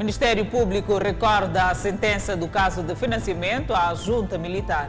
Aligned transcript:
Ministério 0.00 0.46
Público 0.46 0.96
recorda 0.96 1.64
a 1.64 1.74
sentença 1.74 2.34
do 2.34 2.48
caso 2.48 2.82
de 2.82 2.96
financiamento 2.96 3.74
à 3.74 3.94
junta 3.94 4.38
militar. 4.38 4.88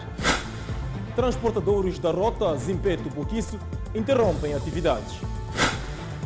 Transportadores 1.17 1.99
da 1.99 2.11
rota 2.11 2.55
Zimpeto-Boquiço 2.55 3.59
interrompem 3.93 4.53
atividades. 4.53 5.19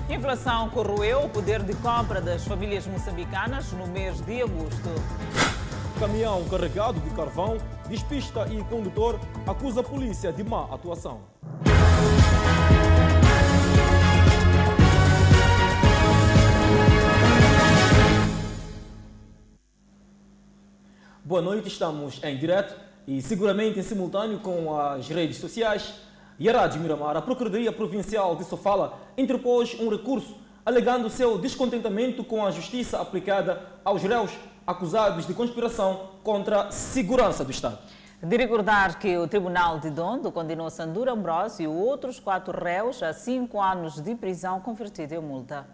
Inflação 0.08 0.70
corroeu 0.70 1.24
o 1.24 1.30
poder 1.30 1.64
de 1.64 1.74
compra 1.78 2.22
das 2.22 2.46
famílias 2.46 2.86
moçambicanas 2.86 3.72
no 3.72 3.88
mês 3.88 4.22
de 4.22 4.44
agosto. 4.44 4.90
Caminhão 6.00 6.44
carregado 6.44 7.00
de 7.00 7.10
carvão 7.10 7.58
despista 7.90 8.48
e 8.52 8.64
condutor 8.66 9.20
acusa 9.48 9.80
a 9.80 9.84
polícia 9.84 10.32
de 10.32 10.44
má 10.44 10.66
atuação. 10.72 11.22
Boa 21.28 21.42
noite, 21.42 21.70
estamos 21.70 22.24
em 22.24 22.38
direto 22.38 22.80
e 23.08 23.20
seguramente 23.20 23.80
em 23.80 23.82
simultâneo 23.82 24.38
com 24.38 24.78
as 24.80 25.10
redes 25.10 25.38
sociais. 25.38 25.96
E 26.38 26.48
a 26.48 26.54
Rádio 26.54 26.80
Miramar, 26.80 27.18
a 27.18 27.22
Procuradoria 27.22 27.72
Provincial 27.72 28.36
de 28.36 28.44
Sofala 28.44 29.00
interpôs 29.18 29.76
um 29.80 29.90
recurso 29.90 30.36
alegando 30.64 31.10
seu 31.10 31.40
descontentamento 31.40 32.24
com 32.24 32.46
a 32.46 32.52
justiça 32.52 33.02
aplicada 33.02 33.60
aos 33.84 34.04
réus 34.04 34.30
acusados 34.68 35.26
de 35.26 35.34
conspiração 35.34 36.12
contra 36.24 36.68
a 36.68 36.72
segurança 36.72 37.44
do 37.44 37.50
Estado. 37.50 37.80
De 38.22 38.38
recordar 38.38 39.00
que 39.00 39.18
o 39.18 39.28
Tribunal 39.28 39.80
de 39.80 39.90
Dondo 39.90 40.32
condenou 40.32 40.70
Sandura 40.70 41.14
Ambrosio 41.14 41.64
e 41.64 41.68
outros 41.68 42.20
quatro 42.20 42.56
réus 42.56 43.02
a 43.02 43.14
cinco 43.14 43.60
anos 43.60 44.00
de 44.00 44.14
prisão 44.14 44.60
convertida 44.60 45.16
em 45.16 45.22
multa. 45.22 45.66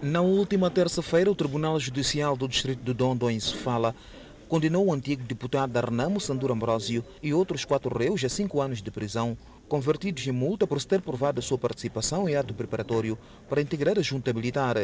Na 0.00 0.22
última 0.22 0.70
terça-feira, 0.70 1.30
o 1.30 1.34
Tribunal 1.34 1.78
Judicial 1.78 2.34
do 2.38 2.48
Distrito 2.48 2.82
de 2.82 2.94
Dondo, 2.94 3.30
em 3.30 3.38
Sofala, 3.38 3.94
condenou 4.48 4.86
o 4.86 4.92
antigo 4.92 5.22
deputado 5.22 5.72
da 5.72 5.80
Renamo, 5.80 6.20
Sandura 6.20 6.52
Ambrosio, 6.52 7.04
e 7.22 7.32
outros 7.34 7.64
quatro 7.64 7.96
réus 7.96 8.24
a 8.24 8.28
cinco 8.28 8.60
anos 8.60 8.82
de 8.82 8.90
prisão, 8.90 9.36
convertidos 9.68 10.26
em 10.26 10.32
multa 10.32 10.66
por 10.66 10.80
se 10.80 10.86
ter 10.86 11.00
provado 11.00 11.40
a 11.40 11.42
sua 11.42 11.58
participação 11.58 12.28
em 12.28 12.36
ato 12.36 12.54
preparatório 12.54 13.18
para 13.48 13.60
integrar 13.60 13.98
a 13.98 14.02
junta 14.02 14.32
militar. 14.32 14.76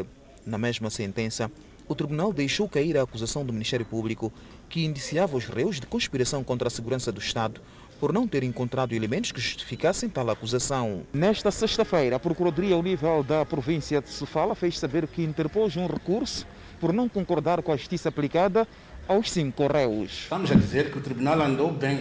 Na 0.45 0.59
mesma 0.59 0.91
sentença, 0.91 1.51
o 1.89 1.95
tribunal 1.95 2.33
deixou 2.33 2.69
cair 2.69 2.97
a 2.97 3.03
acusação 3.03 3.45
do 3.45 3.53
Ministério 3.53 3.87
Público 3.87 4.33
que 4.69 4.85
indiciava 4.85 5.37
os 5.37 5.47
réus 5.47 5.79
de 5.79 5.87
conspiração 5.87 6.43
contra 6.43 6.69
a 6.69 6.71
segurança 6.71 7.13
do 7.13 7.21
Estado 7.21 7.61
por 8.01 8.13
não 8.13 8.27
ter 8.27 8.43
encontrado 8.43 8.95
elementos 8.95 9.31
que 9.31 9.41
justificassem 9.41 10.09
tal 10.09 10.29
acusação. 10.29 11.03
Nesta 11.13 11.53
sexta-feira, 11.53 12.17
a 12.17 12.19
Procuradoria 12.19 12.75
ao 12.75 12.83
nível 12.83 13.23
da 13.23 13.45
província 13.45 14.03
de 14.03 14.09
Sofala 14.09 14.57
fez 14.57 14.77
saber 14.77 15.07
que 15.07 15.23
interpôs 15.23 15.77
um 15.77 15.87
recurso 15.87 16.45
por 16.81 16.93
não 16.93 17.09
concordar 17.09 17.63
com 17.63 17.71
a 17.71 17.77
justiça 17.77 18.09
aplicada 18.09 18.67
aos 19.09 19.31
cinco 19.31 19.67
réus. 19.67 20.23
Estamos 20.23 20.51
a 20.51 20.55
dizer 20.55 20.91
que 20.91 20.99
o 20.99 21.01
tribunal 21.01 21.41
andou 21.43 21.73
bem 21.73 22.01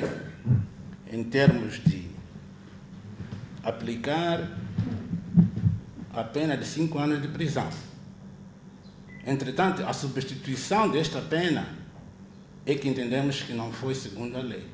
em 1.11 1.23
termos 1.23 1.83
de 1.83 2.09
aplicar 3.63 4.47
a 6.13 6.23
pena 6.23 6.57
de 6.57 6.65
cinco 6.65 6.99
anos 6.99 7.21
de 7.21 7.27
prisão. 7.27 7.69
Entretanto, 9.25 9.83
a 9.83 9.93
substituição 9.93 10.89
desta 10.89 11.21
pena 11.21 11.67
é 12.65 12.75
que 12.75 12.87
entendemos 12.87 13.41
que 13.41 13.53
não 13.53 13.71
foi 13.71 13.93
segundo 13.95 14.37
a 14.37 14.41
lei. 14.41 14.65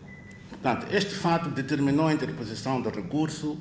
Portanto, 0.49 0.87
este 0.91 1.13
fato 1.13 1.49
determinou 1.49 2.07
a 2.07 2.13
interposição 2.13 2.81
do 2.81 2.89
recurso 2.89 3.57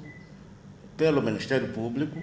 pelo 0.96 1.20
Ministério 1.20 1.72
Público, 1.72 2.22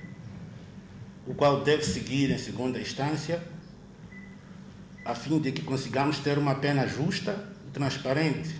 o 1.28 1.34
qual 1.34 1.62
deve 1.62 1.84
seguir 1.84 2.32
em 2.32 2.38
segunda 2.38 2.80
instância, 2.80 3.42
a 5.06 5.14
fim 5.14 5.40
de 5.40 5.52
que 5.52 5.62
consigamos 5.62 6.20
ter 6.20 6.38
uma 6.38 6.56
pena 6.56 6.88
justa 6.88 7.38
e 7.68 7.72
transparente, 7.72 8.56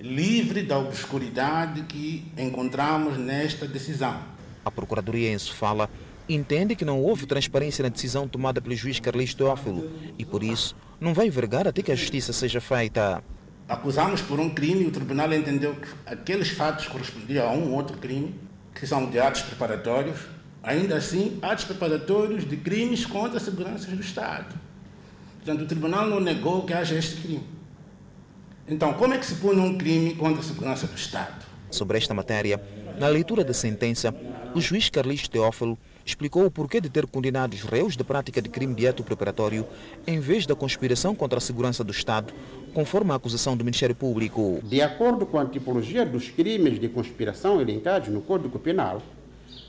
livre 0.00 0.62
da 0.62 0.78
obscuridade 0.78 1.82
que 1.82 2.24
encontramos 2.38 3.18
nesta 3.18 3.66
decisão. 3.66 4.20
A 4.64 4.70
Procuradoria 4.70 5.32
em 5.32 5.38
Sofala 5.38 5.90
entende 6.28 6.76
que 6.76 6.84
não 6.84 7.02
houve 7.02 7.26
transparência 7.26 7.82
na 7.82 7.88
decisão 7.88 8.28
tomada 8.28 8.60
pelo 8.60 8.74
juiz 8.74 9.00
Carlos 9.00 9.34
Teófilo 9.34 9.90
e, 10.18 10.24
por 10.24 10.42
isso, 10.42 10.76
não 11.00 11.12
vai 11.12 11.28
vergar 11.28 11.66
até 11.66 11.82
que 11.82 11.92
a 11.92 11.96
justiça 11.96 12.32
seja 12.32 12.60
feita. 12.60 13.22
Acusamos 13.68 14.20
por 14.20 14.38
um 14.38 14.50
crime 14.50 14.84
e 14.84 14.86
o 14.86 14.90
tribunal 14.90 15.32
entendeu 15.32 15.74
que 15.74 15.88
aqueles 16.06 16.50
fatos 16.50 16.86
correspondiam 16.86 17.48
a 17.48 17.52
um 17.52 17.72
outro 17.72 17.96
crime, 17.98 18.34
que 18.74 18.86
são 18.86 19.10
de 19.10 19.18
atos 19.18 19.42
preparatórios, 19.42 20.18
ainda 20.62 20.96
assim, 20.96 21.38
atos 21.42 21.64
preparatórios 21.64 22.46
de 22.46 22.56
crimes 22.56 23.06
contra 23.06 23.38
a 23.38 23.40
segurança 23.40 23.90
do 23.90 24.00
Estado. 24.00 24.54
Portanto, 25.44 25.60
o 25.60 25.66
tribunal 25.66 26.06
não 26.06 26.20
negou 26.20 26.62
que 26.62 26.72
haja 26.72 26.94
este 26.94 27.20
crime. 27.20 27.44
Então, 28.66 28.94
como 28.94 29.12
é 29.12 29.18
que 29.18 29.26
se 29.26 29.34
pune 29.34 29.60
um 29.60 29.76
crime 29.76 30.14
contra 30.14 30.40
a 30.40 30.42
segurança 30.42 30.86
do 30.86 30.96
Estado? 30.96 31.44
Sobre 31.70 31.98
esta 31.98 32.14
matéria, 32.14 32.58
na 32.98 33.08
leitura 33.08 33.44
da 33.44 33.52
sentença, 33.52 34.14
o 34.54 34.60
juiz 34.60 34.88
Carlos 34.88 35.28
Teófilo 35.28 35.76
explicou 36.02 36.46
o 36.46 36.50
porquê 36.50 36.80
de 36.80 36.88
ter 36.88 37.06
condenado 37.06 37.52
os 37.52 37.60
réus 37.60 37.94
de 37.94 38.02
prática 38.02 38.40
de 38.40 38.48
crime 38.48 38.74
de 38.74 38.88
ato 38.88 39.04
preparatório 39.04 39.66
em 40.06 40.18
vez 40.18 40.46
da 40.46 40.54
conspiração 40.54 41.14
contra 41.14 41.36
a 41.36 41.42
segurança 41.42 41.84
do 41.84 41.92
Estado, 41.92 42.32
conforme 42.72 43.12
a 43.12 43.16
acusação 43.16 43.54
do 43.54 43.64
Ministério 43.64 43.94
Público. 43.94 44.60
De 44.62 44.80
acordo 44.80 45.26
com 45.26 45.38
a 45.38 45.44
tipologia 45.44 46.06
dos 46.06 46.30
crimes 46.30 46.80
de 46.80 46.88
conspiração 46.88 47.60
elencados 47.60 48.08
no 48.08 48.22
Código 48.22 48.58
Penal, 48.58 49.02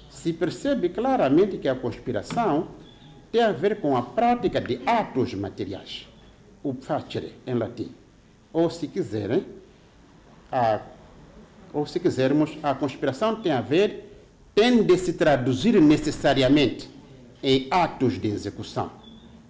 se 0.10 0.32
percebe 0.32 0.88
claramente 0.88 1.58
que 1.58 1.68
a 1.68 1.76
conspiração 1.76 2.70
tem 3.36 3.44
a 3.44 3.52
ver 3.52 3.82
com 3.82 3.98
a 3.98 4.02
prática 4.02 4.62
de 4.62 4.80
atos 4.86 5.34
materiais, 5.34 6.08
o 6.64 6.74
facere 6.74 7.34
em 7.46 7.54
latim. 7.54 7.92
Ou 8.54 8.70
se 8.70 8.88
quiserem, 8.88 9.46
a, 10.50 10.80
ou 11.74 11.86
se 11.86 12.00
quisermos, 12.00 12.58
a 12.64 12.74
conspiração 12.74 13.36
tem 13.42 13.52
a 13.52 13.60
ver 13.60 14.04
tem 14.56 14.82
de 14.82 14.98
se 14.98 15.12
traduzir 15.12 15.82
necessariamente 15.82 16.90
em 17.44 17.68
atos 17.70 18.18
de 18.18 18.30
execução, 18.30 18.90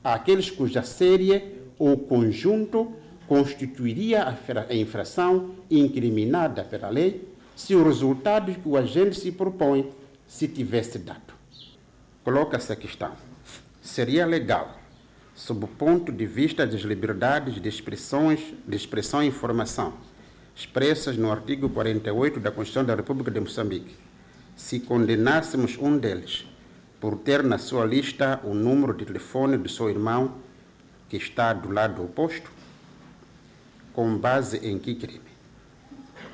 aqueles 0.04 0.50
cuja 0.50 0.82
série 0.82 1.44
ou 1.78 1.96
conjunto 1.96 2.92
constituiria 3.28 4.26
a 4.68 4.74
infração 4.74 5.52
incriminada 5.70 6.64
pela 6.64 6.90
lei 6.90 7.30
se 7.56 7.76
o 7.76 7.84
resultado 7.84 8.52
que 8.52 8.68
o 8.68 8.78
agente 8.78 9.16
se 9.16 9.32
propõe 9.32 9.92
se 10.26 10.48
tivesse 10.48 10.98
dado. 10.98 11.36
Coloca-se 12.24 12.74
a 12.74 12.76
questão: 12.76 13.12
seria 13.86 14.26
legal, 14.26 14.80
sob 15.36 15.66
o 15.66 15.68
ponto 15.68 16.12
de 16.12 16.26
vista 16.26 16.66
das 16.66 16.82
liberdades 16.82 17.62
de, 17.62 17.70
expressões, 17.70 18.40
de 18.68 18.76
expressão 18.76 19.22
e 19.22 19.28
informação, 19.28 19.94
expressas 20.56 21.16
no 21.18 21.32
artigo 21.32 21.70
48 21.70 22.40
da 22.40 22.52
Constituição 22.52 22.84
da 22.84 22.96
República 22.96 23.30
de 23.30 23.40
Moçambique, 23.40 23.96
se 24.56 24.80
condenássemos 24.80 25.78
um 25.78 25.98
deles 25.98 26.48
por 27.00 27.18
ter 27.18 27.44
na 27.44 27.60
sua 27.60 27.86
lista 27.86 28.40
o 28.44 28.56
número 28.56 28.92
de 28.92 29.06
telefone 29.06 29.56
do 29.56 29.70
seu 29.70 29.88
irmão 29.88 30.34
que 31.08 31.18
está 31.18 31.54
do 31.54 31.72
lado 31.72 32.04
oposto? 32.04 32.52
Com 33.94 34.18
base 34.18 34.58
em 34.58 34.80
que 34.80 34.96
crime? 34.96 35.22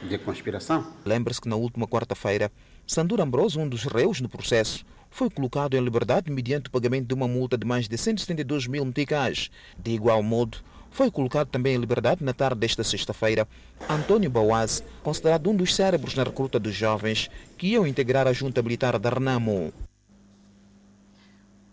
De 0.08 0.18
conspiração? 0.18 0.88
Lembre-se 1.06 1.42
que 1.42 1.50
na 1.50 1.58
última 1.58 1.86
quarta-feira, 1.86 2.50
Sandura 2.88 3.24
Ambroso, 3.24 3.60
um 3.60 3.68
dos 3.68 3.84
réus 3.84 4.22
no 4.22 4.30
processo, 4.30 4.86
foi 5.12 5.30
colocado 5.30 5.76
em 5.76 5.84
liberdade 5.84 6.32
mediante 6.32 6.70
o 6.70 6.72
pagamento 6.72 7.06
de 7.08 7.14
uma 7.14 7.28
multa 7.28 7.58
de 7.58 7.68
mais 7.68 7.88
de 7.88 7.98
172 7.98 8.66
mil 8.66 8.84
meticais. 8.84 9.52
De 9.78 9.92
igual 9.92 10.24
modo, 10.24 10.58
foi 10.90 11.12
colocado 11.12 11.50
também 11.50 11.76
em 11.76 11.80
liberdade 11.80 12.24
na 12.24 12.34
tarde 12.34 12.62
desta 12.62 12.84
sexta-feira 12.84 13.48
Antônio 13.90 14.30
Bauaz, 14.30 14.84
considerado 15.04 15.50
um 15.50 15.56
dos 15.56 15.76
cérebros 15.76 16.16
na 16.16 16.24
recruta 16.24 16.58
dos 16.58 16.74
jovens 16.74 17.30
que 17.58 17.68
iam 17.68 17.86
integrar 17.86 18.26
a 18.26 18.34
junta 18.34 18.64
militar 18.64 18.98
da 18.98 19.10
Renamo. 19.10 19.72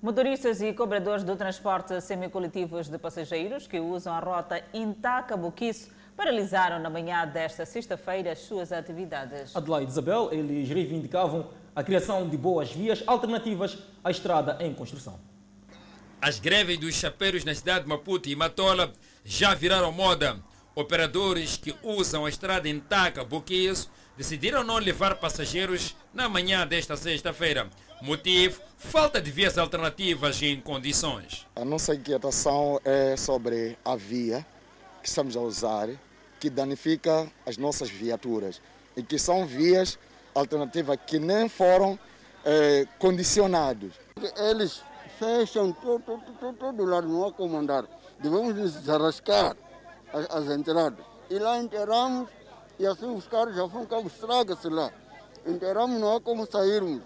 Motoristas 0.03 0.61
e 0.61 0.73
cobradores 0.73 1.25
do 1.25 1.35
transporte 1.35 2.01
semicoletivos 2.01 2.89
de 2.89 2.99
passageiros 2.99 3.67
que 3.67 3.81
usam 3.81 4.13
a 4.13 4.21
rota 4.21 4.63
Intaca-Boquiço 4.73 5.91
paralisaram 6.17 6.81
na 6.81 6.91
manhã 6.91 7.27
desta 7.27 7.65
sexta-feira 7.65 8.33
as 8.33 8.41
suas 8.41 8.73
atividades. 8.73 9.55
Adelaide 9.55 9.91
Isabel, 9.91 10.29
eles 10.33 10.69
reivindicavam 10.69 11.49
a 11.79 11.85
criação 11.85 12.29
de 12.29 12.37
boas 12.37 12.73
vias 12.73 13.05
alternativas 13.07 13.79
à 14.03 14.11
estrada 14.11 14.59
em 14.59 14.75
construção. 14.75 15.17
As 16.21 16.41
greves 16.41 16.77
dos 16.77 16.93
chapeiros 16.97 17.45
na 17.45 17.55
cidade 17.55 17.85
de 17.85 17.89
Maputo 17.89 18.29
e 18.29 18.35
Matola 18.35 18.93
já 19.25 19.55
viraram 19.55 19.93
moda. 19.93 20.43
Operadores 20.75 21.57
que 21.57 21.73
usam 21.85 22.27
a 22.27 22.29
estrada 22.29 22.69
em 22.69 22.81
Taca, 22.81 23.23
Boquias, 23.23 23.89
decidiram 24.17 24.65
não 24.65 24.79
levar 24.79 25.15
passageiros 25.21 25.95
na 26.13 26.29
manhã 26.29 26.67
desta 26.67 26.97
sexta-feira. 26.97 27.71
Motivo: 28.03 28.61
falta 28.77 29.21
de 29.21 29.31
vias 29.31 29.57
alternativas 29.57 30.43
em 30.43 30.61
condições. 30.61 31.47
A 31.55 31.65
nossa 31.65 31.95
inquietação 31.95 32.81
é 32.85 33.17
sobre 33.17 33.79
a 33.85 33.95
via 33.95 34.45
que 35.01 35.09
estamos 35.09 35.37
a 35.37 35.41
usar, 35.41 35.89
que 36.41 36.51
danifica 36.51 37.31
as 37.47 37.57
nossas 37.57 37.89
viaturas 37.89 38.61
e 38.97 39.03
que 39.05 39.17
são 39.17 39.47
vias 39.47 39.97
alternativas 40.35 40.99
que 41.07 41.19
nem 41.19 41.49
foram 41.49 41.99
eh, 42.45 42.87
condicionados. 42.99 43.93
Eles 44.37 44.83
fecham 45.19 45.73
todo, 45.73 46.03
todo, 46.41 46.57
todo, 46.57 46.85
lado, 46.85 47.09
não 47.09 47.27
há 47.27 47.33
como 47.33 47.57
andar. 47.57 47.85
Devemos 48.21 48.55
desarrascar 48.55 49.57
as, 50.13 50.31
as 50.31 50.57
entradas. 50.57 51.05
E 51.31 51.39
lá 51.39 51.59
enterramos 51.59 52.29
e 52.79 52.87
assim 52.87 53.07
os 53.07 53.27
carros 53.27 53.57
já 53.57 53.67
vão 53.67 53.85
cá, 53.85 54.01
estraga-se 54.01 54.69
lá. 54.69 54.91
Enterramos, 55.47 56.01
não 56.01 56.17
há 56.17 56.21
como 56.21 56.47
sairmos. 56.51 57.03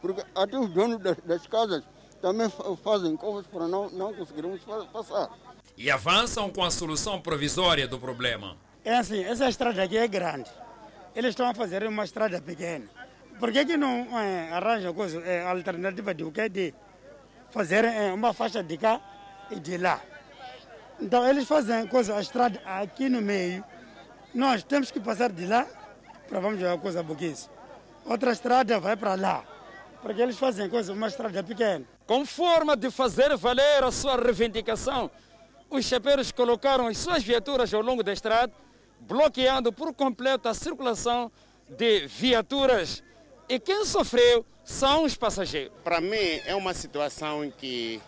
Porque 0.00 0.22
até 0.34 0.56
os 0.58 0.70
donos 0.70 1.00
das, 1.00 1.16
das 1.24 1.46
casas 1.46 1.82
também 2.22 2.48
fazem 2.82 3.16
coisas 3.16 3.46
para 3.46 3.66
não, 3.66 3.90
não 3.90 4.14
conseguirmos 4.14 4.60
passar. 4.92 5.28
E 5.76 5.90
avançam 5.90 6.50
com 6.50 6.64
a 6.64 6.70
solução 6.70 7.20
provisória 7.20 7.86
do 7.86 7.98
problema. 7.98 8.56
É 8.84 8.96
assim, 8.96 9.22
essa 9.22 9.48
estrada 9.48 9.82
aqui 9.82 9.96
é 9.96 10.06
grande. 10.06 10.50
Eles 11.18 11.30
estão 11.30 11.48
a 11.48 11.52
fazer 11.52 11.82
uma 11.82 12.04
estrada 12.04 12.40
pequena. 12.40 12.84
Por 13.40 13.50
que, 13.50 13.64
que 13.66 13.76
não 13.76 14.16
é, 14.16 14.52
arranja 14.52 14.92
coisa, 14.92 15.20
é, 15.26 15.42
alternativa 15.42 16.14
de 16.14 16.22
o 16.22 16.30
que? 16.30 16.48
De 16.48 16.72
fazer 17.50 17.84
é, 17.84 18.12
uma 18.12 18.32
faixa 18.32 18.62
de 18.62 18.78
cá 18.78 19.00
e 19.50 19.58
de 19.58 19.78
lá. 19.78 20.00
Então 21.00 21.28
eles 21.28 21.48
fazem 21.48 21.88
coisa, 21.88 22.14
a 22.14 22.20
estrada 22.20 22.62
aqui 22.64 23.08
no 23.08 23.20
meio. 23.20 23.64
Nós 24.32 24.62
temos 24.62 24.92
que 24.92 25.00
passar 25.00 25.32
de 25.32 25.44
lá 25.44 25.66
para 26.28 26.38
vamos 26.38 26.60
jogar 26.60 26.78
coisa 26.78 27.02
boquice. 27.02 27.48
Outra 28.06 28.30
estrada 28.30 28.78
vai 28.78 28.96
para 28.96 29.16
lá. 29.16 29.42
Porque 30.00 30.22
eles 30.22 30.38
fazem 30.38 30.70
coisa, 30.70 30.92
uma 30.92 31.08
estrada 31.08 31.42
pequena. 31.42 31.84
Com 32.06 32.24
forma 32.24 32.76
de 32.76 32.92
fazer 32.92 33.36
valer 33.36 33.82
a 33.82 33.90
sua 33.90 34.14
reivindicação, 34.14 35.10
os 35.68 35.84
chapeiros 35.84 36.30
colocaram 36.30 36.86
as 36.86 36.96
suas 36.96 37.24
viaturas 37.24 37.74
ao 37.74 37.82
longo 37.82 38.04
da 38.04 38.12
estrada, 38.12 38.52
bloqueando 39.00 39.72
por 39.72 39.94
completo 39.94 40.48
a 40.48 40.54
circulação 40.54 41.30
de 41.68 42.06
viaturas. 42.06 43.02
E 43.48 43.58
quem 43.58 43.84
sofreu 43.84 44.44
são 44.64 45.04
os 45.04 45.16
passageiros. 45.16 45.72
Para 45.82 46.00
mim, 46.00 46.40
é 46.44 46.54
uma 46.54 46.74
situação 46.74 47.44
em 47.44 47.50
que, 47.50 48.00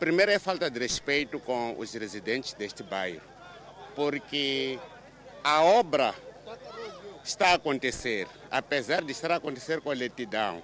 primeiro, 0.00 0.32
é 0.32 0.38
falta 0.38 0.68
de 0.68 0.78
respeito 0.78 1.38
com 1.38 1.76
os 1.78 1.92
residentes 1.94 2.54
deste 2.54 2.82
bairro, 2.82 3.22
porque 3.94 4.78
a 5.44 5.62
obra 5.62 6.14
está 7.24 7.50
a 7.50 7.54
acontecer, 7.54 8.26
apesar 8.50 9.02
de 9.02 9.12
estar 9.12 9.30
a 9.30 9.36
acontecer 9.36 9.80
com 9.80 9.90
lentidão. 9.90 10.62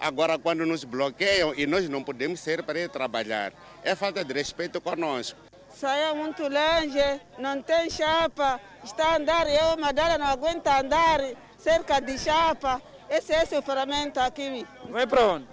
Agora, 0.00 0.38
quando 0.38 0.64
nos 0.64 0.84
bloqueiam 0.84 1.52
e 1.54 1.66
nós 1.66 1.88
não 1.88 2.02
podemos 2.02 2.40
sair 2.40 2.62
para 2.62 2.78
ir 2.78 2.88
trabalhar, 2.88 3.52
é 3.82 3.94
falta 3.94 4.24
de 4.24 4.32
respeito 4.32 4.80
conosco. 4.80 5.38
Saia 5.78 6.12
muito 6.12 6.42
longe, 6.42 7.20
não 7.38 7.62
tem 7.62 7.88
chapa, 7.88 8.60
está 8.82 9.12
a 9.12 9.16
andar, 9.16 9.48
eu, 9.48 9.78
Madara, 9.78 10.18
não 10.18 10.26
aguenta 10.26 10.80
andar 10.80 11.20
cerca 11.56 12.00
de 12.00 12.18
chapa. 12.18 12.82
Esse 13.08 13.32
é 13.32 13.44
esse 13.44 13.62
ferramenta 13.62 14.24
aqui. 14.24 14.66
Vai 14.90 15.06
para 15.06 15.24
onde? 15.24 15.46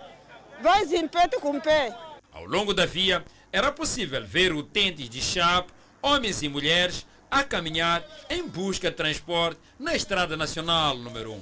Vai 0.63 0.81
em 0.81 1.07
pé 1.07 1.27
com 1.39 1.59
pé. 1.59 1.95
Ao 2.33 2.43
longo 2.43 2.73
da 2.73 2.87
via, 2.87 3.23
era 3.53 3.71
possível 3.71 4.25
ver 4.25 4.51
utentes 4.51 5.07
de 5.07 5.21
chapa, 5.21 5.71
homens 6.01 6.41
e 6.41 6.49
mulheres, 6.49 7.05
a 7.29 7.43
caminhar 7.43 8.03
em 8.27 8.47
busca 8.47 8.89
de 8.89 8.97
transporte 8.97 9.61
na 9.77 9.95
Estrada 9.95 10.35
Nacional 10.35 10.97
número 10.97 11.33
1. 11.33 11.41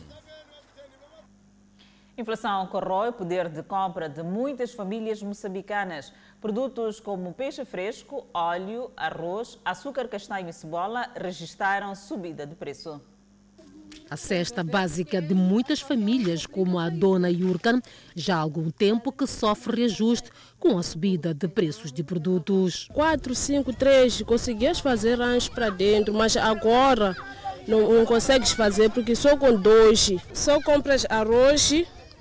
Inflação 2.16 2.68
corrói 2.68 3.10
o 3.10 3.14
poder 3.14 3.50
de 3.50 3.64
compra 3.64 4.08
de 4.08 4.22
muitas 4.22 4.72
famílias 4.72 5.24
moçambicanas. 5.24 6.14
Produtos 6.44 7.00
como 7.00 7.32
peixe 7.32 7.64
fresco, 7.64 8.28
óleo, 8.34 8.92
arroz, 8.98 9.58
açúcar 9.64 10.10
castanho 10.10 10.50
e 10.50 10.52
cebola 10.52 11.10
registraram 11.16 11.96
subida 11.96 12.46
de 12.46 12.54
preço. 12.54 13.00
A 14.10 14.18
cesta 14.18 14.62
básica 14.62 15.22
de 15.22 15.34
muitas 15.34 15.80
famílias, 15.80 16.46
como 16.46 16.78
a 16.78 16.90
dona 16.90 17.30
Yurkan, 17.30 17.82
já 18.14 18.36
há 18.36 18.40
algum 18.40 18.70
tempo 18.70 19.10
que 19.10 19.26
sofre 19.26 19.84
reajuste 19.84 20.32
com 20.60 20.78
a 20.78 20.84
subida 20.84 21.34
de 21.34 21.48
preços 21.48 21.94
de 21.94 22.04
produtos. 22.04 22.90
4, 22.94 23.34
5, 23.34 23.72
3, 23.72 24.22
conseguias 24.24 24.82
fazer 24.82 25.20
rancho 25.20 25.50
para 25.50 25.70
dentro, 25.70 26.14
mas 26.14 26.36
agora 26.36 27.16
não, 27.66 27.94
não 27.94 28.06
consegues 28.06 28.52
fazer 28.52 28.90
porque 28.90 29.16
só 29.16 29.38
com 29.38 29.56
dois. 29.56 30.12
Só 30.34 30.62
compras 30.62 31.06
arroz 31.10 31.72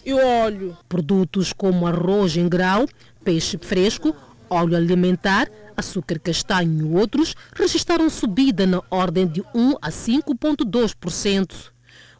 e 0.05 0.13
óleo. 0.13 0.77
Produtos 0.89 1.53
como 1.53 1.89
arroz 1.89 2.37
em 2.37 2.49
grau, 2.49 2.87
peixe 3.25 3.59
fresco, 3.59 4.15
óleo 4.51 4.77
alimentar, 4.77 5.49
açúcar 5.77 6.19
castanho 6.19 6.87
e 6.87 6.95
outros 6.95 7.35
registraram 7.55 8.09
subida 8.11 8.67
na 8.67 8.83
ordem 8.91 9.27
de 9.27 9.43
1 9.55 9.77
a 9.81 9.91
5,2%. 9.91 11.73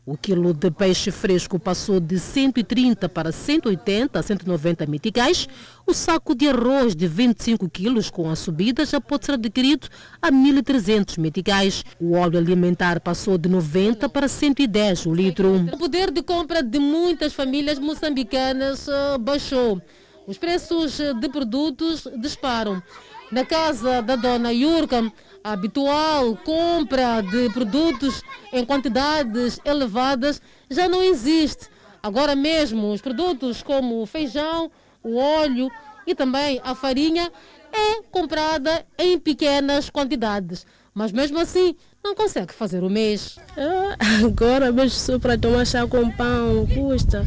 O 0.05 0.17
quilo 0.17 0.53
de 0.53 0.69
peixe 0.69 1.13
fresco 1.13 1.61
passou 1.61 2.01
de 2.01 2.19
130 2.19 3.09
para 3.09 3.31
180 3.31 4.19
a 4.19 4.23
190 4.23 4.85
meticais. 4.87 5.49
O 5.87 5.95
saco 5.95 6.35
de 6.35 6.49
arroz 6.49 6.97
de 6.97 7.07
25 7.07 7.71
quilos 7.71 8.11
com 8.11 8.29
a 8.29 8.35
subida 8.35 8.85
já 8.85 9.01
pode 9.01 9.27
ser 9.27 9.33
adquirido 9.35 9.87
a 10.21 10.33
1.300 10.33 11.19
meticais. 11.19 11.85
O 12.01 12.15
óleo 12.17 12.37
alimentar 12.37 12.99
passou 12.99 13.39
de 13.39 13.49
90 13.49 14.09
para 14.09 14.27
110 14.27 15.07
o 15.07 15.15
litro. 15.15 15.55
O 15.73 15.79
poder 15.79 16.11
de 16.11 16.21
compra 16.21 16.65
de 16.65 16.81
muitas 16.81 17.33
famílias 17.33 17.79
moçambicanas 17.79 18.89
eh, 18.89 19.19
baixou. 19.19 19.81
Os 20.27 20.39
preços 20.39 20.99
de 20.99 21.29
produtos 21.29 22.07
disparam. 22.19 22.83
Na 23.31 23.45
casa 23.45 24.03
da 24.03 24.15
dona 24.15 24.53
Yurka, 24.53 25.13
a 25.43 25.53
habitual 25.53 26.37
compra 26.37 27.21
de 27.23 27.51
produtos 27.51 28.23
em 28.53 28.65
quantidades 28.65 29.59
elevadas 29.65 30.41
já 30.71 30.89
não 30.89 31.03
existe. 31.03 31.69
Agora 32.03 32.37
mesmo, 32.37 32.93
os 32.93 33.01
produtos 33.01 33.63
como 33.63 34.03
o 34.03 34.07
feijão, 34.07 34.71
o 35.03 35.17
óleo 35.17 35.71
e 36.07 36.15
também 36.15 36.61
a 36.63 36.75
farinha 36.75 37.33
é 37.73 38.03
comprada 38.11 38.85
em 38.99 39.19
pequenas 39.19 39.89
quantidades. 39.89 40.67
Mas 40.95 41.11
mesmo 41.11 41.39
assim, 41.39 41.75
não 42.05 42.15
consegue 42.15 42.53
fazer 42.53 42.85
o 42.85 42.91
mês. 42.91 43.39
Ah, 43.57 43.97
agora 44.27 44.71
mesmo 44.71 44.91
só 44.91 45.19
para 45.19 45.39
tomar 45.39 45.67
chá 45.67 45.87
com 45.87 46.11
pão 46.11 46.67
custa. 46.75 47.27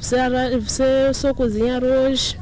Você, 0.00 0.16
você 0.58 1.14
só 1.14 1.34
cozinha 1.34 1.76
arroz, 1.76 2.36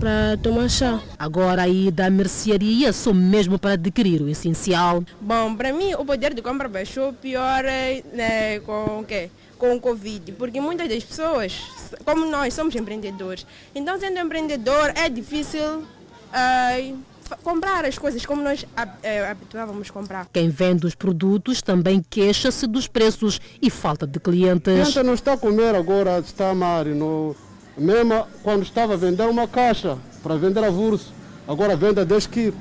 para 0.00 0.38
tomar 0.42 0.68
chá. 0.70 0.98
Agora 1.18 1.62
aí 1.62 1.90
da 1.90 2.08
mercearia 2.08 2.92
só 2.92 3.12
mesmo 3.12 3.58
para 3.58 3.72
adquirir 3.72 4.22
o 4.22 4.28
essencial. 4.28 5.04
Bom, 5.20 5.54
para 5.54 5.72
mim 5.72 5.92
o 5.94 6.04
poder 6.04 6.32
de 6.32 6.40
compra 6.40 6.68
baixou 6.68 7.12
pior 7.12 7.62
né, 7.62 8.60
com 8.60 9.00
o 9.00 9.04
quê? 9.04 9.30
Com 9.58 9.76
o 9.76 9.80
Covid, 9.80 10.32
porque 10.32 10.58
muitas 10.58 10.88
das 10.88 11.04
pessoas, 11.04 11.60
como 12.02 12.24
nós 12.24 12.54
somos 12.54 12.74
empreendedores, 12.74 13.46
então 13.74 14.00
sendo 14.00 14.18
empreendedor 14.18 14.90
é 14.96 15.06
difícil 15.10 15.80
uh, 15.80 16.98
comprar 17.42 17.84
as 17.84 17.98
coisas 17.98 18.24
como 18.24 18.42
nós 18.42 18.62
uh, 18.62 19.30
habituávamos 19.30 19.90
comprar. 19.90 20.26
Quem 20.32 20.48
vende 20.48 20.86
os 20.86 20.94
produtos 20.94 21.62
também 21.62 22.04
queixa-se 22.08 22.66
dos 22.66 22.86
preços 22.86 23.40
e 23.60 23.70
falta 23.70 24.06
de 24.06 24.18
clientes. 24.18 24.80
A 24.80 24.84
gente 24.84 25.02
não 25.02 25.14
está 25.14 25.34
a 25.34 25.38
comer 25.38 25.74
agora, 25.74 26.18
está 26.18 26.50
a 26.50 26.54
mar, 26.54 26.86
no 26.86 27.34
mesmo 27.76 28.26
quando 28.42 28.62
estava 28.62 28.94
a 28.94 28.96
vender 28.96 29.28
uma 29.28 29.48
caixa 29.48 29.96
para 30.22 30.36
vender 30.36 30.62
avulso, 30.62 31.12
agora 31.46 31.76
vende 31.76 32.04
10 32.04 32.26
quilos, 32.26 32.58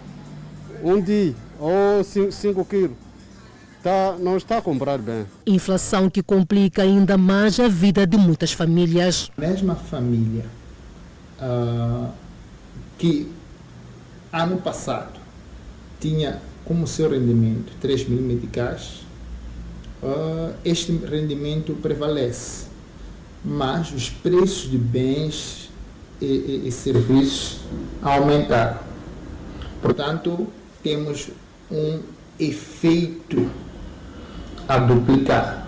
um 0.84 1.02
dia, 1.02 1.36
ou 1.60 2.04
5 2.04 2.66
quilos. 2.66 2.98
Tá, 3.82 4.16
não 4.20 4.36
está 4.36 4.58
a 4.58 4.62
comprar 4.62 4.98
bem. 4.98 5.26
Inflação 5.48 6.10
que 6.10 6.22
complica 6.22 6.82
ainda 6.82 7.18
mais 7.18 7.60
a 7.62 7.70
vida 7.70 8.06
de 8.06 8.18
muitas 8.18 8.52
famílias. 8.52 9.32
Mesma 9.38 9.74
família 9.74 10.46
uh, 11.42 12.10
que 12.98 13.32
ano 14.32 14.58
passado 14.58 15.20
tinha 16.00 16.42
como 16.66 16.88
seu 16.88 17.10
rendimento 17.10 17.72
3 17.82 18.08
mil 18.08 18.22
meticais, 18.22 19.02
uh, 20.04 20.54
este 20.64 20.92
rendimento 20.92 21.74
prevalece 21.82 22.70
mas 23.44 23.92
os 23.92 24.10
preços 24.10 24.70
de 24.70 24.78
bens 24.78 25.70
e, 26.22 26.26
e, 26.26 26.68
e 26.68 26.72
serviços 26.72 27.60
aumentaram. 28.02 28.80
Portanto, 29.82 30.48
temos 30.84 31.30
um 31.72 32.02
efeito 32.40 33.50
a 34.68 34.78
duplicar. 34.78 35.68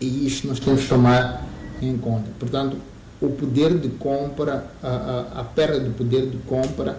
E 0.00 0.26
isto 0.26 0.48
nós 0.48 0.58
temos 0.58 0.82
que 0.82 0.88
tomar 0.88 1.44
em 1.80 1.96
conta. 1.98 2.30
Portanto, 2.38 2.78
o 3.24 3.30
poder 3.30 3.78
de 3.78 3.88
compra, 3.88 4.66
a, 4.82 4.88
a, 4.88 5.40
a 5.40 5.44
perda 5.44 5.80
do 5.80 5.90
poder 5.90 6.26
de 6.26 6.36
compra, 6.38 6.98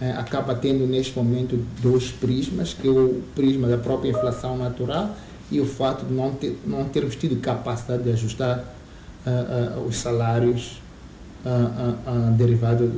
é, 0.00 0.10
acaba 0.12 0.54
tendo 0.54 0.86
neste 0.86 1.16
momento 1.16 1.58
dois 1.80 2.10
prismas, 2.10 2.74
que 2.74 2.86
é 2.86 2.90
o 2.90 3.22
prisma 3.34 3.66
da 3.66 3.78
própria 3.78 4.10
inflação 4.10 4.56
natural 4.56 5.16
e 5.50 5.60
o 5.60 5.66
fato 5.66 6.04
de 6.04 6.12
não, 6.12 6.32
ter, 6.32 6.58
não 6.66 6.84
termos 6.84 7.16
tido 7.16 7.40
capacidade 7.40 8.02
de 8.02 8.10
ajustar 8.10 8.58
uh, 9.26 9.80
uh, 9.80 9.86
os 9.86 9.96
salários 9.96 10.82
uh, 11.44 12.32
derivados 12.32 12.90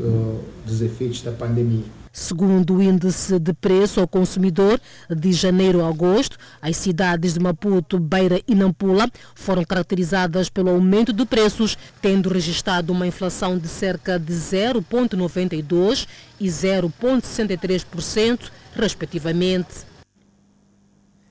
dos 0.66 0.80
efeitos 0.80 1.22
da 1.22 1.30
pandemia. 1.30 1.84
Segundo 2.18 2.74
o 2.74 2.82
índice 2.82 3.38
de 3.38 3.54
preço 3.54 4.00
ao 4.00 4.08
consumidor 4.08 4.80
de 5.08 5.32
janeiro 5.32 5.84
a 5.84 5.88
agosto, 5.88 6.36
as 6.60 6.76
cidades 6.76 7.34
de 7.34 7.40
Maputo, 7.40 7.96
Beira 7.96 8.42
e 8.46 8.54
Nampula 8.56 9.08
foram 9.36 9.64
caracterizadas 9.64 10.48
pelo 10.48 10.70
aumento 10.70 11.12
de 11.12 11.24
preços, 11.24 11.78
tendo 12.02 12.28
registrado 12.28 12.92
uma 12.92 13.06
inflação 13.06 13.56
de 13.56 13.68
cerca 13.68 14.18
de 14.18 14.32
0,92% 14.32 16.08
e 16.40 16.48
0,63%, 16.48 18.50
respectivamente. 18.74 19.86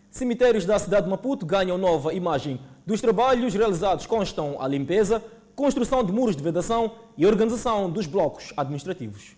Cemitérios 0.09 0.63
da 0.63 0.79
cidade 0.79 1.03
de 1.03 1.09
Maputo 1.09 1.45
ganham 1.45 1.77
nova 1.77 2.13
imagem. 2.13 2.61
Dos 2.85 3.01
trabalhos 3.01 3.53
realizados 3.53 4.05
constam 4.05 4.55
a 4.61 4.67
limpeza, 4.69 5.21
construção 5.53 6.01
de 6.01 6.13
muros 6.13 6.37
de 6.37 6.41
vedação 6.41 6.93
e 7.17 7.25
organização 7.25 7.89
dos 7.89 8.05
blocos 8.05 8.53
administrativos. 8.55 9.35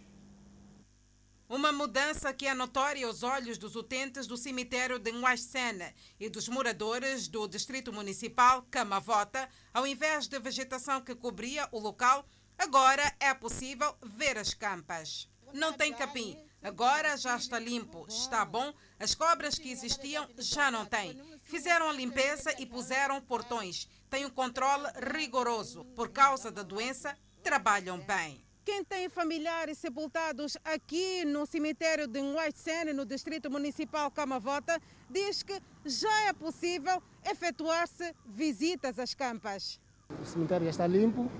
Uma 1.50 1.72
mudança 1.72 2.32
que 2.32 2.46
é 2.46 2.54
notória 2.54 3.08
aos 3.08 3.24
olhos 3.24 3.58
dos 3.58 3.76
utentes 3.76 4.28
do 4.28 4.38
cemitério 4.38 5.00
de 5.00 5.12
Nguaxena 5.12 5.96
e 6.20 6.30
dos 6.30 6.48
moradores 6.48 7.28
do 7.28 7.48
distrito 7.48 7.92
municipal 7.92 8.62
Camavota. 8.70 9.50
Ao 9.74 9.88
invés 9.88 10.28
de 10.28 10.40
vegetação 10.40 11.02
que 11.02 11.16
cobria 11.16 11.68
o 11.72 11.80
local, 11.80 12.24
agora 12.56 13.16
é 13.20 13.34
possível 13.34 13.98
ver 14.04 14.38
as 14.38 14.54
campas. 14.54 15.28
Não 15.52 15.74
tem 15.74 15.92
capim. 15.92 16.38
Agora 16.62 17.18
já 17.18 17.36
está 17.36 17.58
limpo, 17.58 18.06
está 18.08 18.46
bom. 18.46 18.72
As 19.00 19.16
cobras 19.16 19.58
que 19.58 19.72
existiam 19.72 20.30
já 20.38 20.70
não 20.70 20.86
têm. 20.86 21.20
Fizeram 21.42 21.90
a 21.90 21.94
limpeza 21.94 22.54
e 22.60 22.66
puseram 22.68 23.20
portões. 23.20 23.90
Tem 24.08 24.24
um 24.24 24.30
controle 24.30 24.88
rigoroso. 25.16 25.84
Por 25.96 26.10
causa 26.10 26.52
da 26.52 26.62
doença, 26.62 27.18
trabalham 27.42 27.98
bem. 28.02 28.48
Quem 28.66 28.84
tem 28.84 29.10
familiares 29.10 29.78
sepultados 29.78 30.58
aqui 30.64 31.26
no 31.26 31.46
cemitério 31.46 32.08
de 32.08 32.22
Nguaitsene, 32.22 32.94
no 32.94 33.06
distrito 33.06 33.50
municipal 33.50 34.12
Camavota, 34.12 34.80
diz 35.10 35.42
que 35.44 35.60
já 35.86 36.28
é 36.28 36.34
possível 36.34 37.02
efetuar-se 37.26 38.14
visitas 38.28 39.00
às 39.00 39.14
campas. 39.14 39.80
O 40.22 40.26
cemitério 40.26 40.66
já 40.66 40.72
está 40.72 40.88
limpo, 40.88 41.32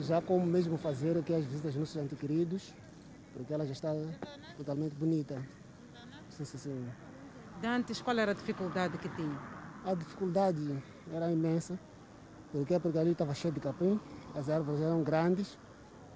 já 0.00 0.20
como 0.20 0.44
mesmo 0.44 0.76
fazer 0.76 1.16
aqui 1.16 1.32
as 1.32 1.44
visitas 1.44 1.74
dos 1.74 1.80
nossos 1.80 1.96
antequeridos, 1.96 2.74
porque 3.32 3.52
ela 3.52 3.64
já 3.64 3.72
está 3.72 3.92
totalmente 4.56 4.94
bonita. 4.94 5.42
Sim, 6.28 6.44
sim, 6.44 6.58
sim. 6.58 6.88
Dantes, 7.60 8.02
qual 8.02 8.18
era 8.18 8.32
a 8.32 8.34
dificuldade 8.34 8.98
que 8.98 9.08
tinha? 9.10 9.38
A 9.84 9.94
dificuldade 9.94 10.82
era 11.12 11.30
imensa, 11.30 11.78
porque, 12.50 12.78
porque 12.78 12.98
ali 12.98 13.12
estava 13.12 13.34
cheio 13.34 13.54
de 13.54 13.60
capim, 13.60 14.00
as 14.34 14.48
árvores 14.48 14.80
eram 14.80 15.02
grandes, 15.02 15.58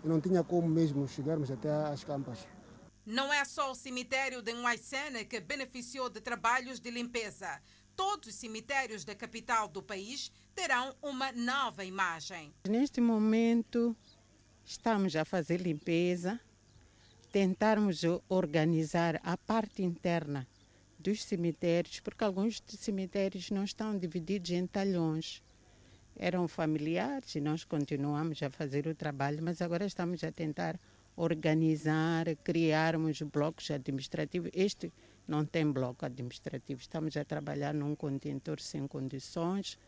não 0.07 0.21
tinha 0.21 0.43
como 0.45 0.69
mesmo 0.69 1.07
chegarmos 1.09 1.51
até 1.51 1.71
às 1.71 2.05
campas. 2.05 2.47
Não 3.05 3.33
é 3.33 3.45
só 3.45 3.71
o 3.71 3.75
cemitério 3.75 4.43
de 4.43 4.53
Nguaicene 4.53 5.25
que 5.25 5.41
beneficiou 5.41 6.09
de 6.09 6.21
trabalhos 6.21 6.81
de 6.81 6.91
limpeza. 6.91 7.61
Todos 7.95 8.29
os 8.29 8.35
cemitérios 8.35 9.05
da 9.05 9.15
capital 9.15 9.69
do 9.69 9.83
país 9.83 10.31
terão 10.55 10.95
uma 11.03 11.33
nova 11.33 11.85
imagem. 11.85 12.53
Neste 12.69 13.01
momento, 13.01 13.97
estamos 14.65 15.15
a 15.17 15.25
fazer 15.25 15.61
limpeza, 15.61 16.41
tentarmos 17.33 18.03
organizar 18.29 19.21
a 19.23 19.37
parte 19.37 19.83
interna 19.83 20.47
dos 20.99 21.23
cemitérios, 21.23 22.01
porque 22.01 22.25
alguns 22.25 22.63
cemitérios 22.67 23.51
não 23.51 23.65
estão 23.65 23.97
divididos 23.97 24.51
em 24.51 24.67
talhões 24.67 25.43
eram 26.19 26.49
familiares 26.49 27.35
e 27.35 27.41
nós 27.41 27.65
continuamos 27.65 28.43
a 28.43 28.51
fazer 28.51 28.87
o 28.87 28.95
trabalho, 28.95 29.43
mas 29.43 29.61
agora 29.61 29.85
estamos 29.85 30.23
a 30.25 30.33
tentar 30.33 30.79
organizar, 31.15 32.27
criarmos 32.43 33.23
blocos 33.23 33.71
administrativos. 33.71 34.51
Este 34.55 34.93
não 35.27 35.45
tem 35.45 35.71
bloco 35.71 36.05
administrativo, 36.05 36.81
estamos 36.81 37.17
a 37.17 37.25
trabalhar 37.25 37.75
num 37.75 37.95
contentor 37.95 38.61
sem 38.61 38.87
condições, 38.87 39.79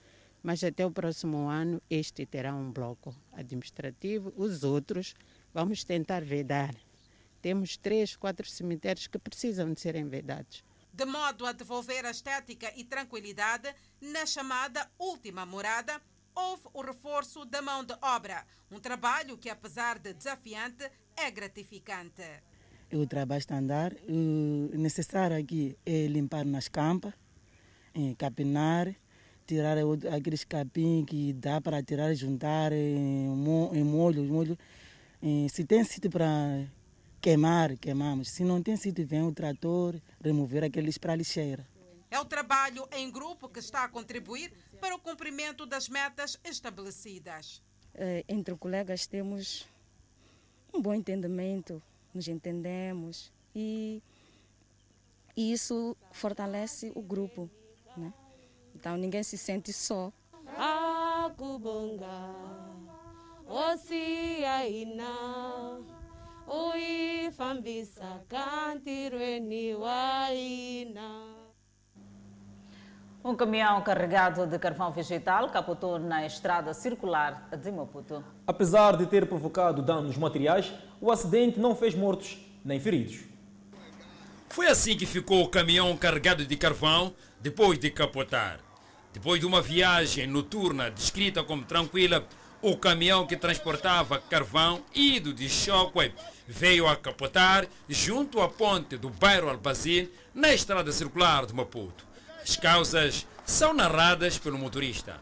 mas 0.42 0.62
até 0.62 0.84
o 0.84 0.90
próximo 0.90 1.48
ano 1.48 1.80
este 1.90 2.24
terá 2.26 2.54
um 2.54 2.70
bloco 2.70 3.14
administrativo. 3.32 4.32
Os 4.36 4.64
outros 4.64 5.14
vamos 5.52 5.84
tentar 5.84 6.24
vedar. 6.24 6.74
Temos 7.40 7.76
três, 7.76 8.16
quatro 8.16 8.48
cemitérios 8.48 9.06
que 9.06 9.18
precisam 9.18 9.72
de 9.72 9.80
serem 9.80 10.08
vedados 10.08 10.64
de 10.98 11.04
modo 11.04 11.46
a 11.46 11.52
devolver 11.52 12.04
a 12.04 12.10
estética 12.10 12.72
e 12.74 12.82
tranquilidade 12.82 13.72
na 14.00 14.26
chamada 14.26 14.90
última 14.98 15.46
morada, 15.46 16.02
houve 16.38 16.62
o 16.72 16.82
reforço 16.82 17.44
da 17.44 17.60
mão 17.60 17.84
de 17.84 17.94
obra, 18.00 18.46
um 18.70 18.78
trabalho 18.78 19.36
que, 19.36 19.50
apesar 19.50 19.98
de 19.98 20.12
desafiante, 20.12 20.88
é 21.16 21.30
gratificante. 21.30 22.22
O 22.92 23.06
trabalho 23.06 23.40
está 23.40 23.56
a 23.56 23.58
andar. 23.58 23.92
O 24.08 24.78
necessário 24.78 25.36
aqui 25.36 25.76
é 25.84 26.06
limpar 26.06 26.44
nas 26.44 26.68
campas, 26.68 27.12
capinar, 28.16 28.94
tirar 29.46 29.76
aqueles 30.14 30.44
capim 30.44 31.04
que 31.04 31.32
dá 31.32 31.60
para 31.60 31.82
tirar, 31.82 32.14
juntar 32.14 32.72
em 32.72 33.28
molho. 33.84 34.24
molho. 34.24 34.58
Se 35.50 35.64
tem 35.64 35.82
sítio 35.82 36.10
para 36.10 36.64
queimar, 37.20 37.76
queimamos. 37.76 38.30
Se 38.30 38.44
não 38.44 38.62
tem 38.62 38.76
sítio, 38.76 39.06
vem 39.06 39.22
o 39.22 39.32
trator 39.32 40.00
remover 40.22 40.62
aqueles 40.62 40.96
para 40.96 41.16
lixeira. 41.16 41.66
É 42.10 42.18
o 42.18 42.24
trabalho 42.24 42.88
em 42.92 43.10
grupo 43.10 43.48
que 43.48 43.58
está 43.58 43.84
a 43.84 43.88
contribuir 43.88 44.52
para 44.80 44.94
o 44.94 44.98
cumprimento 44.98 45.66
das 45.66 45.88
metas 45.88 46.38
estabelecidas. 46.42 47.62
Eh, 47.94 48.24
entre 48.28 48.54
colegas 48.56 49.06
temos 49.06 49.66
um 50.72 50.80
bom 50.80 50.94
entendimento, 50.94 51.82
nos 52.14 52.28
entendemos 52.28 53.32
e, 53.54 54.02
e 55.36 55.52
isso 55.52 55.96
fortalece 56.12 56.92
o 56.94 57.02
grupo. 57.02 57.50
Né? 57.96 58.12
Então 58.74 58.96
ninguém 58.96 59.22
se 59.22 59.36
sente 59.36 59.72
só. 59.72 60.12
Akubonga, 60.56 62.06
osiaina, 63.46 65.14
uifambisa 66.46 68.24
kantirweni 68.28 69.74
waina. 69.74 71.37
Um 73.28 73.34
caminhão 73.34 73.82
carregado 73.82 74.46
de 74.46 74.58
carvão 74.58 74.90
vegetal 74.90 75.50
capotou 75.50 75.98
na 75.98 76.24
estrada 76.24 76.72
circular 76.72 77.46
de 77.62 77.70
Maputo. 77.70 78.24
Apesar 78.46 78.96
de 78.96 79.04
ter 79.04 79.26
provocado 79.26 79.82
danos 79.82 80.16
materiais, 80.16 80.72
o 80.98 81.12
acidente 81.12 81.60
não 81.60 81.76
fez 81.76 81.94
mortos 81.94 82.38
nem 82.64 82.80
feridos. 82.80 83.18
Foi 84.48 84.66
assim 84.66 84.96
que 84.96 85.04
ficou 85.04 85.42
o 85.42 85.48
caminhão 85.50 85.94
carregado 85.94 86.46
de 86.46 86.56
carvão 86.56 87.12
depois 87.38 87.78
de 87.78 87.90
capotar. 87.90 88.60
Depois 89.12 89.38
de 89.38 89.44
uma 89.44 89.60
viagem 89.60 90.26
noturna 90.26 90.90
descrita 90.90 91.44
como 91.44 91.66
tranquila, 91.66 92.24
o 92.62 92.78
caminhão 92.78 93.26
que 93.26 93.36
transportava 93.36 94.18
carvão 94.18 94.80
ido 94.94 95.34
de 95.34 95.50
Shockwave 95.50 96.14
veio 96.46 96.88
a 96.88 96.96
capotar 96.96 97.66
junto 97.90 98.40
à 98.40 98.48
ponte 98.48 98.96
do 98.96 99.10
bairro 99.10 99.50
Albazir, 99.50 100.10
na 100.34 100.54
estrada 100.54 100.90
circular 100.92 101.44
de 101.44 101.52
Maputo. 101.52 102.07
As 102.48 102.56
causas 102.56 103.26
são 103.44 103.74
narradas 103.74 104.38
pelo 104.38 104.56
motorista. 104.56 105.20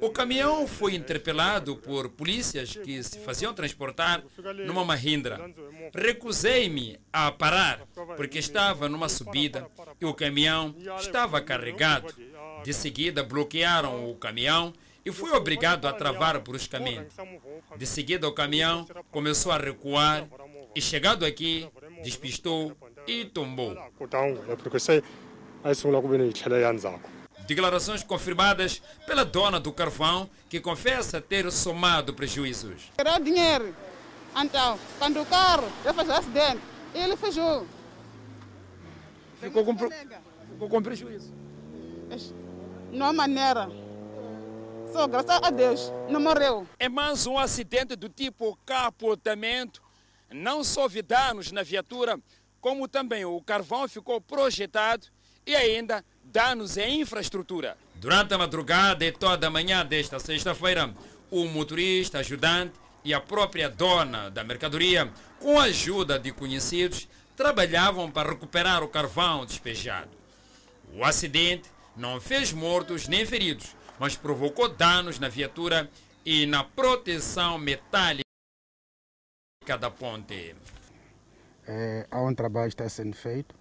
O 0.00 0.10
caminhão 0.10 0.64
foi 0.68 0.94
interpelado 0.94 1.74
por 1.74 2.08
polícias 2.10 2.76
que 2.76 3.02
se 3.02 3.18
faziam 3.18 3.52
transportar 3.52 4.22
numa 4.64 4.84
Mahindra. 4.84 5.40
Recusei-me 5.92 7.00
a 7.12 7.32
parar 7.32 7.80
porque 8.16 8.38
estava 8.38 8.88
numa 8.88 9.08
subida 9.08 9.66
e 10.00 10.04
o 10.04 10.14
caminhão 10.14 10.72
estava 11.00 11.40
carregado. 11.40 12.14
De 12.62 12.72
seguida 12.72 13.24
bloquearam 13.24 14.08
o 14.08 14.14
caminhão 14.14 14.72
e 15.04 15.10
fui 15.10 15.32
obrigado 15.32 15.88
a 15.88 15.92
travar 15.92 16.38
bruscamente. 16.38 17.08
De 17.76 17.86
seguida 17.86 18.28
o 18.28 18.32
caminhão 18.32 18.86
começou 19.10 19.50
a 19.50 19.58
recuar 19.58 20.28
e 20.76 20.80
chegado 20.80 21.26
aqui 21.26 21.68
despistou 22.04 22.76
e 23.10 23.24
tombou. 23.24 23.76
Declarações 27.46 28.04
confirmadas 28.04 28.80
pela 29.04 29.24
dona 29.24 29.58
do 29.58 29.72
carvão, 29.72 30.30
que 30.48 30.60
confessa 30.60 31.20
ter 31.20 31.50
somado 31.50 32.14
prejuízos. 32.14 32.92
Era 32.96 33.18
dinheiro. 33.18 33.74
Então, 34.36 34.78
quando 34.98 35.20
o 35.20 35.26
carro 35.26 35.68
ia 35.84 35.92
fazer 35.92 36.12
acidente, 36.12 36.60
ele 36.94 37.16
fechou. 37.16 37.66
Ficou 39.40 39.64
com, 39.64 39.76
ficou 39.76 40.68
com 40.68 40.82
prejuízo. 40.82 41.32
Não 42.92 43.06
há 43.06 43.12
maneira. 43.12 43.68
Só 44.92 45.06
graças 45.08 45.40
a 45.42 45.50
Deus, 45.50 45.92
não 46.08 46.20
morreu. 46.20 46.66
É 46.78 46.88
mais 46.88 47.26
um 47.26 47.38
acidente 47.38 47.96
do 47.96 48.08
tipo 48.08 48.56
capotamento. 48.64 49.82
Não 50.32 50.62
só 50.62 50.82
houve 50.82 51.02
danos 51.02 51.50
na 51.50 51.62
viatura, 51.64 52.20
como 52.60 52.86
também 52.86 53.24
o 53.24 53.40
carvão 53.40 53.88
ficou 53.88 54.20
projetado 54.20 55.06
e 55.46 55.56
ainda 55.56 56.04
danos 56.22 56.76
em 56.76 57.00
infraestrutura. 57.00 57.76
Durante 57.94 58.34
a 58.34 58.38
madrugada 58.38 59.04
e 59.04 59.12
toda 59.12 59.46
a 59.46 59.50
manhã 59.50 59.84
desta 59.84 60.18
sexta-feira, 60.18 60.94
o 61.30 61.44
motorista 61.46 62.18
ajudante 62.18 62.74
e 63.04 63.14
a 63.14 63.20
própria 63.20 63.68
dona 63.68 64.30
da 64.30 64.44
mercadoria, 64.44 65.10
com 65.38 65.58
a 65.58 65.64
ajuda 65.64 66.18
de 66.18 66.32
conhecidos, 66.32 67.08
trabalhavam 67.36 68.10
para 68.10 68.30
recuperar 68.30 68.82
o 68.82 68.88
carvão 68.88 69.46
despejado. 69.46 70.10
O 70.92 71.04
acidente 71.04 71.70
não 71.96 72.20
fez 72.20 72.52
mortos 72.52 73.08
nem 73.08 73.24
feridos, 73.24 73.74
mas 73.98 74.16
provocou 74.16 74.68
danos 74.68 75.18
na 75.18 75.28
viatura 75.28 75.90
e 76.24 76.46
na 76.46 76.64
proteção 76.64 77.58
metálica 77.58 78.24
da 79.78 79.90
ponte. 79.90 80.54
É, 81.66 82.06
há 82.10 82.20
um 82.22 82.34
trabalho 82.34 82.68
que 82.68 82.74
está 82.74 82.88
sendo 82.88 83.14
feito, 83.14 83.54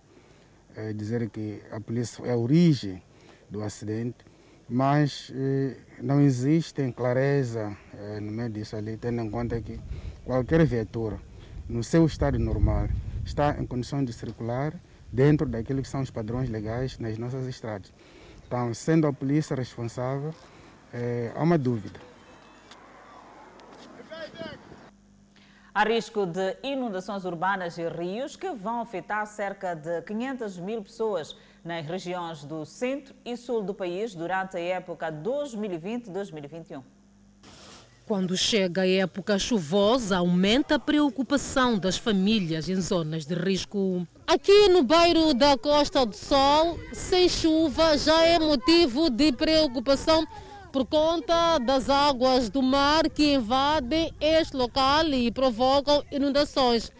é, 0.76 0.94
dizer 0.94 1.30
que 1.30 1.62
a 1.72 1.80
polícia 1.80 2.26
é 2.26 2.32
a 2.32 2.38
origem 2.38 3.02
do 3.50 3.62
acidente, 3.64 4.18
mas 4.70 5.32
eh, 5.36 5.76
não 6.00 6.22
existe 6.22 6.92
clareza 6.92 7.76
eh, 7.98 8.20
no 8.20 8.32
meio 8.32 8.50
disso 8.50 8.76
ali, 8.76 8.96
tendo 8.98 9.20
em 9.22 9.30
conta 9.30 9.60
que 9.60 9.80
qualquer 10.24 10.64
viatura, 10.66 11.20
no 11.68 11.84
seu 11.84 12.06
estado 12.06 12.38
normal, 12.38 12.88
está 13.26 13.56
em 13.60 13.66
condições 13.66 14.06
de 14.06 14.14
circular 14.14 14.80
dentro 15.12 15.48
daquilo 15.48 15.82
que 15.82 15.88
são 15.88 16.02
os 16.02 16.12
padrões 16.12 16.50
legais 16.50 17.00
nas 17.00 17.18
nossas 17.18 17.48
estradas. 17.48 17.92
Então, 18.46 18.72
sendo 18.74 19.08
a 19.08 19.14
polícia 19.14 19.56
responsável, 19.56 20.34
eh, 20.94 21.32
há 21.36 21.42
uma 21.42 21.58
dúvida. 21.58 22.00
Há 25.80 25.86
risco 25.86 26.26
de 26.26 26.58
inundações 26.62 27.24
urbanas 27.24 27.78
e 27.78 27.88
rios 27.88 28.36
que 28.36 28.52
vão 28.52 28.82
afetar 28.82 29.26
cerca 29.26 29.74
de 29.74 30.02
500 30.02 30.58
mil 30.58 30.82
pessoas 30.84 31.34
nas 31.64 31.86
regiões 31.86 32.44
do 32.44 32.66
centro 32.66 33.16
e 33.24 33.38
sul 33.38 33.62
do 33.62 33.74
país 33.74 34.14
durante 34.14 34.58
a 34.58 34.60
época 34.60 35.10
2020-2021. 35.10 36.84
Quando 38.06 38.36
chega 38.36 38.82
a 38.82 38.90
época 38.90 39.40
chuvosa, 39.40 40.18
aumenta 40.18 40.76
a 40.76 40.80
preocupação 40.80 41.80
das 41.80 41.98
famílias 41.98 42.68
em 42.68 42.82
zonas 42.82 43.26
de 43.26 43.36
risco. 43.36 44.06
Aqui 44.28 44.68
no 44.68 44.84
bairro 44.84 45.34
da 45.34 45.58
Costa 45.58 46.06
do 46.06 46.14
Sol, 46.14 46.78
sem 46.92 47.30
chuva 47.30 47.98
já 47.98 48.26
é 48.26 48.38
motivo 48.38 49.10
de 49.10 49.32
preocupação 49.32 50.28
por 50.72 50.86
conta 50.86 51.58
das 51.60 51.90
águas 51.90 52.50
do 52.50 52.62
mar 52.62 53.10
que 53.10 53.34
invadem 53.34 54.14
este 54.20 54.56
local 54.56 55.06
e 55.08 55.32
provocam 55.32 56.04
inundações. 56.12 56.92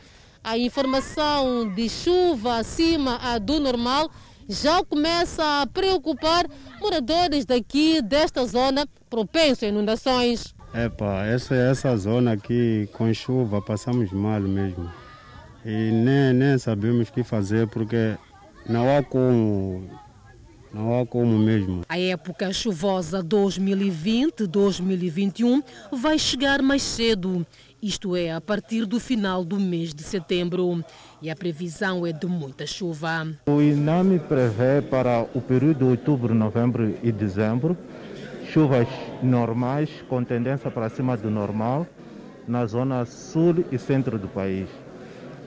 A 0.44 0.58
informação 0.58 1.74
de 1.74 1.90
chuva 1.90 2.58
acima 2.58 3.20
do 3.40 3.60
normal 3.60 4.10
já 4.48 4.84
começa 4.84 5.62
a 5.62 5.68
preocupar 5.68 6.46
moradores 6.82 7.46
daqui 7.46 8.02
desta 8.02 8.46
zona 8.46 8.88
propenso 9.10 9.66
a 9.66 9.68
inundações. 9.68 10.56
Epa, 10.74 11.26
essa, 11.26 11.56
essa 11.56 11.96
zona 11.98 12.34
aqui 12.34 12.90
com 12.94 13.14
chuva 13.14 13.62
passamos 13.62 14.12
mal 14.12 14.40
mesmo. 14.42 14.90
E 15.66 15.92
nem, 15.92 16.34
nem 16.34 16.58
sabemos 16.58 17.10
o 17.10 17.14
que 17.14 17.24
fazer 17.24 17.68
porque 17.68 18.16
não 18.68 18.98
há 18.98 19.04
como. 19.04 19.90
Não 20.74 21.00
há 21.00 21.06
como 21.06 21.38
mesmo. 21.38 21.82
A 21.90 22.00
época 22.00 22.54
chuvosa 22.54 23.22
2020-2021 23.24 25.62
vai 25.92 26.18
chegar 26.20 26.62
mais 26.62 26.84
cedo, 26.84 27.46
isto 27.82 28.16
é, 28.16 28.32
a 28.32 28.40
partir 28.40 28.86
do 28.86 29.00
final 29.00 29.44
do 29.44 29.60
mês 29.60 29.92
de 29.94 30.04
setembro. 30.04 30.86
E 31.22 31.30
a 31.30 31.36
previsão 31.36 32.06
é 32.06 32.12
de 32.12 32.28
muita 32.28 32.68
chuva. 32.68 33.28
O 33.48 33.62
INAMI 33.62 34.20
prevê 34.20 34.82
para 34.82 35.26
o 35.34 35.42
período 35.42 35.80
de 35.80 35.86
outubro, 35.86 36.36
novembro 36.36 36.96
e 37.02 37.12
dezembro 37.12 37.76
chuvas 38.50 38.88
normais 39.22 39.90
com 40.08 40.24
tendência 40.24 40.72
para 40.72 40.90
cima 40.90 41.16
do 41.16 41.30
normal 41.30 41.86
na 42.48 42.66
zona 42.66 43.06
sul 43.06 43.64
e 43.72 43.78
centro 43.78 44.18
do 44.18 44.28
país. 44.28 44.68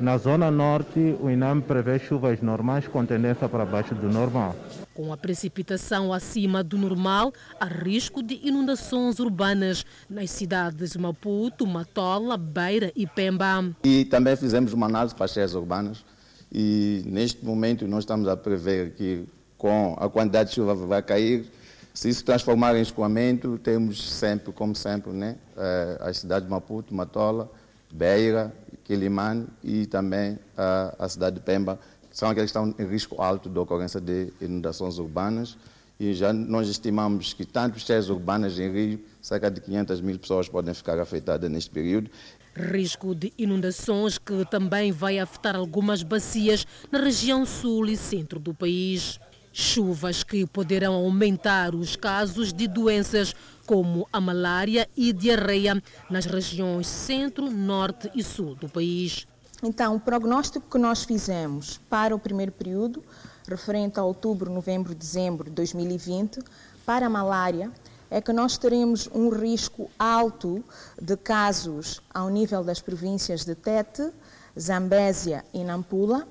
Na 0.02 0.18
zona 0.18 0.50
norte, 0.50 1.16
o 1.21 1.30
INAM 1.30 1.61
prevê 1.61 1.97
chuvas 1.97 2.42
normais 2.42 2.88
com 2.88 3.06
tendência 3.06 3.49
para 3.49 3.64
baixo 3.64 3.94
do 3.94 4.09
normal. 4.09 4.52
Com 4.92 5.12
a 5.12 5.16
precipitação 5.16 6.12
acima 6.12 6.64
do 6.64 6.76
normal, 6.76 7.32
há 7.61 7.66
risco 7.66 8.21
de 8.21 8.40
inundações 8.42 9.21
urbanas 9.21 9.87
nas 10.11 10.28
cidades 10.32 10.97
Maputo, 10.97 11.64
Matola, 11.68 12.37
Beira 12.37 12.90
e 12.97 13.06
Pemba. 13.06 13.73
E 13.85 14.04
também 14.06 14.35
fizemos 14.35 14.73
uma 14.73 14.87
análise 14.87 15.14
para 15.14 15.26
as 15.26 15.30
cheias 15.30 15.54
urbanas 15.54 16.05
e 16.50 17.05
neste 17.07 17.44
momento 17.44 17.87
nós 17.87 18.00
estamos 18.00 18.26
a 18.26 18.37
prever 18.37 18.94
que 18.94 19.24
com 19.57 19.96
a 20.00 20.11
quantidade 20.11 20.48
de 20.48 20.57
chuva 20.57 20.74
que 20.74 20.85
vai 20.85 21.00
cair, 21.00 21.46
se 21.94 22.09
isso 22.09 22.24
transformar 22.24 22.74
em 22.74 22.83
escoamento, 22.83 23.57
temos 23.57 24.11
sempre, 24.11 24.53
como 24.53 24.74
sempre, 24.74 25.12
né, 25.12 25.37
eh, 25.57 25.98
as 26.00 26.18
cidades 26.18 26.48
de 26.48 26.50
Maputo, 26.50 26.92
Matola, 26.92 27.48
Beira, 27.92 28.53
Quilimane 28.85 29.47
e 29.62 29.87
também 29.87 30.38
a, 30.57 30.95
a 30.99 31.09
cidade 31.09 31.37
de 31.37 31.42
Pemba, 31.42 31.79
são 32.11 32.29
aqueles 32.29 32.53
que 32.53 32.59
estão 32.59 32.75
em 32.79 32.88
risco 32.88 33.21
alto 33.21 33.49
de 33.49 33.59
ocorrência 33.59 34.01
de 34.01 34.33
inundações 34.40 34.99
urbanas. 34.99 35.57
E 35.99 36.12
já 36.12 36.33
nós 36.33 36.68
estimamos 36.68 37.33
que 37.33 37.45
tanto 37.45 37.77
as 37.77 37.83
cheias 37.83 38.11
urbanas 38.11 38.59
em 38.59 38.71
Rio, 38.71 39.01
cerca 39.21 39.51
de 39.51 39.61
500 39.61 40.01
mil 40.01 40.18
pessoas 40.18 40.49
podem 40.49 40.75
ficar 40.75 40.99
afetadas 40.99 41.51
neste 41.51 41.71
período. 41.71 42.11
Risco 42.55 43.14
de 43.14 43.33
inundações 43.38 44.18
que 44.18 44.45
também 44.51 44.92
vai 44.92 45.18
afetar 45.18 45.57
algumas 45.57 46.03
bacias 46.03 46.66
na 46.90 46.99
região 46.99 47.47
sul 47.47 47.87
e 47.87 47.97
centro 47.97 48.38
do 48.38 48.53
país. 48.53 49.18
Chuvas 49.52 50.22
que 50.22 50.46
poderão 50.46 50.94
aumentar 50.94 51.74
os 51.74 51.94
casos 51.94 52.52
de 52.52 52.66
doenças 52.66 53.34
como 53.66 54.08
a 54.12 54.20
malária 54.20 54.88
e 54.96 55.12
diarreia 55.12 55.82
nas 56.08 56.24
regiões 56.24 56.86
centro, 56.86 57.50
norte 57.50 58.10
e 58.14 58.22
sul 58.22 58.54
do 58.54 58.68
país. 58.68 59.26
Então, 59.62 59.94
o 59.94 60.00
prognóstico 60.00 60.68
que 60.68 60.78
nós 60.78 61.04
fizemos 61.04 61.78
para 61.88 62.14
o 62.14 62.18
primeiro 62.18 62.50
período, 62.50 63.04
referente 63.46 64.00
a 64.00 64.04
outubro, 64.04 64.50
novembro, 64.50 64.94
dezembro 64.94 65.44
de 65.44 65.50
2020, 65.52 66.40
para 66.84 67.06
a 67.06 67.10
malária, 67.10 67.70
é 68.10 68.20
que 68.20 68.32
nós 68.32 68.58
teremos 68.58 69.08
um 69.14 69.28
risco 69.28 69.90
alto 69.98 70.64
de 71.00 71.16
casos 71.16 72.00
ao 72.12 72.28
nível 72.28 72.64
das 72.64 72.80
províncias 72.80 73.44
de 73.44 73.54
Tete, 73.54 74.10
Zambésia 74.58 75.44
e 75.54 75.62
Nampula, 75.64 76.26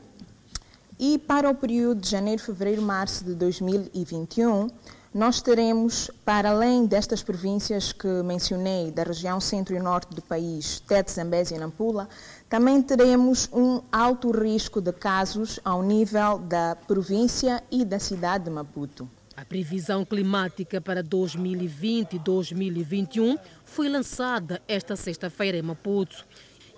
e 1.02 1.18
para 1.18 1.50
o 1.50 1.56
período 1.56 2.00
de 2.00 2.12
janeiro, 2.12 2.40
fevereiro, 2.40 2.80
março 2.80 3.26
de 3.26 3.34
2021, 3.34 4.70
nós 5.12 5.42
teremos, 5.42 6.12
para 6.24 6.52
além 6.52 6.86
destas 6.86 7.24
províncias 7.24 7.92
que 7.92 8.08
mencionei, 8.24 8.92
da 8.92 9.02
região 9.02 9.42
centro 9.42 9.76
e 9.76 9.80
norte 9.80 10.14
do 10.14 10.22
país, 10.22 10.80
Tete, 10.82 11.12
Zambésia 11.12 11.56
e 11.56 11.60
Nampula, 11.60 12.08
também 12.48 12.80
teremos 12.84 13.50
um 13.52 13.82
alto 13.92 14.30
risco 14.30 14.80
de 14.80 14.94
casos 14.94 15.60
ao 15.66 15.82
nível 15.82 16.38
da 16.38 16.78
província 16.88 17.64
e 17.72 17.84
da 17.84 17.98
cidade 17.98 18.44
de 18.44 18.52
Maputo. 18.52 19.10
A 19.36 19.44
previsão 19.44 20.06
climática 20.06 20.80
para 20.80 21.02
2020 21.02 22.14
e 22.14 22.20
2021 22.20 23.40
foi 23.66 23.90
lançada 23.90 24.62
esta 24.68 24.96
sexta-feira 24.96 25.58
em 25.58 25.64
Maputo. 25.64 26.28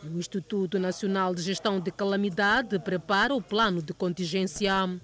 O 0.05 0.17
Instituto 0.17 0.77
Nacional 0.77 1.33
de 1.33 1.41
Gestão 1.41 1.79
de 1.79 1.89
Calamidade 1.89 2.77
prepara 2.77 3.33
o 3.33 3.41
plano 3.41 3.81
de 3.81 3.93
contingência. 3.93 4.99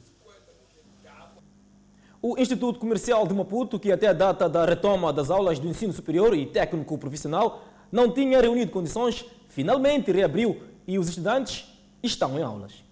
O 2.22 2.38
Instituto 2.38 2.80
Comercial 2.80 3.26
de 3.26 3.34
Maputo, 3.34 3.80
que 3.80 3.94
até 3.94 4.08
a 4.08 4.14
data 4.14 4.50
da 4.50 4.66
retoma 4.66 5.14
das 5.14 5.30
aulas 5.30 5.58
do 5.58 5.70
ensino 5.70 5.94
superior 5.94 6.36
e 6.36 6.46
técnico 6.46 6.98
profissional 6.98 7.64
não 7.90 8.12
tinha 8.12 8.42
reunido 8.42 8.72
condições, 8.72 9.26
finalmente 9.48 10.12
reabriu 10.12 10.62
e 10.86 11.00
os 11.00 11.08
estudantes 11.08 11.66
estão 12.04 12.38
em 12.38 12.44
aulas. 12.44 12.89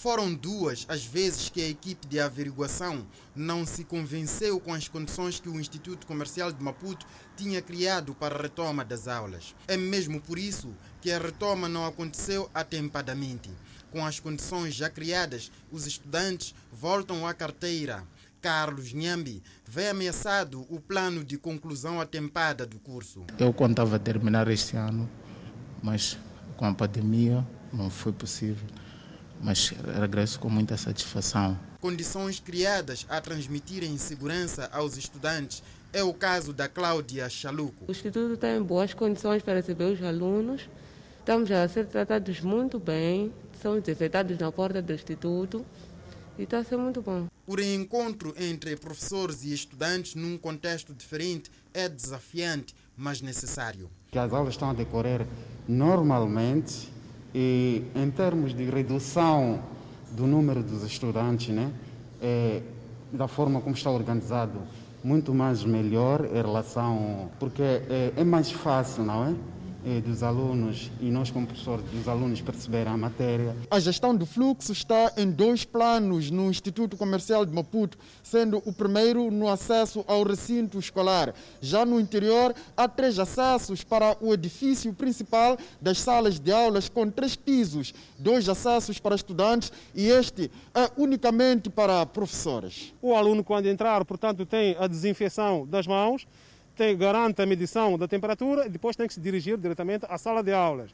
Foram 0.00 0.32
duas 0.32 0.86
as 0.88 1.04
vezes 1.04 1.50
que 1.50 1.60
a 1.60 1.68
equipe 1.68 2.06
de 2.06 2.18
averiguação 2.18 3.06
não 3.36 3.66
se 3.66 3.84
convenceu 3.84 4.58
com 4.58 4.72
as 4.72 4.88
condições 4.88 5.38
que 5.38 5.48
o 5.50 5.60
Instituto 5.60 6.06
Comercial 6.06 6.50
de 6.50 6.64
Maputo 6.64 7.04
tinha 7.36 7.60
criado 7.60 8.14
para 8.14 8.34
a 8.34 8.40
retoma 8.40 8.82
das 8.82 9.06
aulas. 9.06 9.54
É 9.68 9.76
mesmo 9.76 10.18
por 10.18 10.38
isso 10.38 10.74
que 11.02 11.12
a 11.12 11.18
retoma 11.18 11.68
não 11.68 11.84
aconteceu 11.84 12.48
atempadamente. 12.54 13.50
Com 13.90 14.02
as 14.06 14.18
condições 14.18 14.74
já 14.74 14.88
criadas, 14.88 15.52
os 15.70 15.86
estudantes 15.86 16.54
voltam 16.72 17.26
à 17.26 17.34
carteira. 17.34 18.02
Carlos 18.40 18.94
Nhambi 18.94 19.42
vê 19.68 19.90
ameaçado 19.90 20.64
o 20.70 20.80
plano 20.80 21.22
de 21.22 21.36
conclusão 21.36 22.00
atempada 22.00 22.64
do 22.64 22.78
curso. 22.78 23.22
Eu 23.38 23.52
contava 23.52 23.98
terminar 23.98 24.48
este 24.48 24.78
ano, 24.78 25.06
mas 25.82 26.16
com 26.56 26.64
a 26.64 26.72
pandemia 26.72 27.46
não 27.70 27.90
foi 27.90 28.12
possível 28.12 28.66
mas 29.42 29.70
regresso 30.00 30.38
com 30.38 30.48
muita 30.48 30.76
satisfação. 30.76 31.58
Condições 31.80 32.38
criadas 32.38 33.06
a 33.08 33.20
transmitirem 33.20 33.96
segurança 33.96 34.68
aos 34.72 34.96
estudantes 34.96 35.62
é 35.92 36.02
o 36.04 36.12
caso 36.12 36.52
da 36.52 36.68
Cláudia 36.68 37.28
Chaluco. 37.28 37.84
O 37.88 37.90
Instituto 37.90 38.34
está 38.34 38.54
em 38.54 38.62
boas 38.62 38.94
condições 38.94 39.42
para 39.42 39.54
receber 39.54 39.84
os 39.84 40.02
alunos. 40.02 40.68
Estamos 41.18 41.50
a 41.50 41.66
ser 41.68 41.86
tratados 41.86 42.40
muito 42.40 42.78
bem, 42.78 43.32
somos 43.60 43.82
desertados 43.82 44.38
na 44.38 44.52
porta 44.52 44.80
do 44.80 44.92
Instituto 44.92 45.64
e 46.38 46.42
está 46.42 46.58
a 46.58 46.64
ser 46.64 46.76
muito 46.76 47.02
bom. 47.02 47.26
O 47.46 47.54
reencontro 47.54 48.34
entre 48.38 48.76
professores 48.76 49.42
e 49.42 49.52
estudantes 49.52 50.14
num 50.14 50.38
contexto 50.38 50.94
diferente 50.94 51.50
é 51.74 51.88
desafiante, 51.88 52.74
mas 52.96 53.20
necessário. 53.20 53.90
Que 54.10 54.18
as 54.18 54.32
aulas 54.32 54.54
estão 54.54 54.70
a 54.70 54.74
decorrer 54.74 55.26
normalmente 55.68 56.88
e 57.34 57.84
em 57.94 58.10
termos 58.10 58.54
de 58.54 58.64
redução 58.64 59.60
do 60.12 60.26
número 60.26 60.62
dos 60.62 60.82
estudantes, 60.82 61.54
né, 61.54 61.72
é, 62.20 62.62
da 63.12 63.28
forma 63.28 63.60
como 63.60 63.74
está 63.74 63.90
organizado, 63.90 64.58
muito 65.02 65.32
mais 65.32 65.64
melhor 65.64 66.26
em 66.26 66.34
relação, 66.34 67.30
porque 67.38 67.62
é, 67.62 68.12
é 68.16 68.24
mais 68.24 68.50
fácil, 68.50 69.04
não 69.04 69.24
é? 69.24 69.34
Eh, 69.82 70.02
dos 70.02 70.22
alunos 70.22 70.90
e 71.00 71.10
nós 71.10 71.30
como 71.30 71.46
professores 71.46 71.82
dos 71.90 72.06
alunos 72.06 72.42
perceberem 72.42 72.92
a 72.92 72.96
matéria. 72.98 73.56
A 73.70 73.80
gestão 73.80 74.14
do 74.14 74.26
fluxo 74.26 74.72
está 74.72 75.10
em 75.16 75.30
dois 75.30 75.64
planos 75.64 76.30
no 76.30 76.50
Instituto 76.50 76.98
Comercial 76.98 77.46
de 77.46 77.52
Maputo, 77.54 77.96
sendo 78.22 78.62
o 78.66 78.74
primeiro 78.74 79.30
no 79.30 79.48
acesso 79.48 80.04
ao 80.06 80.22
recinto 80.22 80.78
escolar. 80.78 81.34
Já 81.62 81.86
no 81.86 81.98
interior, 81.98 82.54
há 82.76 82.86
três 82.86 83.18
acessos 83.18 83.82
para 83.82 84.18
o 84.20 84.34
edifício 84.34 84.92
principal 84.92 85.56
das 85.80 85.98
salas 85.98 86.38
de 86.38 86.52
aulas 86.52 86.90
com 86.90 87.10
três 87.10 87.34
pisos, 87.34 87.94
dois 88.18 88.50
acessos 88.50 88.98
para 88.98 89.14
estudantes 89.14 89.72
e 89.94 90.08
este 90.08 90.50
é 90.74 90.90
unicamente 90.98 91.70
para 91.70 92.04
professores. 92.04 92.92
O 93.00 93.14
aluno 93.14 93.42
quando 93.42 93.64
entrar, 93.64 94.04
portanto, 94.04 94.44
tem 94.44 94.76
a 94.78 94.86
desinfecção 94.86 95.66
das 95.66 95.86
mãos, 95.86 96.26
tem, 96.76 96.96
garante 96.96 97.42
a 97.42 97.46
medição 97.46 97.98
da 97.98 98.08
temperatura 98.08 98.66
e 98.66 98.68
depois 98.68 98.96
tem 98.96 99.06
que 99.06 99.14
se 99.14 99.20
dirigir 99.20 99.56
diretamente 99.56 100.06
à 100.08 100.18
sala 100.18 100.42
de 100.42 100.52
aulas. 100.52 100.90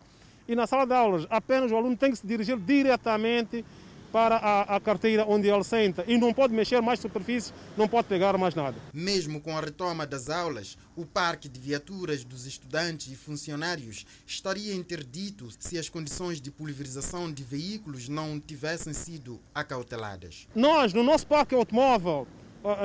E 0.49 0.55
na 0.55 0.67
sala 0.67 0.87
de 0.87 0.95
aulas, 0.95 1.27
apenas 1.29 1.73
o 1.73 1.77
aluno 1.77 1.97
tem 1.97 2.11
que 2.11 2.19
se 2.19 2.27
dirigir 2.27 2.57
diretamente 2.59 3.65
para 4.13 4.37
a, 4.37 4.77
a, 4.77 4.81
carteira 4.81 5.27
onde 5.29 5.49
ele 5.49 5.63
senta 5.63 6.05
e 6.07 6.17
não 6.17 6.33
pode 6.33 6.55
mexer 6.55 6.81
mais 6.81 7.01
superfície, 7.01 7.53
não 7.77 7.87
pode 7.87 8.09
pegar 8.09 8.39
mais 8.39 8.55
nada. 8.55 8.77
Mesmo 8.93 9.41
com 9.41 9.57
a 9.57 9.61
retoma 9.61 10.07
das 10.07 10.31
aulas, 10.31 10.79
o 10.97 11.05
parque 11.05 11.49
de 11.49 11.61
viaturas 11.61 12.25
dos 12.25 12.47
estudantes 12.47 13.13
e 13.13 13.17
funcionários 13.17 14.07
estaria 14.27 14.75
interdito 14.75 15.49
se 15.59 15.79
as 15.79 15.89
condições 15.89 16.41
de 16.41 16.51
pulverização 16.51 17.31
de 17.31 17.43
veículos 17.45 18.09
não 18.09 18.41
tivessem 18.41 18.93
sido 18.93 19.39
acauteladas. 19.55 20.49
Nós, 20.55 20.95
no 20.95 21.03
nosso 21.03 21.27
parque 21.27 21.55
automóvel, 21.55 22.27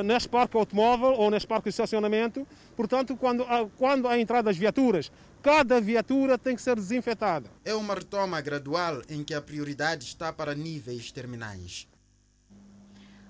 neste 0.04 0.30
parque 0.30 0.58
automóvel 0.58 1.14
ou 1.14 1.30
neste 1.30 1.48
parque 1.48 1.66
de 1.66 1.70
estacionamento. 1.70 2.48
Portanto, 2.76 3.16
quando 3.16 3.44
há, 3.44 3.68
quando 3.78 4.08
há 4.08 4.20
entrada 4.20 4.44
das 4.44 4.58
viaturas, 4.58 5.12
cada 5.42 5.80
viatura 5.82 6.38
tem 6.38 6.56
que 6.56 6.62
ser 6.62 6.76
desinfetada. 6.76 7.50
É 7.66 7.74
uma 7.74 7.96
retoma 7.96 8.40
gradual 8.42 9.02
em 9.10 9.24
que 9.24 9.34
a 9.34 9.42
prioridade 9.42 10.06
está 10.06 10.32
para 10.32 10.54
níveis 10.54 11.12
terminais. 11.12 11.88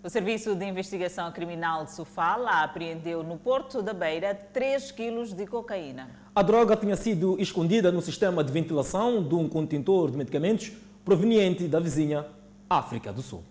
O 0.04 0.10
Serviço 0.10 0.56
de 0.56 0.66
Investigação 0.66 1.32
Criminal 1.32 1.86
de 1.86 1.94
Sofala 1.94 2.64
apreendeu 2.64 3.22
no 3.22 3.38
Porto 3.38 3.84
da 3.84 3.94
Beira 3.94 4.34
3 4.34 4.92
quilos 4.92 5.32
de 5.32 5.46
cocaína. 5.46 6.10
A 6.34 6.42
droga 6.42 6.76
tinha 6.76 6.96
sido 6.96 7.40
escondida 7.40 7.92
no 7.92 8.02
sistema 8.02 8.44
de 8.44 8.52
ventilação 8.52 9.24
de 9.24 9.36
um 9.36 9.48
contentor 9.48 10.10
de 10.10 10.18
medicamentos 10.18 10.72
proveniente 11.06 11.68
da 11.68 11.80
vizinha 11.80 12.26
África 12.68 13.14
do 13.14 13.22
Sul 13.22 13.44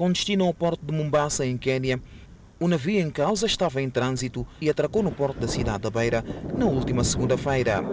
com 0.00 0.10
destino 0.10 0.46
ao 0.46 0.54
porto 0.54 0.80
de 0.82 0.94
Mombasa, 0.94 1.44
em 1.44 1.58
Quênia. 1.58 2.00
O 2.58 2.66
navio 2.66 2.98
em 2.98 3.10
causa 3.10 3.44
estava 3.44 3.82
em 3.82 3.90
trânsito 3.90 4.46
e 4.58 4.70
atracou 4.70 5.02
no 5.02 5.12
porto 5.12 5.38
da 5.38 5.46
cidade 5.46 5.80
da 5.80 5.90
Beira 5.90 6.24
na 6.56 6.64
última 6.64 7.04
segunda-feira. 7.04 7.84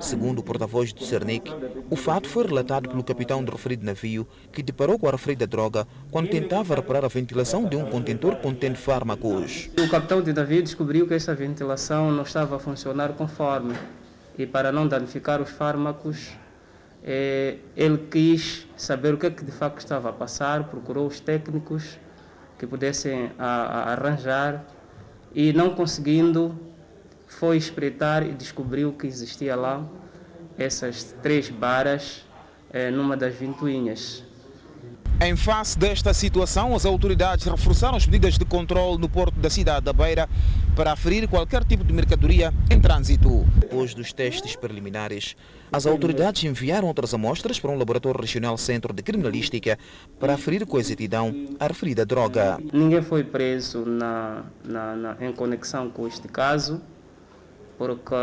Segundo 0.00 0.38
o 0.38 0.42
porta-voz 0.42 0.90
do 0.94 1.04
Cernic, 1.04 1.52
o 1.90 1.96
fato 1.96 2.30
foi 2.30 2.46
relatado 2.46 2.88
pelo 2.88 3.04
capitão 3.04 3.44
do 3.44 3.52
referido 3.52 3.84
navio, 3.84 4.26
que 4.50 4.62
deparou 4.62 4.98
com 4.98 5.06
a 5.06 5.10
referida 5.10 5.46
droga 5.46 5.86
quando 6.10 6.30
tentava 6.30 6.76
reparar 6.76 7.04
a 7.04 7.08
ventilação 7.08 7.66
de 7.66 7.76
um 7.76 7.84
contentor 7.84 8.36
contendo 8.36 8.78
fármacos. 8.78 9.68
O 9.78 9.86
capitão 9.90 10.22
do 10.22 10.32
navio 10.32 10.62
descobriu 10.62 11.06
que 11.06 11.12
essa 11.12 11.34
ventilação 11.34 12.10
não 12.10 12.22
estava 12.22 12.56
a 12.56 12.58
funcionar 12.58 13.12
conforme 13.12 13.74
e 14.38 14.46
para 14.46 14.72
não 14.72 14.88
danificar 14.88 15.42
os 15.42 15.50
fármacos, 15.50 16.30
ele 17.02 17.98
quis 18.10 18.66
saber 18.76 19.14
o 19.14 19.18
que, 19.18 19.26
é 19.26 19.30
que 19.30 19.44
de 19.44 19.52
facto 19.52 19.78
estava 19.78 20.10
a 20.10 20.12
passar, 20.12 20.64
procurou 20.64 21.06
os 21.06 21.18
técnicos 21.20 21.98
que 22.58 22.66
pudessem 22.66 23.30
a, 23.38 23.46
a 23.46 23.92
arranjar 23.92 24.64
e 25.34 25.52
não 25.52 25.70
conseguindo 25.70 26.58
foi 27.26 27.56
espreitar 27.56 28.22
e 28.22 28.32
descobriu 28.32 28.92
que 28.92 29.06
existia 29.06 29.54
lá 29.54 29.82
essas 30.58 31.14
três 31.22 31.48
baras 31.48 32.22
é, 32.70 32.90
numa 32.90 33.16
das 33.16 33.34
ventoinhas. 33.34 34.24
Em 35.22 35.36
face 35.36 35.78
desta 35.78 36.12
situação, 36.12 36.74
as 36.74 36.84
autoridades 36.84 37.46
reforçaram 37.46 37.96
as 37.96 38.06
medidas 38.06 38.38
de 38.38 38.44
controle 38.44 38.98
no 38.98 39.08
porto 39.08 39.38
da 39.38 39.50
cidade 39.50 39.84
da 39.84 39.92
Beira 39.92 40.28
para 40.74 40.92
aferir 40.92 41.28
qualquer 41.28 41.62
tipo 41.64 41.84
de 41.84 41.92
mercadoria 41.92 42.52
em 42.70 42.80
trânsito. 42.80 43.44
Depois 43.56 43.94
dos 43.94 44.12
testes 44.12 44.56
preliminares, 44.56 45.36
as 45.72 45.86
autoridades 45.86 46.44
enviaram 46.44 46.88
outras 46.88 47.14
amostras 47.14 47.58
para 47.58 47.70
um 47.70 47.78
laboratório 47.78 48.20
regional 48.20 48.58
Centro 48.58 48.92
de 48.92 49.02
Criminalística 49.02 49.78
para 50.18 50.34
aferir 50.34 50.66
com 50.66 50.78
exatidão 50.78 51.34
a 51.58 51.66
referida 51.66 52.04
droga. 52.04 52.58
Ninguém 52.72 53.02
foi 53.02 53.24
preso 53.24 53.84
na, 53.84 54.44
na, 54.64 54.96
na 54.96 55.16
em 55.20 55.32
conexão 55.32 55.90
com 55.90 56.06
este 56.06 56.28
caso, 56.28 56.80
porque 57.78 58.14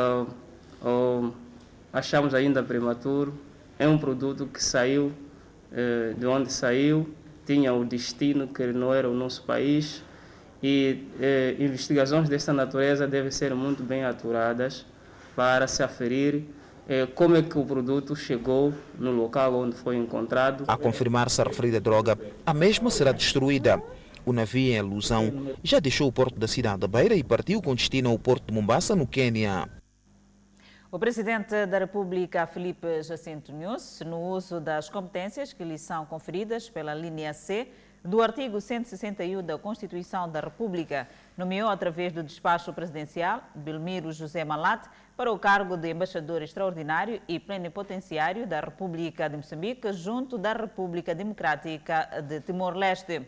oh, 0.83 1.29
achamos 1.93 2.33
ainda 2.33 2.61
prematuro. 2.61 3.33
É 3.79 3.87
um 3.87 3.97
produto 3.97 4.47
que 4.47 4.63
saiu 4.63 5.11
eh, 5.71 6.13
de 6.17 6.25
onde 6.25 6.51
saiu, 6.51 7.09
tinha 7.45 7.73
o 7.73 7.83
destino 7.85 8.47
que 8.47 8.65
não 8.67 8.93
era 8.93 9.09
o 9.09 9.13
nosso 9.13 9.43
país 9.43 10.03
e 10.63 11.03
eh, 11.19 11.55
investigações 11.59 12.27
desta 12.29 12.53
natureza 12.53 13.07
devem 13.07 13.31
ser 13.31 13.53
muito 13.53 13.83
bem 13.83 14.03
aturadas 14.03 14.85
para 15.35 15.67
se 15.67 15.83
aferir 15.83 16.45
como 17.15 17.35
é 17.35 17.41
que 17.41 17.57
o 17.57 17.65
produto 17.65 18.15
chegou 18.15 18.73
no 18.97 19.11
local 19.11 19.55
onde 19.55 19.75
foi 19.75 19.97
encontrado. 19.97 20.63
A 20.67 20.77
confirmar-se 20.77 21.41
a 21.41 21.43
referida 21.43 21.79
droga, 21.79 22.17
a 22.45 22.53
mesma 22.53 22.89
será 22.89 23.11
destruída. 23.11 23.81
O 24.25 24.33
navio 24.33 24.73
em 24.73 24.77
alusão 24.79 25.55
já 25.63 25.79
deixou 25.79 26.07
o 26.07 26.11
porto 26.11 26.37
da 26.37 26.47
cidade 26.47 26.79
da 26.79 26.87
Beira 26.87 27.15
e 27.15 27.23
partiu 27.23 27.61
com 27.61 27.73
destino 27.73 28.09
ao 28.09 28.19
porto 28.19 28.47
de 28.47 28.53
Mombasa, 28.53 28.95
no 28.95 29.07
Quênia. 29.07 29.69
O 30.89 30.97
presidente 30.97 31.65
da 31.65 31.79
República, 31.79 32.47
Felipe 32.47 33.03
Jacinto 33.03 33.51
Nunes, 33.51 34.01
no 34.05 34.21
uso 34.21 34.59
das 34.59 34.89
competências 34.89 35.51
que 35.51 35.63
lhe 35.63 35.77
são 35.77 36.05
conferidas 36.05 36.69
pela 36.69 36.93
linha 36.93 37.33
C 37.33 37.67
do 38.03 38.21
artigo 38.21 38.61
161 38.61 39.43
da 39.43 39.57
Constituição 39.57 40.29
da 40.29 40.39
República, 40.39 41.09
nomeou 41.37 41.69
através 41.69 42.13
do 42.13 42.23
despacho 42.23 42.71
presidencial 42.71 43.43
Belmiro 43.53 44.13
José 44.13 44.45
Malate 44.45 44.89
para 45.17 45.31
o 45.31 45.39
cargo 45.39 45.75
de 45.75 45.89
embaixador 45.89 46.43
extraordinário 46.43 47.19
e 47.27 47.39
plenipotenciário 47.39 48.45
da 48.45 48.59
República 48.59 49.27
de 49.27 49.35
Moçambique 49.35 49.91
junto 49.91 50.37
da 50.37 50.53
República 50.53 51.15
Democrática 51.15 52.21
de 52.21 52.39
Timor-Leste. 52.39 53.27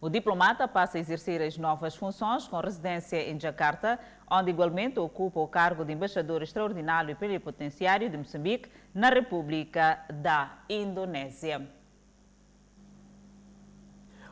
O 0.00 0.08
diplomata 0.08 0.66
passa 0.66 0.96
a 0.96 1.00
exercer 1.00 1.42
as 1.42 1.58
novas 1.58 1.94
funções 1.94 2.48
com 2.48 2.58
residência 2.58 3.30
em 3.30 3.38
Jakarta, 3.38 3.98
onde 4.30 4.48
igualmente 4.48 4.98
ocupa 4.98 5.40
o 5.40 5.46
cargo 5.46 5.84
de 5.84 5.92
embaixador 5.92 6.42
extraordinário 6.42 7.10
e 7.10 7.14
plenipotenciário 7.14 8.08
de 8.08 8.16
Moçambique 8.16 8.70
na 8.94 9.10
República 9.10 10.00
da 10.10 10.58
Indonésia. 10.70 11.68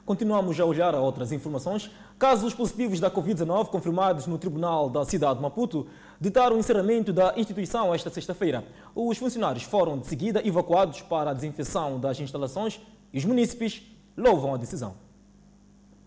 Continuamos 0.06 0.58
a 0.58 0.64
olhar 0.64 0.94
a 0.94 1.00
outras 1.00 1.30
informações. 1.32 1.90
Casos 2.18 2.52
positivos 2.54 2.98
da 2.98 3.10
Covid-19 3.10 3.66
confirmados 3.66 4.26
no 4.26 4.36
Tribunal 4.36 4.90
da 4.90 5.04
cidade 5.04 5.36
de 5.36 5.42
Maputo 5.42 5.86
ditaram 6.22 6.54
o 6.54 6.58
encerramento 6.60 7.12
da 7.12 7.34
instituição 7.36 7.92
esta 7.92 8.08
sexta-feira. 8.08 8.64
Os 8.94 9.18
funcionários 9.18 9.64
foram 9.64 9.98
de 9.98 10.06
seguida 10.06 10.40
evacuados 10.46 11.02
para 11.02 11.32
a 11.32 11.34
desinfecção 11.34 11.98
das 11.98 12.20
instalações 12.20 12.80
e 13.12 13.18
os 13.18 13.24
munícipes 13.24 13.82
louvam 14.16 14.54
a 14.54 14.56
decisão. 14.56 14.94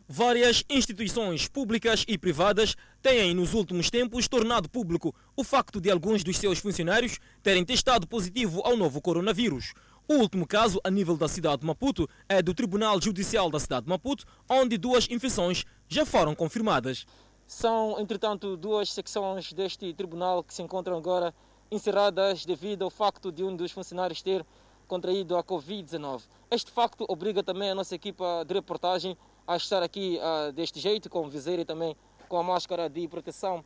Várias 0.08 0.64
instituições 0.70 1.50
públicas 1.50 2.06
e 2.08 2.18
privadas 2.18 2.78
têm, 3.02 3.34
nos 3.34 3.54
últimos 3.54 3.90
tempos, 3.90 4.26
tornado 4.30 4.70
público 4.70 5.14
o 5.36 5.44
facto 5.44 5.82
de 5.82 5.92
alguns 5.92 6.24
dos 6.24 6.38
seus 6.38 6.60
funcionários 6.60 7.20
terem 7.44 7.66
testado 7.66 8.08
positivo 8.08 8.62
ao 8.64 8.78
novo 8.78 9.02
coronavírus. 9.02 9.74
O 10.08 10.14
último 10.14 10.48
caso, 10.48 10.80
a 10.84 10.90
nível 10.90 11.18
da 11.18 11.28
cidade 11.28 11.62
de 11.62 11.66
Maputo, 11.68 12.08
é 12.30 12.42
do 12.42 12.54
Tribunal 12.54 13.02
Judicial 13.02 13.50
da 13.50 13.60
cidade 13.60 13.86
de 13.86 13.90
Maputo, 13.90 14.24
onde 14.48 14.78
duas 14.78 15.10
infecções 15.10 15.66
já 15.90 16.06
foram 16.06 16.34
confirmadas. 16.34 17.06
São, 17.48 18.00
entretanto, 18.00 18.58
duas 18.58 18.92
secções 18.92 19.54
deste 19.54 19.94
tribunal 19.94 20.44
que 20.44 20.54
se 20.54 20.64
encontram 20.64 20.98
agora 20.98 21.34
encerradas 21.72 22.44
devido 22.44 22.84
ao 22.84 22.90
facto 22.90 23.32
de 23.32 23.44
um 23.44 23.56
dos 23.56 23.72
funcionários 23.72 24.22
ter 24.22 24.44
contraído 24.88 25.38
a 25.38 25.44
Covid-19. 25.44 26.24
Este 26.50 26.72
facto 26.72 27.06
obriga 27.08 27.44
também 27.44 27.70
a 27.70 27.76
nossa 27.76 27.94
equipa 27.94 28.44
de 28.48 28.54
reportagem 28.54 29.16
a 29.48 29.56
estar 29.58 29.84
aqui 29.84 30.20
uh, 30.20 30.52
deste 30.54 30.80
jeito, 30.80 31.10
com 31.10 31.30
viseira 31.30 31.62
e 31.62 31.66
também 31.66 31.96
com 32.28 32.38
a 32.38 32.44
máscara 32.44 32.90
de 32.90 33.08
proteção 33.08 33.64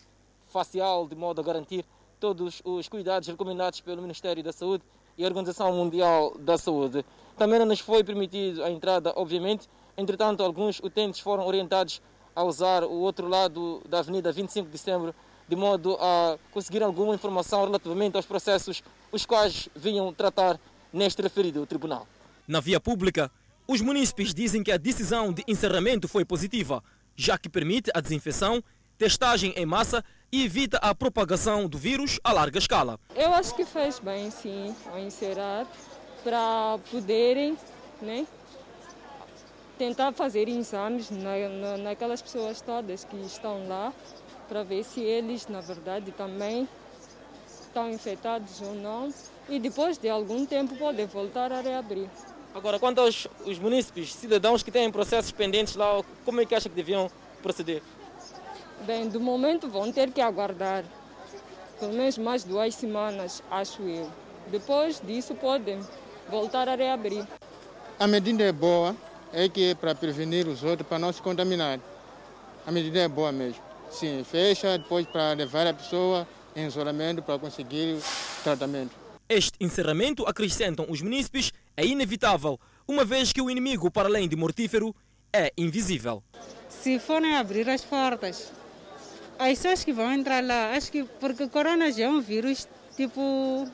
facial, 0.47 1.07
de 1.07 1.15
modo 1.15 1.39
a 1.39 1.43
garantir 1.43 1.85
todos 2.19 2.61
os 2.65 2.89
cuidados 2.89 3.29
recomendados 3.29 3.79
pelo 3.79 4.01
Ministério 4.01 4.43
da 4.43 4.51
Saúde 4.51 4.83
e 5.17 5.23
a 5.23 5.27
Organização 5.27 5.71
Mundial 5.71 6.33
da 6.37 6.57
Saúde. 6.57 7.05
Também 7.37 7.59
não 7.59 7.65
nos 7.65 7.79
foi 7.79 8.03
permitido 8.03 8.61
a 8.61 8.69
entrada, 8.69 9.13
obviamente, 9.15 9.69
entretanto, 9.97 10.43
alguns 10.43 10.79
utentes 10.79 11.21
foram 11.21 11.45
orientados 11.45 12.01
a 12.35 12.43
usar 12.43 12.83
o 12.83 12.93
outro 12.93 13.27
lado 13.27 13.81
da 13.87 13.99
Avenida 13.99 14.31
25 14.31 14.69
de 14.69 14.77
Setembro 14.77 15.13
de 15.49 15.55
modo 15.55 15.97
a 15.99 16.37
conseguir 16.51 16.83
alguma 16.83 17.15
informação 17.15 17.65
relativamente 17.65 18.15
aos 18.15 18.25
processos 18.25 18.83
os 19.11 19.25
quais 19.25 19.67
vinham 19.75 20.13
tratar 20.13 20.59
neste 20.93 21.21
referido 21.23 21.65
tribunal. 21.65 22.07
Na 22.47 22.59
via 22.59 22.79
pública, 22.79 23.31
os 23.67 23.81
munícipes 23.81 24.33
dizem 24.33 24.63
que 24.63 24.71
a 24.71 24.77
decisão 24.77 25.33
de 25.33 25.43
encerramento 25.47 26.07
foi 26.07 26.23
positiva, 26.23 26.83
já 27.15 27.37
que 27.37 27.49
permite 27.49 27.89
a 27.95 27.99
desinfecção, 27.99 28.63
testagem 28.97 29.51
em 29.55 29.65
massa 29.65 30.03
e 30.31 30.45
evita 30.45 30.77
a 30.77 30.93
propagação 30.93 31.67
do 31.67 31.77
vírus 31.77 32.19
a 32.23 32.31
larga 32.31 32.59
escala. 32.59 32.99
Eu 33.15 33.33
acho 33.33 33.55
que 33.55 33.65
fez 33.65 33.99
bem, 33.99 34.29
sim, 34.29 34.75
ao 34.91 34.99
encerrar, 34.99 35.65
para 36.23 36.77
poderem 36.91 37.57
né, 38.01 38.27
tentar 39.79 40.11
fazer 40.11 40.49
exames 40.49 41.09
na, 41.09 41.47
na, 41.47 41.77
naquelas 41.77 42.21
pessoas 42.21 42.59
todas 42.59 43.05
que 43.05 43.15
estão 43.21 43.65
lá, 43.65 43.93
para 44.49 44.61
ver 44.61 44.83
se 44.83 44.99
eles, 44.99 45.47
na 45.47 45.61
verdade, 45.61 46.11
também 46.11 46.67
estão 47.61 47.89
infectados 47.89 48.61
ou 48.61 48.75
não. 48.75 49.11
E 49.47 49.57
depois 49.57 49.97
de 49.97 50.09
algum 50.09 50.45
tempo 50.45 50.75
podem 50.75 51.05
voltar 51.05 51.51
a 51.53 51.61
reabrir. 51.61 52.09
Agora, 52.53 52.77
quanto 52.77 52.99
aos 52.99 53.25
os 53.45 53.57
munícipes, 53.57 54.13
cidadãos 54.13 54.61
que 54.61 54.69
têm 54.69 54.91
processos 54.91 55.31
pendentes 55.31 55.75
lá, 55.75 56.03
como 56.25 56.41
é 56.41 56.45
que 56.45 56.53
acha 56.53 56.67
que 56.67 56.75
deviam 56.75 57.09
proceder? 57.41 57.81
Bem, 58.81 59.07
do 59.07 59.19
momento 59.19 59.69
vão 59.69 59.91
ter 59.91 60.11
que 60.11 60.19
aguardar 60.19 60.83
pelo 61.79 61.93
menos 61.93 62.17
mais 62.17 62.43
duas 62.43 62.75
semanas, 62.75 63.41
acho 63.49 63.81
eu. 63.83 64.11
Depois 64.47 64.99
disso 64.99 65.33
podem 65.35 65.79
voltar 66.29 66.67
a 66.67 66.75
reabrir. 66.75 67.25
A 67.97 68.07
medida 68.07 68.43
é 68.43 68.51
boa, 68.51 68.95
é 69.33 69.47
que 69.49 69.71
é 69.71 69.75
para 69.75 69.93
prevenir 69.95 70.47
os 70.47 70.63
outros, 70.63 70.87
para 70.87 70.99
não 70.99 71.11
se 71.11 71.21
contaminar. 71.21 71.79
A 72.65 72.71
medida 72.71 72.99
é 72.99 73.07
boa 73.07 73.31
mesmo. 73.31 73.61
Sim, 73.91 74.23
fecha 74.23 74.77
depois 74.77 75.05
para 75.07 75.33
levar 75.33 75.65
a 75.67 75.73
pessoa 75.73 76.27
em 76.55 76.65
isolamento 76.67 77.21
para 77.21 77.39
conseguir 77.39 77.95
o 77.95 78.43
tratamento. 78.43 78.91
Este 79.27 79.53
encerramento, 79.59 80.25
acrescentam 80.27 80.85
os 80.89 81.01
munícipes, 81.01 81.51
é 81.77 81.85
inevitável, 81.85 82.59
uma 82.87 83.05
vez 83.05 83.31
que 83.31 83.41
o 83.41 83.49
inimigo, 83.49 83.91
para 83.91 84.07
além 84.07 84.27
de 84.27 84.35
mortífero, 84.35 84.95
é 85.31 85.53
invisível. 85.57 86.23
Se 86.67 86.97
forem 86.97 87.35
abrir 87.35 87.69
as 87.69 87.83
portas, 87.83 88.51
as 89.37 89.49
pessoas 89.49 89.83
que 89.83 89.93
vão 89.93 90.11
entrar 90.11 90.43
lá, 90.43 90.71
acho 90.71 90.91
que 90.91 91.03
porque 91.19 91.43
o 91.43 91.49
corona 91.49 91.91
já 91.91 92.05
é 92.05 92.09
um 92.09 92.21
vírus 92.21 92.67
tipo 92.95 93.67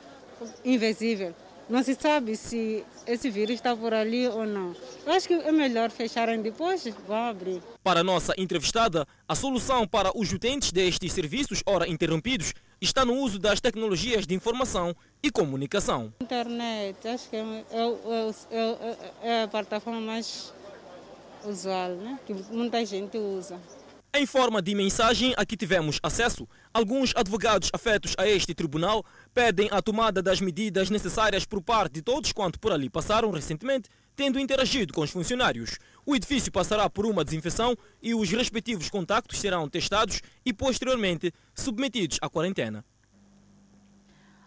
invisível. 0.64 1.34
Não 1.68 1.82
se 1.82 1.96
sabe 1.96 2.36
se 2.36 2.84
esse 3.06 3.28
vírus 3.28 3.56
está 3.56 3.74
por 3.74 3.92
ali 3.92 4.28
ou 4.28 4.46
não. 4.46 4.74
Eu 5.04 5.12
acho 5.12 5.26
que 5.26 5.34
é 5.34 5.50
melhor 5.50 5.90
fecharem 5.90 6.40
depois, 6.40 6.84
vão 7.08 7.16
abrir. 7.16 7.60
Para 7.82 8.00
a 8.00 8.04
nossa 8.04 8.32
entrevistada, 8.38 9.04
a 9.28 9.34
solução 9.34 9.86
para 9.86 10.16
os 10.16 10.32
utentes 10.32 10.70
destes 10.70 11.12
serviços, 11.12 11.62
ora 11.66 11.88
interrompidos, 11.88 12.52
está 12.80 13.04
no 13.04 13.14
uso 13.14 13.40
das 13.40 13.60
tecnologias 13.60 14.28
de 14.28 14.34
informação 14.34 14.94
e 15.20 15.28
comunicação. 15.28 16.12
Internet, 16.20 17.08
acho 17.08 17.28
que 17.28 17.36
é, 17.36 17.40
é, 17.40 19.16
é, 19.22 19.28
é 19.28 19.42
a 19.42 19.48
plataforma 19.48 20.00
mais 20.00 20.52
usual, 21.44 21.90
né? 21.96 22.18
que 22.24 22.32
muita 22.32 22.84
gente 22.84 23.18
usa. 23.18 23.60
Em 24.14 24.24
forma 24.24 24.62
de 24.62 24.74
mensagem 24.74 25.34
a 25.36 25.44
que 25.44 25.56
tivemos 25.58 25.98
acesso, 26.02 26.48
alguns 26.72 27.12
advogados 27.14 27.70
afetos 27.72 28.14
a 28.16 28.26
este 28.26 28.54
tribunal 28.54 29.04
pedem 29.36 29.68
a 29.70 29.82
tomada 29.82 30.22
das 30.22 30.40
medidas 30.40 30.88
necessárias 30.88 31.44
por 31.44 31.60
parte 31.60 31.92
de 31.92 32.00
todos 32.00 32.32
quanto 32.32 32.58
por 32.58 32.72
ali 32.72 32.88
passaram 32.88 33.30
recentemente, 33.30 33.86
tendo 34.16 34.40
interagido 34.40 34.94
com 34.94 35.02
os 35.02 35.10
funcionários. 35.10 35.78
O 36.06 36.16
edifício 36.16 36.50
passará 36.50 36.88
por 36.88 37.04
uma 37.04 37.22
desinfecção 37.22 37.76
e 38.02 38.14
os 38.14 38.30
respectivos 38.30 38.88
contactos 38.88 39.38
serão 39.38 39.68
testados 39.68 40.22
e 40.42 40.54
posteriormente 40.54 41.34
submetidos 41.54 42.18
à 42.22 42.30
quarentena. 42.30 42.82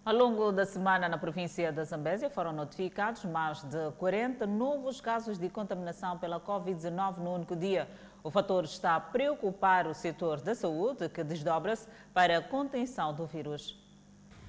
Ao 0.04 0.16
longo 0.16 0.52
da 0.52 0.66
semana, 0.66 1.08
na 1.08 1.20
província 1.20 1.72
da 1.72 1.84
Zambésia, 1.84 2.28
foram 2.28 2.52
notificados 2.52 3.26
mais 3.26 3.62
de 3.62 3.92
40 4.00 4.48
novos 4.48 5.00
casos 5.00 5.38
de 5.38 5.50
contaminação 5.50 6.18
pela 6.18 6.40
Covid-19 6.40 7.18
no 7.18 7.36
único 7.36 7.56
dia. 7.56 7.88
O 8.24 8.32
fator 8.32 8.64
está 8.64 8.96
a 8.96 9.00
preocupar 9.00 9.86
o 9.86 9.94
setor 9.94 10.42
da 10.42 10.56
saúde, 10.56 11.08
que 11.10 11.24
desdobra-se 11.24 11.88
para 12.12 12.40
a 12.40 12.42
contenção 12.42 13.14
do 13.14 13.28
vírus. 13.28 13.88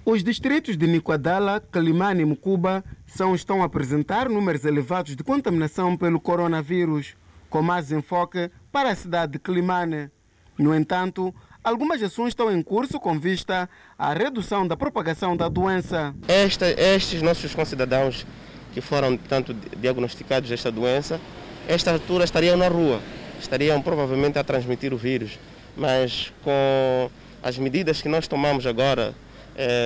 Os 0.05 0.25
distritos 0.25 0.77
de 0.77 0.87
Niquadala, 0.87 1.61
Calimane 1.61 2.23
e 2.23 2.25
Mucuba 2.25 2.85
são, 3.07 3.35
estão 3.35 3.63
a 3.63 3.67
apresentar 3.67 4.29
números 4.29 4.65
elevados 4.65 5.15
de 5.15 5.23
contaminação 5.23 5.97
pelo 5.97 6.21
coronavírus, 6.21 7.15
com 7.49 7.63
mais 7.63 7.93
enfoque 7.93 8.51
para 8.73 8.91
a 8.91 8.95
cidade 8.95 9.33
de 9.33 9.39
Calimane. 9.39 10.11
No 10.59 10.75
entanto, 10.75 11.35
algumas 11.63 12.03
ações 12.03 12.29
estão 12.29 12.51
em 12.51 12.63
curso 12.63 12.99
com 12.99 13.19
vista 13.19 13.69
à 13.99 14.13
redução 14.13 14.67
da 14.67 14.77
propagação 14.77 15.37
da 15.37 15.49
doença. 15.49 16.15
Esta, 16.27 16.69
estes 16.71 17.23
nossos 17.23 17.55
concidadãos 17.55 18.27
que 18.73 18.81
foram, 18.81 19.17
portanto, 19.17 19.55
diagnosticados 19.77 20.49
desta 20.49 20.71
doença, 20.71 21.21
esta 21.69 21.93
altura 21.93 22.25
estariam 22.25 22.57
na 22.57 22.69
rua 22.69 23.01
estariam 23.41 23.81
provavelmente 23.81 24.39
a 24.39 24.45
transmitir 24.45 24.93
o 24.93 24.97
vírus. 24.97 25.39
Mas 25.77 26.33
com 26.43 27.11
as 27.43 27.59
medidas 27.59 28.03
que 28.03 28.09
nós 28.09 28.29
tomamos 28.29 28.67
agora 28.67 29.15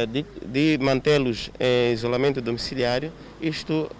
de, 0.08 0.24
de 0.46 0.78
mantê-los 0.80 1.50
em 1.58 1.92
isolamento 1.92 2.40
domiciliário, 2.40 3.12
isto 3.40 3.90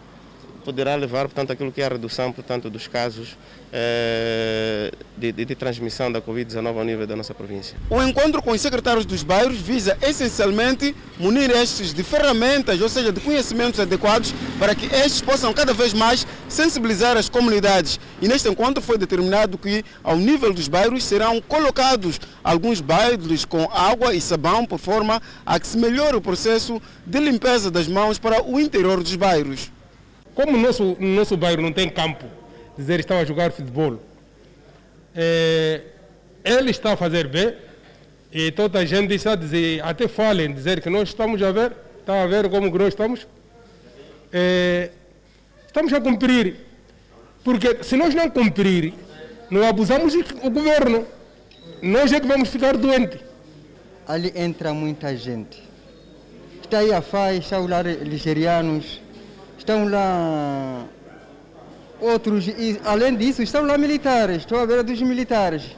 poderá 0.64 0.96
levar, 0.96 1.27
portanto, 1.27 1.53
aquilo 1.53 1.70
que 1.70 1.83
é 1.83 1.87
a 1.87 1.90
redução, 1.90 2.33
portanto, 2.33 2.70
dos 2.70 2.88
casos 2.88 3.37
eh, 3.77 4.92
de, 5.18 5.33
de, 5.33 5.44
de, 5.44 5.55
transmissão 5.55 6.11
da 6.11 6.20
Covid-19 6.22 6.79
ao 6.79 6.85
nível 6.85 7.07
da 7.07 7.14
nossa 7.16 7.35
província. 7.35 7.77
O 7.90 8.00
encontro 8.03 8.40
com 8.40 8.53
os 8.53 8.61
secretários 8.61 9.05
dos 9.05 9.22
bairros 9.22 9.57
visa 9.57 9.98
essencialmente 10.00 10.94
munir 11.18 11.50
estes 11.50 11.92
de 11.92 12.03
ferramentas, 12.03 12.81
ou 12.81 12.88
seja, 12.88 13.12
de 13.12 13.20
conhecimentos 13.20 13.79
adequados 13.79 14.33
para 14.59 14.74
que 14.74 14.87
estes 14.87 15.20
possam 15.20 15.53
cada 15.53 15.74
vez 15.74 15.92
mais 15.92 16.27
sensibilizar 16.48 17.16
as 17.16 17.29
comunidades. 17.29 18.00
E 18.22 18.29
neste 18.29 18.48
encontro 18.48 18.83
foi 18.83 18.96
determinado 18.96 19.59
que, 19.59 19.85
ao 20.03 20.16
nível 20.16 20.55
dos 20.55 20.68
bairros, 20.68 21.05
serão 21.05 21.40
colocados 21.40 22.20
alguns 22.42 22.81
bairros 22.81 23.44
com 23.44 23.68
água 23.72 24.14
e 24.14 24.20
sabão, 24.20 24.64
por 24.64 24.79
forma 24.79 25.20
a 25.44 25.59
que 25.59 25.66
se 25.66 25.77
melhore 25.77 26.16
o 26.16 26.20
processo 26.20 26.81
de 27.05 27.18
limpeza 27.18 27.70
das 27.70 27.88
mãos 27.88 28.18
para 28.18 28.42
o 28.42 28.61
interior 28.61 29.03
dos 29.03 29.16
bairros. 29.16 29.73
Como 30.35 30.57
nosso, 30.57 30.97
nosso 30.99 31.37
bairro 31.37 31.62
não 31.62 31.73
tem 31.73 31.88
campo, 31.88 32.25
dizer 32.77 33.01
estão 33.01 33.18
a 33.18 33.25
jogar 33.25 33.53
futebol. 33.53 34.01
É, 35.14 35.81
ele 36.44 36.70
está 36.70 36.92
a 36.92 36.97
fazer 36.97 37.29
bem 37.29 37.55
e 38.33 38.51
toda 38.51 38.81
a 38.81 38.85
gente 38.85 39.14
está 39.14 39.33
a 39.33 39.37
dizer, 39.37 39.83
até 39.85 40.09
falem, 40.09 40.53
dizer 40.53 40.81
que 40.81 40.90
nós 40.90 41.11
estamos 41.11 41.40
a 41.40 41.53
ver, 41.53 41.73
está 42.01 42.23
a 42.23 42.27
ver 42.27 42.51
como 42.51 42.68
nós 42.77 42.88
estamos. 42.88 43.27
É, 44.33 44.90
estamos 45.66 45.92
a 45.92 46.01
cumprir, 46.01 46.57
porque 47.44 47.85
se 47.85 47.97
nós 47.97 48.12
não 48.12 48.29
cumprir, 48.29 48.92
não 49.49 49.66
abusamos 49.66 50.14
o 50.14 50.51
governo. 50.51 51.07
Nós 51.81 52.12
é 52.12 52.18
que 52.18 52.27
vamos 52.27 52.49
ficar 52.49 52.77
doentes. 52.77 53.20
Ali 54.07 54.33
entra 54.35 54.75
muita 54.75 55.16
gente. 55.16 55.62
Está 56.62 56.79
aí 56.79 56.92
a 56.92 57.01
FAI, 57.01 57.38
está 57.38 57.59
lá 57.59 57.83
ligerianos, 57.83 59.01
estão 59.64 59.88
lá 59.88 60.85
outros, 61.98 62.46
e 62.46 62.79
além 62.85 63.16
disso, 63.16 63.42
estão 63.42 63.64
lá 63.64 63.79
militares, 63.79 64.38
estou 64.38 64.59
a 64.59 64.66
ver 64.66 64.83
dos 64.83 65.00
militares. 65.00 65.74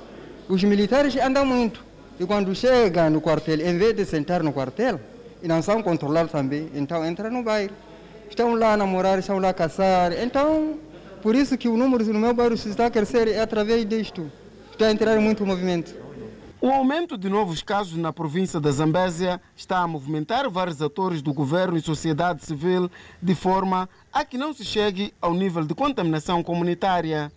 Os 0.49 0.63
militares 0.65 1.17
andam 1.17 1.47
muito. 1.47 1.85
E 2.19 2.27
quando 2.27 2.53
chegam 2.55 3.11
no 3.11 3.21
quartel, 3.21 3.61
em 3.61 3.79
vez 3.79 3.95
de 3.95 4.05
sentar 4.05 4.43
no 4.43 4.53
quartel, 4.53 5.01
e 5.41 5.47
não 5.47 5.63
são 5.63 5.83
controlados 5.83 6.33
também, 6.33 6.69
então 6.75 7.05
entra 7.05 7.31
no 7.31 7.45
bairro. 7.45 7.73
Estão 8.29 8.55
lá 8.57 8.73
a 8.73 8.77
namorar, 8.77 9.21
estão 9.21 9.39
lá 9.39 9.51
a 9.51 9.55
caçar. 9.55 10.13
Então, 10.21 10.75
por 11.23 11.37
isso 11.37 11.57
que 11.57 11.69
o 11.69 11.77
número 11.77 12.05
no 12.07 12.19
meu 12.19 12.35
bairro 12.35 12.55
está 12.55 12.87
a 12.87 12.91
crescer 12.91 13.29
é 13.29 13.41
através 13.41 13.89
disto. 13.89 14.31
Está 14.73 14.87
a 14.89 14.91
entrar 14.91 15.21
muito 15.21 15.47
movimento. 15.47 15.95
O 16.67 16.71
aumento 16.73 17.17
de 17.17 17.29
novos 17.29 17.63
casos 17.63 17.97
na 17.97 18.13
província 18.13 18.59
da 18.59 18.73
Zambésia 18.73 19.41
está 19.55 19.79
a 19.79 19.87
movimentar 19.87 20.51
vários 20.51 20.83
atores 20.83 21.23
do 21.23 21.33
governo 21.33 21.77
e 21.77 21.81
sociedade 21.81 22.45
civil 22.45 22.91
de 23.23 23.35
forma 23.37 23.89
a 24.13 24.25
que 24.25 24.37
não 24.37 24.53
se 24.53 24.65
chegue 24.65 25.15
ao 25.23 25.33
nível 25.33 25.65
de 25.65 25.77
contaminação 25.77 26.43
comunitária. 26.43 27.31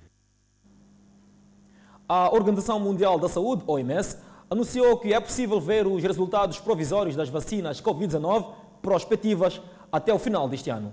A 2.08 2.34
Organização 2.34 2.80
Mundial 2.80 3.20
da 3.20 3.30
Saúde, 3.30 3.64
OMS, 3.68 4.18
anunciou 4.50 4.98
que 4.98 5.14
é 5.14 5.20
possível 5.20 5.62
ver 5.62 5.86
os 5.86 6.02
resultados 6.02 6.60
provisórios 6.60 7.16
das 7.16 7.30
vacinas 7.30 7.80
Covid-19 7.80 8.52
prospectivas 8.82 9.62
até 9.92 10.12
o 10.12 10.18
final 10.18 10.50
deste 10.50 10.72
ano. 10.72 10.92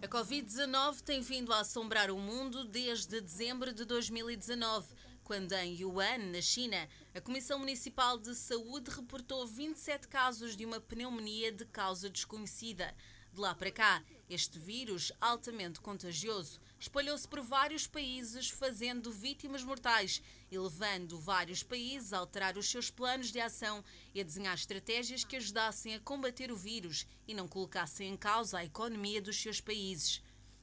A 0.00 0.08
Covid-19 0.08 1.02
tem 1.02 1.20
vindo 1.20 1.52
a 1.52 1.60
assombrar 1.60 2.10
o 2.10 2.16
mundo 2.16 2.64
desde 2.64 3.20
dezembro 3.20 3.74
de 3.74 3.84
2019 3.84 4.86
quando 5.32 5.54
em 5.54 5.80
Yuan, 5.80 6.18
na 6.30 6.42
China, 6.42 6.86
a 7.14 7.20
Comissão 7.22 7.58
Municipal 7.58 8.18
de 8.18 8.34
Saúde 8.34 8.90
reportou 8.90 9.46
27 9.46 10.06
casos 10.06 10.54
de 10.54 10.66
uma 10.66 10.78
pneumonia 10.78 11.50
de 11.50 11.64
causa 11.64 12.10
desconhecida. 12.10 12.94
De 13.32 13.40
lá 13.40 13.54
para 13.54 13.70
cá, 13.70 14.04
este 14.28 14.58
vírus 14.58 15.10
altamente 15.18 15.80
contagioso 15.80 16.60
espalhou-se 16.78 17.26
por 17.26 17.40
vários 17.40 17.86
países, 17.86 18.50
fazendo 18.50 19.10
vítimas 19.10 19.64
mortais 19.64 20.20
e 20.50 20.58
levando 20.58 21.18
vários 21.18 21.62
países 21.62 22.12
a 22.12 22.18
alterar 22.18 22.58
os 22.58 22.70
seus 22.70 22.90
planos 22.90 23.32
de 23.32 23.40
ação 23.40 23.82
e 24.14 24.20
a 24.20 24.24
desenhar 24.24 24.54
estratégias 24.54 25.24
que 25.24 25.36
ajudassem 25.36 25.94
a 25.94 26.00
combater 26.00 26.52
o 26.52 26.56
vírus 26.56 27.06
e 27.26 27.32
não 27.32 27.48
colocassem 27.48 28.10
em 28.10 28.18
causa 28.18 28.58
a 28.58 28.64
economia 28.66 29.22
dos 29.22 29.40
seus 29.40 29.62
países. 29.62 30.20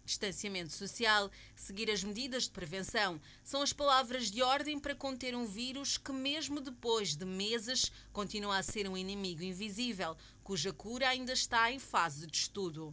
Distanciamento 0.09 0.73
social, 0.73 1.29
seguir 1.55 1.91
as 1.91 2.03
medidas 2.03 2.45
de 2.45 2.49
prevenção 2.49 3.21
são 3.43 3.61
as 3.61 3.71
palavras 3.71 4.31
de 4.31 4.41
ordem 4.41 4.79
para 4.79 4.95
conter 4.95 5.35
um 5.35 5.45
vírus 5.45 5.99
que, 5.99 6.11
mesmo 6.11 6.59
depois 6.59 7.15
de 7.15 7.25
meses, 7.25 7.91
continua 8.11 8.57
a 8.57 8.63
ser 8.63 8.89
um 8.89 8.97
inimigo 8.97 9.43
invisível, 9.43 10.17
cuja 10.43 10.73
cura 10.73 11.07
ainda 11.07 11.31
está 11.31 11.71
em 11.71 11.77
fase 11.77 12.25
de 12.25 12.37
estudo. 12.37 12.91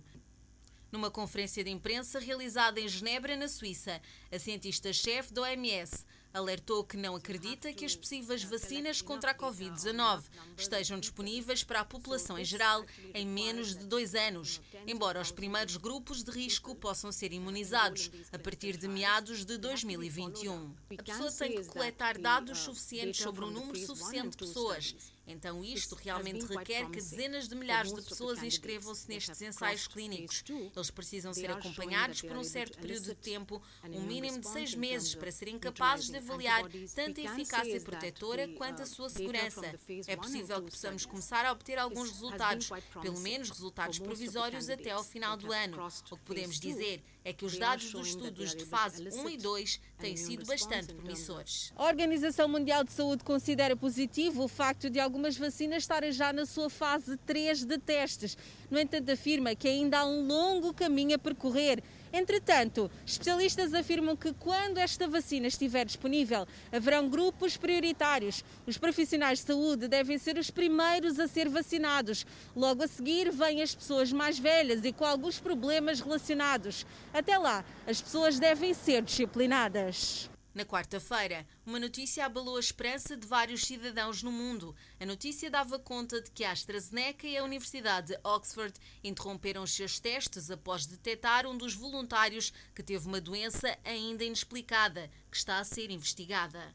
Numa 0.92 1.10
conferência 1.10 1.64
de 1.64 1.70
imprensa 1.70 2.20
realizada 2.20 2.78
em 2.80 2.86
Genebra, 2.86 3.34
na 3.34 3.48
Suíça, 3.48 3.98
a 4.30 4.38
cientista-chefe 4.38 5.32
da 5.32 5.40
OMS 5.40 6.04
alertou 6.36 6.84
que 6.84 6.96
não 6.96 7.16
acredita 7.16 7.72
que 7.72 7.84
as 7.84 7.96
possíveis 7.96 8.44
vacinas 8.44 9.00
contra 9.00 9.30
a 9.30 9.34
Covid-19 9.34 10.24
estejam 10.56 11.00
disponíveis 11.00 11.64
para 11.64 11.80
a 11.80 11.84
população 11.84 12.38
em 12.38 12.44
geral 12.44 12.84
em 13.14 13.26
menos 13.26 13.74
de 13.74 13.86
dois 13.86 14.14
anos, 14.14 14.60
embora 14.86 15.20
os 15.20 15.32
primeiros 15.32 15.76
grupos 15.76 16.22
de 16.22 16.30
risco 16.30 16.74
possam 16.74 17.10
ser 17.10 17.32
imunizados 17.32 18.10
a 18.30 18.38
partir 18.38 18.76
de 18.76 18.86
meados 18.86 19.44
de 19.44 19.56
2021. 19.56 20.74
A 20.98 21.02
pessoa 21.02 21.32
tem 21.32 21.56
que 21.56 21.68
coletar 21.68 22.18
dados 22.18 22.58
suficientes 22.58 23.20
sobre 23.20 23.44
um 23.44 23.50
número 23.50 23.78
suficiente 23.78 24.30
de 24.30 24.36
pessoas 24.36 24.94
então, 25.26 25.64
isto 25.64 25.96
realmente 25.96 26.46
requer 26.46 26.86
que 26.86 26.96
dezenas 26.96 27.48
de 27.48 27.54
milhares 27.56 27.92
de 27.92 28.00
pessoas 28.00 28.42
inscrevam-se 28.42 29.08
nestes 29.08 29.42
ensaios 29.42 29.88
clínicos. 29.88 30.44
Eles 30.74 30.90
precisam 30.90 31.34
ser 31.34 31.50
acompanhados 31.50 32.22
por 32.22 32.36
um 32.36 32.44
certo 32.44 32.78
período 32.78 33.06
de 33.06 33.14
tempo, 33.14 33.60
um 33.84 34.02
mínimo 34.02 34.38
de 34.38 34.48
seis 34.48 34.74
meses, 34.74 35.14
para 35.14 35.32
serem 35.32 35.58
capazes 35.58 36.10
de 36.10 36.18
avaliar 36.18 36.62
tanto 36.94 37.20
a 37.20 37.24
eficácia 37.24 37.80
protetora 37.80 38.48
quanto 38.56 38.82
a 38.82 38.86
sua 38.86 39.08
segurança. 39.08 39.74
É 40.06 40.16
possível 40.16 40.62
que 40.62 40.70
possamos 40.70 41.04
começar 41.04 41.44
a 41.44 41.52
obter 41.52 41.78
alguns 41.78 42.10
resultados, 42.10 42.70
pelo 43.02 43.20
menos 43.20 43.50
resultados 43.50 43.98
provisórios 43.98 44.70
até 44.70 44.92
ao 44.92 45.02
final 45.02 45.36
do 45.36 45.52
ano. 45.52 45.86
O 46.10 46.16
que 46.16 46.24
podemos 46.24 46.60
dizer 46.60 47.02
é 47.26 47.32
que 47.32 47.44
os 47.44 47.58
dados 47.58 47.90
dos 47.90 48.06
estudos 48.06 48.54
de 48.54 48.64
fase 48.64 49.08
1 49.08 49.30
e 49.30 49.36
2 49.36 49.80
têm 49.98 50.16
sido 50.16 50.46
bastante 50.46 50.94
promissores. 50.94 51.72
A 51.74 51.84
Organização 51.86 52.46
Mundial 52.46 52.84
de 52.84 52.92
Saúde 52.92 53.24
considera 53.24 53.74
positivo 53.74 54.44
o 54.44 54.48
facto 54.48 54.88
de 54.88 55.00
algumas 55.00 55.36
vacinas 55.36 55.82
estarem 55.82 56.12
já 56.12 56.32
na 56.32 56.46
sua 56.46 56.70
fase 56.70 57.16
3 57.26 57.64
de 57.64 57.78
testes. 57.78 58.38
No 58.70 58.78
entanto, 58.78 59.10
afirma 59.10 59.56
que 59.56 59.66
ainda 59.66 59.98
há 59.98 60.06
um 60.06 60.24
longo 60.24 60.72
caminho 60.72 61.16
a 61.16 61.18
percorrer 61.18 61.82
Entretanto, 62.12 62.90
especialistas 63.04 63.74
afirmam 63.74 64.16
que 64.16 64.32
quando 64.32 64.78
esta 64.78 65.08
vacina 65.08 65.46
estiver 65.46 65.84
disponível, 65.84 66.46
haverão 66.72 67.08
grupos 67.08 67.56
prioritários. 67.56 68.44
Os 68.66 68.78
profissionais 68.78 69.40
de 69.40 69.46
saúde 69.46 69.88
devem 69.88 70.18
ser 70.18 70.38
os 70.38 70.50
primeiros 70.50 71.18
a 71.18 71.26
ser 71.26 71.48
vacinados. 71.48 72.26
Logo 72.54 72.82
a 72.82 72.88
seguir, 72.88 73.30
vêm 73.30 73.62
as 73.62 73.74
pessoas 73.74 74.12
mais 74.12 74.38
velhas 74.38 74.84
e 74.84 74.92
com 74.92 75.04
alguns 75.04 75.38
problemas 75.38 76.00
relacionados. 76.00 76.86
Até 77.12 77.36
lá, 77.36 77.64
as 77.86 78.00
pessoas 78.00 78.38
devem 78.38 78.72
ser 78.72 79.02
disciplinadas. 79.02 80.30
Na 80.56 80.64
quarta-feira, 80.64 81.46
uma 81.66 81.78
notícia 81.78 82.24
abalou 82.24 82.56
a 82.56 82.60
esperança 82.60 83.14
de 83.14 83.26
vários 83.26 83.60
cidadãos 83.66 84.22
no 84.22 84.32
mundo. 84.32 84.74
A 84.98 85.04
notícia 85.04 85.50
dava 85.50 85.78
conta 85.78 86.18
de 86.18 86.30
que 86.30 86.44
a 86.44 86.50
AstraZeneca 86.50 87.26
e 87.26 87.36
a 87.36 87.44
Universidade 87.44 88.14
de 88.14 88.20
Oxford 88.24 88.72
interromperam 89.04 89.62
os 89.62 89.72
seus 89.72 90.00
testes 90.00 90.50
após 90.50 90.86
detectar 90.86 91.46
um 91.46 91.58
dos 91.58 91.74
voluntários 91.74 92.54
que 92.74 92.82
teve 92.82 93.06
uma 93.06 93.20
doença 93.20 93.76
ainda 93.84 94.24
inexplicada, 94.24 95.10
que 95.30 95.36
está 95.36 95.58
a 95.58 95.64
ser 95.64 95.90
investigada. 95.90 96.74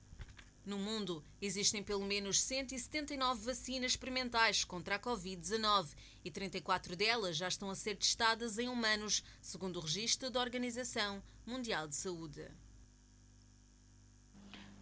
No 0.63 0.77
mundo, 0.77 1.25
existem 1.41 1.81
pelo 1.81 2.05
menos 2.05 2.39
179 2.39 3.43
vacinas 3.43 3.93
experimentais 3.93 4.63
contra 4.63 4.97
a 4.97 4.99
Covid-19 4.99 5.95
e 6.23 6.29
34 6.29 6.95
delas 6.95 7.35
já 7.35 7.47
estão 7.47 7.71
a 7.71 7.75
ser 7.75 7.97
testadas 7.97 8.59
em 8.59 8.69
humanos, 8.69 9.23
segundo 9.41 9.77
o 9.77 9.81
registro 9.81 10.29
da 10.29 10.39
Organização 10.39 11.23
Mundial 11.47 11.87
de 11.87 11.95
Saúde. 11.95 12.47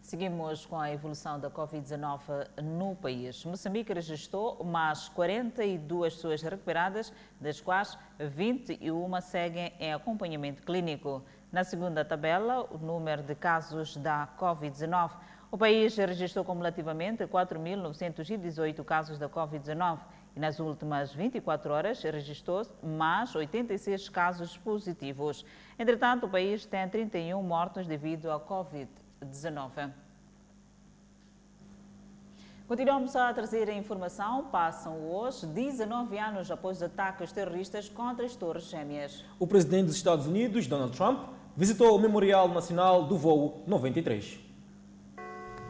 Seguimos 0.09 0.65
com 0.65 0.79
a 0.79 0.91
evolução 0.91 1.39
da 1.39 1.51
Covid-19 1.51 2.63
no 2.63 2.95
país. 2.95 3.45
Moçambique 3.45 3.93
registrou 3.93 4.63
mais 4.63 5.07
42 5.09 6.15
pessoas 6.15 6.41
recuperadas, 6.41 7.13
das 7.39 7.61
quais 7.61 7.95
21 8.17 9.21
seguem 9.21 9.71
em 9.79 9.93
acompanhamento 9.93 10.63
clínico. 10.63 11.21
Na 11.51 11.63
segunda 11.63 12.03
tabela, 12.03 12.67
o 12.71 12.79
número 12.79 13.21
de 13.21 13.35
casos 13.35 13.97
da 13.97 14.27
Covid-19. 14.39 15.11
O 15.51 15.57
país 15.59 15.95
registrou 15.95 16.43
cumulativamente 16.43 17.23
4.918 17.25 18.83
casos 18.83 19.19
da 19.19 19.29
Covid-19 19.29 19.99
e 20.35 20.39
nas 20.39 20.59
últimas 20.59 21.13
24 21.13 21.71
horas 21.71 22.01
registrou 22.01 22.65
mais 22.81 23.35
86 23.35 24.09
casos 24.09 24.57
positivos. 24.57 25.45
Entretanto, 25.77 26.25
o 26.25 26.29
país 26.29 26.65
tem 26.65 26.89
31 26.89 27.43
mortos 27.43 27.85
devido 27.85 28.31
à 28.31 28.39
Covid-19. 28.39 29.08
19. 29.25 29.91
Continuamos 32.67 33.15
a 33.15 33.33
trazer 33.33 33.67
a 33.69 33.73
informação. 33.73 34.45
Passam 34.45 34.99
hoje 35.09 35.45
19 35.47 36.19
anos 36.19 36.51
após 36.51 36.83
ataques 36.83 37.31
terroristas 37.31 37.89
contra 37.89 38.25
as 38.25 38.35
Torres 38.35 38.65
Gêmeas. 38.65 39.23
O 39.39 39.47
presidente 39.47 39.87
dos 39.87 39.95
Estados 39.95 40.27
Unidos, 40.27 40.67
Donald 40.67 40.95
Trump, 40.95 41.29
visitou 41.57 41.95
o 41.95 41.99
Memorial 41.99 42.47
Nacional 42.47 43.05
do 43.05 43.17
Voo 43.17 43.63
93. 43.65 44.39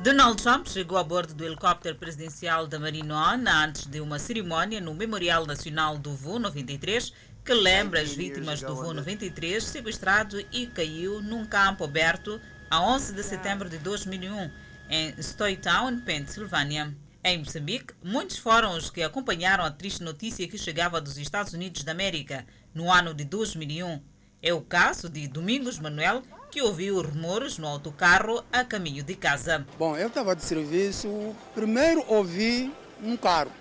Donald 0.03 0.41
Trump 0.41 0.67
chegou 0.67 0.97
a 0.97 1.03
bordo 1.03 1.33
do 1.33 1.45
helicóptero 1.45 1.95
presidencial 1.97 2.67
da 2.67 2.79
Marine 2.79 3.11
One 3.11 3.47
antes 3.47 3.85
de 3.85 3.99
uma 3.99 4.19
cerimônia 4.19 4.79
no 4.79 4.93
Memorial 4.93 5.45
Nacional 5.45 5.97
do 5.97 6.11
Voo 6.11 6.39
93 6.39 7.13
que 7.43 7.53
lembra 7.53 8.01
as 8.01 8.13
vítimas 8.13 8.61
do 8.61 8.75
voo 8.75 8.93
93 8.93 9.63
sequestrado 9.63 10.39
e 10.51 10.67
caiu 10.67 11.21
num 11.21 11.45
campo 11.45 11.83
aberto 11.83 12.39
a 12.69 12.81
11 12.81 13.13
de 13.13 13.23
setembro 13.23 13.67
de 13.67 13.79
2001, 13.79 14.51
em 14.89 15.13
Stoytown, 15.19 16.01
Pensilvânia. 16.01 16.95
Em 17.23 17.39
Moçambique, 17.39 17.93
muitos 18.03 18.37
foram 18.37 18.77
os 18.77 18.89
que 18.89 19.01
acompanharam 19.01 19.65
a 19.65 19.71
triste 19.71 20.03
notícia 20.03 20.47
que 20.47 20.57
chegava 20.57 21.01
dos 21.01 21.17
Estados 21.17 21.53
Unidos 21.53 21.83
da 21.83 21.91
América 21.91 22.45
no 22.73 22.91
ano 22.91 23.13
de 23.13 23.25
2001. 23.25 23.99
É 24.41 24.53
o 24.53 24.61
caso 24.61 25.09
de 25.09 25.27
Domingos 25.27 25.79
Manuel, 25.79 26.21
que 26.51 26.61
ouviu 26.61 27.01
rumores 27.01 27.57
no 27.57 27.67
autocarro 27.67 28.43
a 28.53 28.63
caminho 28.63 29.03
de 29.03 29.15
casa. 29.15 29.65
Bom, 29.77 29.97
eu 29.97 30.07
estava 30.07 30.35
de 30.35 30.43
serviço, 30.43 31.35
primeiro 31.53 32.05
ouvi 32.07 32.71
um 33.03 33.17
carro. 33.17 33.51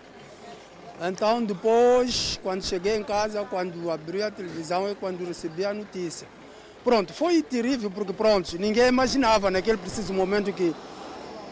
Então, 1.01 1.43
depois, 1.43 2.39
quando 2.43 2.63
cheguei 2.63 2.97
em 2.97 3.05
casa, 3.05 3.45
quando 3.45 3.91
abri 3.91 4.23
a 4.23 4.31
televisão, 4.31 4.87
é 4.87 4.95
quando 4.95 5.25
recebi 5.25 5.65
a 5.65 5.73
notícia. 5.73 6.29
Pronto, 6.89 7.13
foi 7.13 7.43
terrível 7.43 7.91
porque 7.91 8.15
pronto, 8.15 8.57
ninguém 8.59 8.89
imaginava 8.89 9.51
naquele 9.51 9.77
preciso 9.77 10.11
momento 10.15 10.51
que 10.55 10.75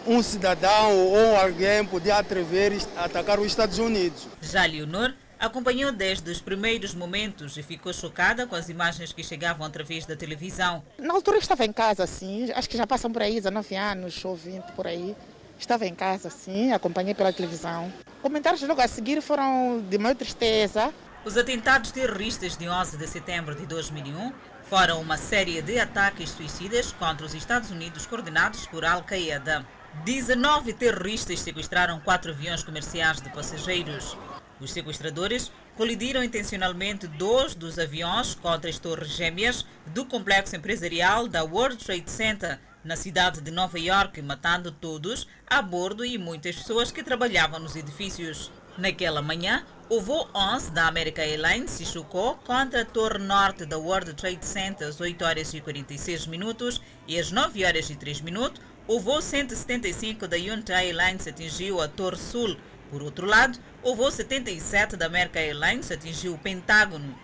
um 0.07 0.23
cidadão 0.23 0.97
ou 0.97 1.37
alguém 1.37 1.85
podia 1.85 2.17
atrever 2.17 2.73
a 2.97 3.05
atacar 3.05 3.39
os 3.39 3.45
Estados 3.45 3.79
Unidos. 3.79 4.27
Já 4.41 4.65
Leonor 4.65 5.13
acompanhou 5.39 5.93
desde 5.93 6.31
os 6.31 6.41
primeiros 6.41 6.95
momentos 6.95 7.55
e 7.59 7.63
ficou 7.63 7.93
chocada 7.93 8.47
com 8.47 8.55
as 8.55 8.71
imagens 8.71 9.13
que 9.13 9.23
chegavam 9.23 9.67
através 9.67 10.07
da 10.07 10.17
televisão. 10.17 10.83
Na 10.97 11.13
altura 11.13 11.37
eu 11.37 11.43
estava 11.43 11.67
em 11.67 11.73
casa, 11.73 12.07
sim, 12.07 12.51
acho 12.53 12.67
que 12.67 12.79
já 12.79 12.87
passam 12.87 13.13
por 13.13 13.21
aí 13.21 13.35
19 13.35 13.77
anos 13.77 14.25
ou 14.25 14.35
20 14.35 14.73
por 14.73 14.87
aí. 14.87 15.15
Estava 15.59 15.85
em 15.85 15.95
casa, 15.95 16.31
sim, 16.31 16.73
acompanhei 16.73 17.13
pela 17.13 17.31
televisão. 17.31 17.93
Comentários 18.23 18.63
logo 18.63 18.81
a 18.81 18.89
seguir 18.89 19.21
foram 19.21 19.85
de 19.87 19.99
maior 19.99 20.17
tristeza. 20.17 20.95
Os 21.27 21.37
atentados 21.37 21.91
terroristas 21.91 22.57
de 22.57 22.69
11 22.69 22.97
de 22.97 23.07
setembro 23.07 23.55
de 23.55 23.67
2001 23.67 24.33
foram 24.69 25.01
uma 25.01 25.17
série 25.17 25.63
de 25.63 25.79
ataques 25.79 26.31
suicidas 26.31 26.91
contra 26.93 27.25
os 27.25 27.35
Estados 27.35 27.71
Unidos 27.71 28.05
coordenados 28.05 28.67
por 28.67 28.85
Al-Qaeda. 28.85 29.65
19 30.05 30.73
terroristas 30.73 31.41
sequestraram 31.41 32.01
quatro 32.01 32.33
aviões 32.33 32.65
comerciais 32.65 33.21
de 33.21 33.31
passageiros. 33.31 34.17
Os 34.61 34.73
sequestradores 34.73 35.53
colidiram 35.77 36.23
intencionalmente 36.23 37.07
dois 37.07 37.55
dos 37.55 37.79
aviões 37.79 38.35
contra 38.35 38.69
as 38.69 38.79
torres 38.79 39.09
gêmeas 39.09 39.65
do 39.87 40.05
complexo 40.05 40.57
empresarial 40.57 41.29
da 41.29 41.45
World 41.45 41.77
Trade 41.85 42.11
Center, 42.11 42.59
na 42.83 42.97
cidade 42.97 43.41
de 43.41 43.51
Nova 43.51 43.79
York, 43.79 44.21
matando 44.23 44.71
todos 44.73 45.29
a 45.47 45.61
bordo 45.63 46.05
e 46.05 46.19
muitas 46.19 46.57
pessoas 46.57 46.91
que 46.91 47.03
trabalhavam 47.03 47.61
nos 47.61 47.77
edifícios. 47.77 48.51
Naquela 48.79 49.23
manhã, 49.23 49.65
o 49.89 50.01
voo 50.01 50.29
11 50.35 50.73
da 50.73 50.89
American 50.89 51.25
Airlines 51.25 51.71
se 51.71 51.85
chocou 51.85 52.35
contra 52.45 52.83
a 52.83 52.85
torre 52.85 53.19
norte 53.19 53.65
da 53.65 53.79
World 53.79 54.15
Trade 54.15 54.45
Center 54.45 54.89
às 54.89 55.01
8 55.01 55.25
horas 55.25 55.55
e 55.55 55.61
46 55.61 56.27
minutos 56.27 56.81
e 57.07 57.19
às 57.19 57.31
9 57.31 57.65
horas 57.65 57.89
e 57.89 57.95
3 57.95 58.21
minutos, 58.21 58.61
o 58.89 58.99
voo 58.99 59.23
175 59.23 60.27
da 60.27 60.37
United 60.37 60.73
Airlines 60.73 61.27
atingiu 61.29 61.81
a 61.81 61.87
torre 61.87 62.17
sul. 62.17 62.57
Por 62.91 63.03
outro 63.03 63.27
lado, 63.27 63.59
o 63.83 63.95
voo 63.95 64.11
77 64.11 64.97
da 64.97 65.07
American 65.07 65.43
Airlines 65.43 65.91
atingiu 65.91 66.35
o 66.35 66.39
Pentágono. 66.39 67.17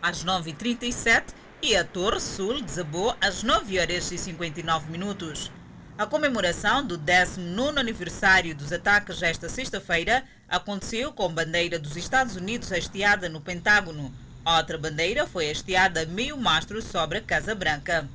Às 0.00 0.24
9h37, 0.24 1.34
e 1.62 1.74
a 1.74 1.84
Torre 1.84 2.20
Sul 2.20 2.60
desabou 2.60 3.16
às 3.20 3.42
9 3.42 3.78
horas 3.78 4.12
e 4.12 4.18
59 4.18 4.90
minutos. 4.90 5.50
A 5.98 6.04
comemoração 6.04 6.86
do 6.86 6.98
19 6.98 7.80
aniversário 7.80 8.54
dos 8.54 8.70
ataques 8.70 9.22
esta 9.22 9.48
sexta-feira 9.48 10.24
aconteceu 10.46 11.10
com 11.10 11.26
bandeira 11.32 11.78
dos 11.78 11.96
Estados 11.96 12.36
Unidos 12.36 12.70
hasteada 12.70 13.30
no 13.30 13.40
Pentágono. 13.40 14.12
Outra 14.44 14.76
bandeira 14.76 15.26
foi 15.26 15.50
hasteada 15.50 16.04
meio 16.04 16.36
mastro 16.36 16.82
sobre 16.82 17.16
a 17.16 17.22
Casa 17.22 17.54
Branca. 17.54 18.06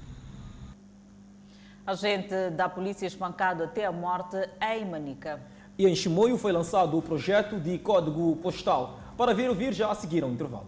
Agente 1.84 2.51
da 2.51 2.69
polícia 2.69 3.07
espancado 3.07 3.63
até 3.63 3.86
a 3.86 3.91
morte 3.91 4.38
em 4.61 4.86
Manica. 4.86 5.41
E 5.75 5.88
em 5.88 5.95
Chimoio 5.95 6.38
foi 6.38 6.51
lançado 6.51 6.95
o 6.95 7.01
projeto 7.01 7.59
de 7.59 7.79
código 7.79 8.36
postal. 8.43 8.99
Para 9.17 9.34
ver 9.34 9.49
ouvir 9.49 9.73
já 9.73 9.89
a 9.89 9.95
seguir 9.95 10.23
ao 10.23 10.29
intervalo. 10.29 10.67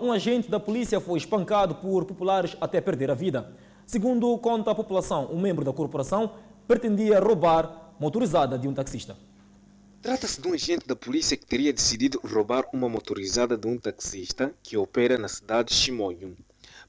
Um 0.00 0.12
agente 0.12 0.50
da 0.50 0.58
polícia 0.58 0.98
foi 0.98 1.18
espancado 1.18 1.74
por 1.74 2.06
populares 2.06 2.56
até 2.58 2.80
perder 2.80 3.10
a 3.10 3.14
vida. 3.14 3.52
Segundo 3.84 4.38
conta 4.38 4.70
a 4.70 4.74
população, 4.74 5.30
um 5.30 5.38
membro 5.38 5.62
da 5.62 5.74
corporação 5.74 6.36
pretendia 6.66 7.20
roubar 7.20 7.92
motorizada 8.00 8.58
de 8.58 8.66
um 8.66 8.72
taxista. 8.72 9.14
Trata-se 10.00 10.40
de 10.40 10.48
um 10.48 10.54
agente 10.54 10.88
da 10.88 10.96
polícia 10.96 11.36
que 11.36 11.44
teria 11.44 11.70
decidido 11.70 12.18
roubar 12.24 12.64
uma 12.72 12.88
motorizada 12.88 13.58
de 13.58 13.66
um 13.66 13.76
taxista 13.76 14.54
que 14.62 14.74
opera 14.74 15.18
na 15.18 15.28
cidade 15.28 15.68
de 15.68 15.74
Chimoio. 15.74 16.34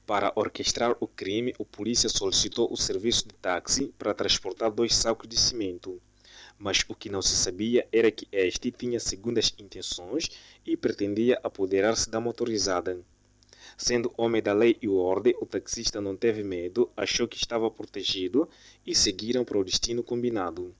Para 0.06 0.32
orquestrar 0.34 0.96
o 0.98 1.06
crime, 1.06 1.54
o 1.58 1.66
polícia 1.66 2.08
solicitou 2.08 2.72
o 2.72 2.78
serviço 2.78 3.28
de 3.28 3.34
táxi 3.34 3.92
para 3.98 4.14
transportar 4.14 4.70
dois 4.70 4.96
sacos 4.96 5.28
de 5.28 5.38
cimento. 5.38 6.00
Mas 6.58 6.84
o 6.88 6.94
que 6.94 7.08
não 7.08 7.22
se 7.22 7.36
sabia 7.36 7.86
era 7.92 8.10
que 8.10 8.28
este 8.30 8.70
tinha 8.70 9.00
segundas 9.00 9.54
intenções 9.58 10.30
e 10.64 10.76
pretendia 10.76 11.38
apoderar-se 11.42 12.10
da 12.10 12.20
motorizada. 12.20 13.00
Sendo 13.76 14.12
homem 14.16 14.42
da 14.42 14.52
lei 14.52 14.76
e 14.80 14.88
ordem, 14.88 15.34
o 15.40 15.46
taxista 15.46 16.00
não 16.00 16.16
teve 16.16 16.42
medo, 16.42 16.90
achou 16.96 17.26
que 17.26 17.36
estava 17.36 17.70
protegido 17.70 18.48
e 18.86 18.94
seguiram 18.94 19.44
para 19.44 19.58
o 19.58 19.64
destino 19.64 20.02
combinado. 20.02 20.74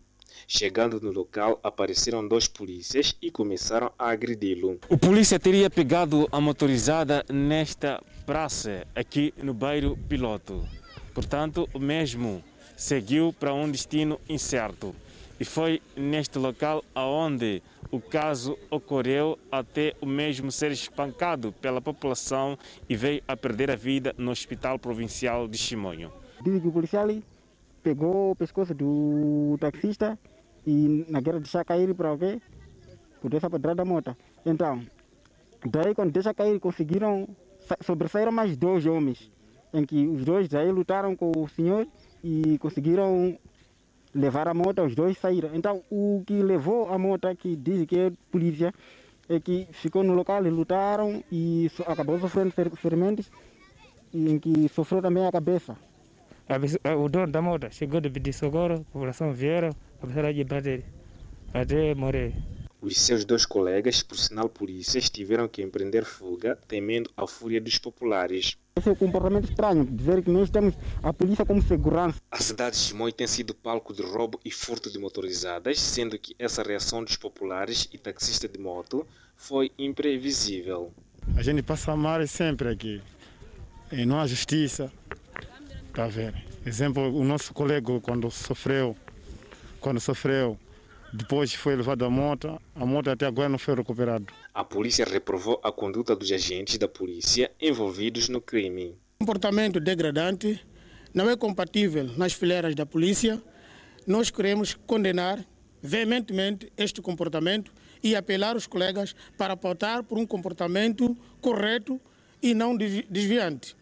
Chegando 0.47 1.01
no 1.01 1.11
local, 1.11 1.61
apareceram 1.62 2.27
dois 2.27 2.47
polícias 2.47 3.16
e 3.20 3.31
começaram 3.31 3.93
a 3.99 4.11
agredi-lo. 4.11 4.81
O 4.89 4.99
polícia 4.99 5.39
teria 5.39 5.70
pegado 5.70 6.29
a 6.33 6.41
motorizada 6.41 7.25
nesta 7.29 8.03
praça, 8.27 8.87
aqui 8.95 9.33
no 9.43 9.55
bairro 9.55 9.97
Piloto. 10.09 10.66
Portanto, 11.14 11.68
o 11.75 11.79
mesmo 11.79 12.43
seguiu 12.77 13.35
para 13.39 13.55
um 13.55 13.70
destino 13.70 14.20
incerto. 14.29 14.95
E 15.43 15.45
foi 15.45 15.82
neste 15.97 16.38
local 16.38 16.84
aonde 16.95 17.64
o 17.90 18.01
caso 18.01 18.57
ocorreu 18.70 19.36
até 19.51 19.93
o 20.01 20.07
mesmo 20.07 20.53
ser 20.53 20.70
espancado 20.70 21.51
pela 21.51 21.80
população 21.80 22.57
e 22.88 22.95
veio 22.95 23.20
a 23.26 23.36
perder 23.36 23.68
a 23.68 23.74
vida 23.74 24.14
no 24.16 24.30
Hospital 24.30 24.78
Provincial 24.78 25.49
de 25.49 25.59
Chimonho. 25.59 26.12
Diz 26.45 26.62
que 26.62 26.68
o 26.68 26.70
policial 26.70 27.09
pegou 27.82 28.30
o 28.30 28.36
pescoço 28.36 28.72
do 28.72 29.57
taxista 29.59 30.16
e 30.64 31.05
na 31.09 31.20
guerra 31.20 31.40
deixar 31.40 31.64
cair 31.64 31.93
para 31.93 32.16
quê? 32.16 32.40
Por 33.20 33.28
para 33.28 33.59
trás 33.59 33.76
da 33.76 33.84
moto. 33.84 34.16
Então, 34.47 34.80
daí 35.66 35.93
quando 35.93 36.12
deixa 36.12 36.32
cair 36.32 36.61
conseguiram 36.61 37.26
sobressaíram 37.80 38.30
mais 38.30 38.57
dois 38.57 38.86
homens, 38.86 39.28
em 39.74 39.84
que 39.84 40.07
os 40.07 40.24
dois 40.24 40.55
aí 40.55 40.70
lutaram 40.70 41.16
com 41.16 41.32
o 41.36 41.49
senhor 41.49 41.84
e 42.22 42.57
conseguiram 42.59 43.36
levar 44.14 44.48
a 44.48 44.54
moto, 44.54 44.82
os 44.82 44.94
dois 44.94 45.18
saíram. 45.18 45.50
Então, 45.54 45.82
o 45.90 46.22
que 46.26 46.42
levou 46.42 46.92
a 46.92 46.98
moto, 46.98 47.34
que 47.36 47.56
diz 47.56 47.86
que 47.86 47.98
é 47.98 48.12
polícia, 48.30 48.72
é 49.28 49.40
que 49.40 49.66
ficou 49.72 50.02
no 50.02 50.14
local, 50.14 50.42
lutaram 50.42 51.22
e 51.30 51.70
acabou 51.86 52.18
sofrendo 52.20 52.52
ferimentos, 52.76 53.30
em 54.12 54.38
que 54.38 54.68
sofreu 54.68 55.00
também 55.00 55.26
a 55.26 55.32
cabeça. 55.32 55.76
O 56.98 57.08
dono 57.08 57.32
da 57.32 57.40
moto 57.40 57.68
chegou 57.70 58.00
de 58.00 58.10
pedir 58.10 58.32
socorro, 58.32 58.74
a 58.74 58.92
população 58.92 59.32
vieram, 59.32 59.70
a 60.02 60.06
bater, 60.44 60.84
até 61.54 61.94
morrer. 61.94 62.34
Os 62.83 62.99
seus 62.99 63.24
dois 63.24 63.47
colegas, 63.47 64.03
por 64.03 64.18
sinal 64.18 64.49
polícias, 64.49 65.09
tiveram 65.09 65.47
que 65.47 65.62
empreender 65.62 66.05
fuga, 66.05 66.59
temendo 66.66 67.09
a 67.16 67.28
fúria 67.28 67.61
dos 67.61 67.78
populares. 67.78 68.57
Esse 68.74 68.89
é 68.89 68.93
um 68.93 68.97
comportamento 68.97 69.49
estranho, 69.49 69.85
dizer 69.85 70.20
que 70.20 70.28
nós 70.28 70.51
temos 70.51 70.74
a 71.01 71.12
polícia 71.12 71.47
como 71.47 71.62
segurança. 71.62 72.20
A 72.28 72.39
cidade 72.39 72.74
de 72.74 72.83
Chimoio 72.83 73.12
tem 73.12 73.28
sido 73.28 73.55
palco 73.55 73.95
de 73.95 74.03
roubo 74.03 74.41
e 74.45 74.51
furto 74.51 74.91
de 74.91 74.99
motorizadas, 74.99 75.78
sendo 75.78 76.18
que 76.18 76.35
essa 76.37 76.64
reação 76.64 77.05
dos 77.05 77.16
populares 77.16 77.89
e 77.93 77.99
taxistas 77.99 78.51
de 78.51 78.59
moto 78.59 79.07
foi 79.37 79.70
imprevisível. 79.78 80.93
A 81.37 81.43
gente 81.43 81.62
passa 81.62 81.95
mal 81.95 82.26
sempre 82.26 82.68
aqui, 82.68 83.01
e 83.93 84.05
não 84.05 84.18
há 84.18 84.26
justiça. 84.26 84.93
Tá 85.95 86.09
vendo? 86.09 86.37
Exemplo, 86.66 87.16
o 87.16 87.22
nosso 87.22 87.55
colega 87.55 88.01
quando 88.01 88.28
sofreu, 88.28 88.97
quando 89.78 90.01
sofreu, 90.01 90.59
depois 91.12 91.52
foi 91.54 91.76
levado 91.76 92.04
a 92.04 92.10
moto, 92.10 92.60
a 92.74 92.86
moto 92.86 93.10
até 93.10 93.26
agora 93.26 93.48
não 93.48 93.58
foi 93.58 93.74
recuperada. 93.74 94.26
A 94.54 94.64
polícia 94.64 95.04
reprovou 95.04 95.60
a 95.62 95.70
conduta 95.70 96.16
dos 96.16 96.32
agentes 96.32 96.78
da 96.78 96.88
polícia 96.88 97.50
envolvidos 97.60 98.28
no 98.28 98.40
crime. 98.40 98.96
Comportamento 99.18 99.78
degradante 99.78 100.58
não 101.12 101.28
é 101.28 101.36
compatível 101.36 102.04
nas 102.16 102.32
fileiras 102.32 102.74
da 102.74 102.86
polícia. 102.86 103.42
Nós 104.06 104.30
queremos 104.30 104.74
condenar 104.86 105.44
veementemente 105.82 106.72
este 106.76 107.02
comportamento 107.02 107.72
e 108.02 108.16
apelar 108.16 108.56
os 108.56 108.66
colegas 108.66 109.14
para 109.36 109.56
pautar 109.56 110.02
por 110.02 110.18
um 110.18 110.26
comportamento 110.26 111.16
correto 111.40 112.00
e 112.42 112.54
não 112.54 112.76
desviante. 112.76 113.76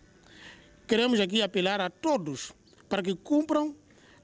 Queremos 0.89 1.21
aqui 1.21 1.41
apelar 1.41 1.81
a 1.81 1.89
todos 1.89 2.53
para 2.89 3.03
que 3.03 3.15
cumpram 3.15 3.77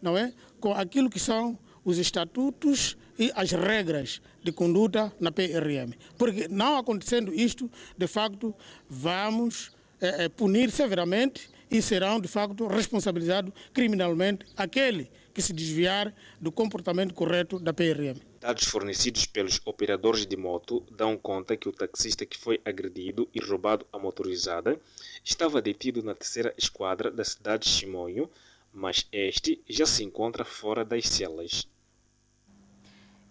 não 0.03 0.19
é, 0.19 0.33
com 0.61 0.73
aquilo 0.73 1.09
que 1.09 1.19
são 1.19 1.59
os 1.87 1.99
estatutos 1.99 2.99
e 3.17 3.33
as 3.35 3.53
regras 3.53 4.21
de 4.43 4.51
conduta 4.51 5.13
na 5.21 5.31
PRM. 5.31 5.95
Porque 6.19 6.49
não 6.49 6.77
acontecendo 6.77 7.33
isto, 7.33 7.71
de 7.97 8.07
facto, 8.09 8.53
vamos 8.91 9.71
é, 10.01 10.29
punir 10.29 10.71
severamente 10.71 11.49
e 11.71 11.81
serão, 11.81 12.21
de 12.21 12.29
facto, 12.29 12.67
responsabilizados 12.67 13.53
criminalmente 13.73 14.45
aquele 14.57 15.09
que 15.33 15.41
se 15.41 15.53
desviar 15.53 16.13
do 16.41 16.51
comportamento 16.51 17.15
correto 17.15 17.59
da 17.59 17.73
PRM. 17.73 18.19
Dados 18.41 18.65
fornecidos 18.65 19.27
pelos 19.27 19.61
operadores 19.65 20.27
de 20.27 20.37
moto 20.37 20.85
dão 20.91 21.17
conta 21.17 21.57
que 21.57 21.69
o 21.69 21.73
taxista 21.73 22.27
que 22.27 22.37
foi 22.37 22.61
agredido 22.65 23.29
e 23.35 23.41
roubado 23.41 23.87
a 23.93 23.99
motorizada 23.99 24.79
estava 25.25 25.63
detido 25.63 26.03
na 26.03 26.15
terceira 26.15 26.55
esquadra 26.57 27.11
da 27.11 27.25
cidade 27.25 27.65
de 27.65 27.71
Chimonho, 27.71 28.29
mas 28.73 29.07
este 29.13 29.61
já 29.69 29.87
se 29.87 30.05
encontra 30.05 30.45
fora 30.45 30.85
das 30.85 31.09
celas. 31.09 31.67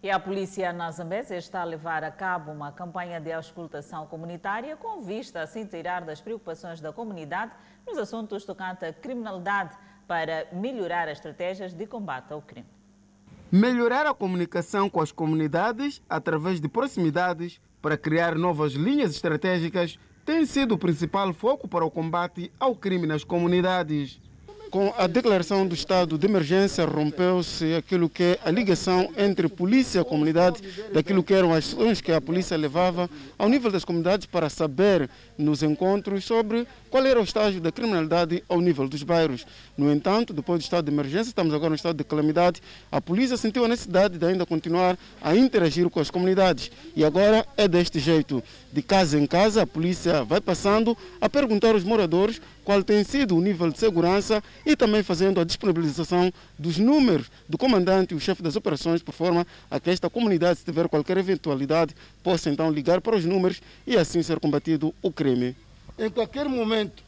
E 0.06 0.12
a 0.12 0.20
polícia 0.20 0.72
na 0.72 0.92
Zambésia 0.92 1.36
está 1.36 1.62
a 1.62 1.64
levar 1.64 2.04
a 2.04 2.12
cabo 2.12 2.52
uma 2.52 2.72
campanha 2.72 3.20
de 3.20 3.32
auscultação 3.32 4.06
comunitária 4.06 4.78
com 4.78 5.02
vista 5.02 5.42
a 5.42 5.48
se 5.48 5.60
inteirar 5.60 6.06
das 6.06 6.22
preocupações 6.22 6.80
da 6.80 6.94
comunidade 6.94 7.54
nos 7.88 7.98
assuntos 7.98 8.46
tocantes 8.46 8.84
à 8.84 8.94
criminalidade 8.94 9.76
para 10.08 10.46
melhorar 10.54 11.08
as 11.08 11.18
estratégias 11.18 11.74
de 11.74 11.88
combate 11.88 12.32
ao 12.32 12.40
crime. 12.40 12.68
Melhorar 13.52 14.06
a 14.06 14.14
comunicação 14.14 14.92
com 14.92 15.02
as 15.02 15.12
comunidades 15.12 16.04
através 16.08 16.62
de 16.62 16.68
proximidades 16.68 17.60
para 17.82 17.98
criar 17.98 18.36
novas 18.36 18.74
linhas 18.74 19.10
estratégicas 19.10 19.98
tem 20.24 20.46
sido 20.46 20.76
o 20.76 20.78
principal 20.78 21.34
foco 21.34 21.68
para 21.68 21.84
o 21.84 21.90
combate 21.90 22.52
ao 22.60 22.76
crime 22.76 23.08
nas 23.08 23.24
comunidades. 23.24 24.22
Com 24.76 24.94
a 24.98 25.08
declaração 25.08 25.66
do 25.66 25.74
estado 25.74 26.18
de 26.18 26.28
emergência, 26.28 26.84
rompeu-se 26.84 27.76
aquilo 27.76 28.10
que 28.10 28.22
é 28.22 28.40
a 28.44 28.52
ligação 28.52 29.10
entre 29.18 29.48
polícia 29.48 30.02
e 30.02 30.04
comunidade, 30.04 30.62
daquilo 30.92 31.24
que 31.24 31.34
eram 31.34 31.54
as 31.54 31.74
ações 31.74 32.02
que 32.02 32.12
a 32.12 32.20
polícia 32.20 32.58
levava 32.58 33.10
ao 33.38 33.48
nível 33.48 33.72
das 33.72 33.86
comunidades 33.86 34.26
para 34.26 34.50
saber 34.50 35.10
nos 35.38 35.64
encontros 35.64 36.26
sobre 36.26 36.68
qual 36.90 37.06
era 37.06 37.22
o 37.22 37.24
estágio 37.24 37.62
da 37.62 37.72
criminalidade 37.72 38.44
ao 38.50 38.60
nível 38.60 38.86
dos 38.90 39.02
bairros. 39.02 39.46
No 39.78 39.90
entanto, 39.94 40.34
depois 40.34 40.60
do 40.60 40.64
estado 40.64 40.84
de 40.84 40.92
emergência, 40.92 41.30
estamos 41.30 41.54
agora 41.54 41.70
no 41.70 41.78
estado 41.78 41.96
de 41.96 42.04
calamidade, 42.04 42.62
a 42.92 43.00
polícia 43.00 43.38
sentiu 43.38 43.64
a 43.64 43.70
necessidade 43.70 44.18
de 44.18 44.26
ainda 44.26 44.46
continuar 44.46 44.98
a 45.22 45.34
interagir 45.38 45.90
com 45.90 46.02
as 46.02 46.12
comunidades. 46.12 46.70
E 46.98 47.06
agora 47.06 47.46
é 47.56 47.66
deste 47.66 47.98
jeito, 47.98 48.44
de 48.74 48.82
casa 48.82 49.18
em 49.18 49.26
casa, 49.26 49.62
a 49.62 49.68
polícia 49.68 50.26
vai 50.26 50.42
passando 50.42 50.98
a 51.22 51.30
perguntar 51.30 51.76
aos 51.76 51.84
moradores 51.86 52.42
qual 52.66 52.84
tem 52.84 53.04
sido 53.04 53.38
o 53.38 53.42
nível 53.42 53.72
de 53.72 53.80
segurança 53.80 54.44
e 54.66 54.76
também 54.76 55.04
fazendo 55.04 55.40
a 55.40 55.44
disponibilização 55.44 56.34
dos 56.58 56.78
números 56.78 57.30
do 57.48 57.58
comandante 57.58 58.14
e 58.14 58.18
o 58.18 58.20
chefe 58.20 58.42
das 58.42 58.56
operações, 58.56 59.04
por 59.04 59.14
forma 59.14 59.46
a 59.70 59.80
que 59.80 59.90
esta 59.90 60.10
comunidade, 60.10 60.60
se 60.60 60.66
tiver 60.66 60.88
qualquer 60.88 61.18
eventualidade, 61.18 61.96
possa 62.24 62.50
então 62.50 62.72
ligar 62.72 63.00
para 63.02 63.16
os 63.16 63.26
números 63.26 63.62
e 63.86 63.96
assim 63.96 64.24
ser 64.24 64.40
combatido 64.40 64.94
o 65.02 65.12
crime. 65.12 65.56
Em 65.98 66.10
qualquer 66.10 66.50
momento, 66.50 67.04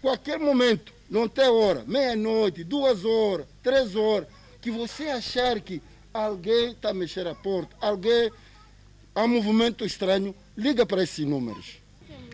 qualquer 0.00 0.38
momento, 0.38 0.92
não 1.10 1.28
tem 1.28 1.48
hora, 1.48 1.84
meia-noite, 1.86 2.64
duas 2.64 3.04
horas, 3.04 3.46
três 3.62 3.96
horas, 3.96 4.28
que 4.60 4.70
você 4.70 5.04
achar 5.04 5.60
que 5.60 5.82
alguém 6.14 6.70
está 6.70 6.94
mexendo 6.94 7.28
a 7.28 7.34
porta, 7.34 7.74
alguém 7.80 8.30
há 9.14 9.26
movimento 9.26 9.84
estranho, 9.84 10.34
liga 10.56 10.86
para 10.86 11.02
esses 11.02 11.26
números. 11.26 11.82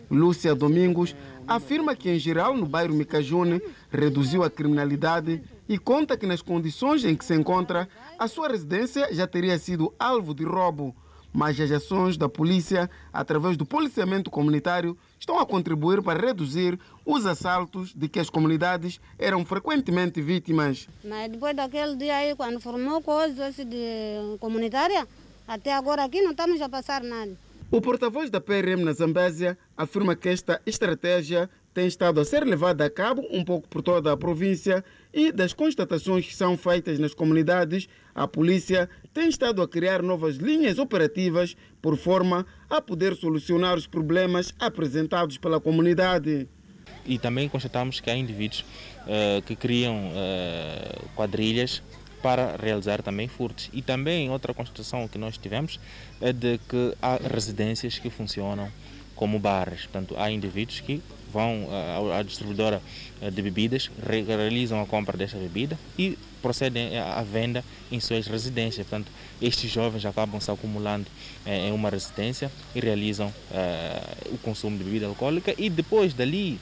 Lúcia 0.09 0.55
Domingos 0.55 1.15
afirma 1.49 1.95
que, 1.95 2.09
em 2.09 2.19
geral, 2.19 2.55
no 2.55 2.65
bairro 2.65 2.93
Micajune, 2.93 3.61
reduziu 3.89 4.43
a 4.43 4.49
criminalidade 4.49 5.41
e 5.67 5.77
conta 5.77 6.15
que, 6.15 6.27
nas 6.27 6.41
condições 6.41 7.03
em 7.03 7.15
que 7.15 7.25
se 7.25 7.33
encontra, 7.33 7.89
a 8.17 8.27
sua 8.27 8.47
residência 8.47 9.13
já 9.13 9.25
teria 9.25 9.57
sido 9.57 9.93
alvo 9.99 10.33
de 10.33 10.43
roubo. 10.43 10.95
Mas 11.31 11.59
as 11.59 11.69
ações 11.71 12.17
da 12.17 12.27
polícia, 12.27 12.89
através 13.13 13.55
do 13.55 13.63
policiamento 13.63 14.31
comunitário, 14.31 14.97
estão 15.19 15.37
a 15.37 15.45
contribuir 15.45 16.01
para 16.01 16.19
reduzir 16.19 16.79
os 17.05 17.25
assaltos 17.25 17.93
de 17.93 18.07
que 18.07 18.19
as 18.19 18.31
comunidades 18.31 18.99
eram 19.17 19.45
frequentemente 19.45 20.21
vítimas. 20.21 20.87
Mas 21.03 21.31
depois 21.31 21.55
daquele 21.55 21.95
dia 21.95 22.15
aí, 22.15 22.35
quando 22.35 22.59
formou 22.59 22.99
coisas 23.01 23.55
de 23.57 24.37
comunitária, 24.39 25.07
até 25.47 25.71
agora 25.73 26.03
aqui 26.03 26.19
não 26.21 26.31
estamos 26.31 26.59
a 26.61 26.69
passar 26.69 27.03
nada. 27.03 27.48
O 27.71 27.79
porta-voz 27.79 28.31
da 28.31 28.41
PRM 28.41 28.83
na 28.83 28.93
Zambésia 28.93 29.55
afirma 29.77 30.15
que 30.15 30.27
esta 30.27 30.59
estratégia 30.65 31.47
tem 31.71 31.85
estado 31.85 32.19
a 32.19 32.25
ser 32.25 32.43
levada 32.43 32.83
a 32.83 32.89
cabo 32.89 33.23
um 33.29 33.43
pouco 33.43 33.67
por 33.67 33.83
toda 33.83 34.11
a 34.11 34.17
província 34.17 34.83
e 35.13 35.31
das 35.31 35.53
constatações 35.53 36.25
que 36.25 36.35
são 36.35 36.57
feitas 36.57 36.97
nas 36.97 37.13
comunidades, 37.13 37.87
a 38.15 38.27
polícia 38.27 38.89
tem 39.13 39.29
estado 39.29 39.61
a 39.61 39.67
criar 39.67 40.01
novas 40.01 40.37
linhas 40.37 40.79
operativas 40.79 41.55
por 41.79 41.95
forma 41.95 42.43
a 42.67 42.81
poder 42.81 43.15
solucionar 43.15 43.77
os 43.77 43.85
problemas 43.85 44.51
apresentados 44.59 45.37
pela 45.37 45.59
comunidade. 45.61 46.49
E 47.05 47.19
também 47.19 47.47
constatamos 47.47 47.99
que 47.99 48.09
há 48.09 48.15
indivíduos 48.15 48.65
uh, 49.05 49.43
que 49.43 49.55
criam 49.55 50.07
uh, 50.07 51.09
quadrilhas 51.15 51.83
para 52.21 52.55
realizar 52.55 53.01
também 53.01 53.27
furtos. 53.27 53.69
E 53.73 53.81
também 53.81 54.29
outra 54.29 54.53
constatação 54.53 55.07
que 55.07 55.17
nós 55.17 55.37
tivemos 55.37 55.79
é 56.21 56.33
de 56.33 56.59
que 56.69 56.93
há 57.01 57.17
residências 57.17 57.97
que 57.97 58.09
funcionam 58.09 58.71
como 59.15 59.39
bares. 59.39 59.81
Portanto, 59.81 60.15
há 60.17 60.31
indivíduos 60.31 60.79
que 60.79 61.01
vão 61.31 61.67
à 62.17 62.23
distribuidora 62.23 62.81
de 63.21 63.41
bebidas, 63.41 63.91
realizam 64.03 64.81
a 64.81 64.85
compra 64.85 65.15
dessa 65.15 65.37
bebida 65.37 65.77
e 65.97 66.17
procedem 66.41 66.97
à 66.97 67.21
venda 67.21 67.63
em 67.91 67.99
suas 67.99 68.25
residências. 68.25 68.87
Portanto, 68.87 69.11
estes 69.41 69.69
jovens 69.69 70.05
acabam 70.05 70.39
se 70.41 70.49
acumulando 70.49 71.05
em 71.45 71.71
uma 71.71 71.89
residência 71.89 72.51
e 72.73 72.79
realizam 72.79 73.31
o 74.31 74.37
consumo 74.39 74.77
de 74.77 74.83
bebida 74.83 75.05
alcoólica 75.05 75.53
e 75.57 75.69
depois 75.69 76.13
dali 76.13 76.59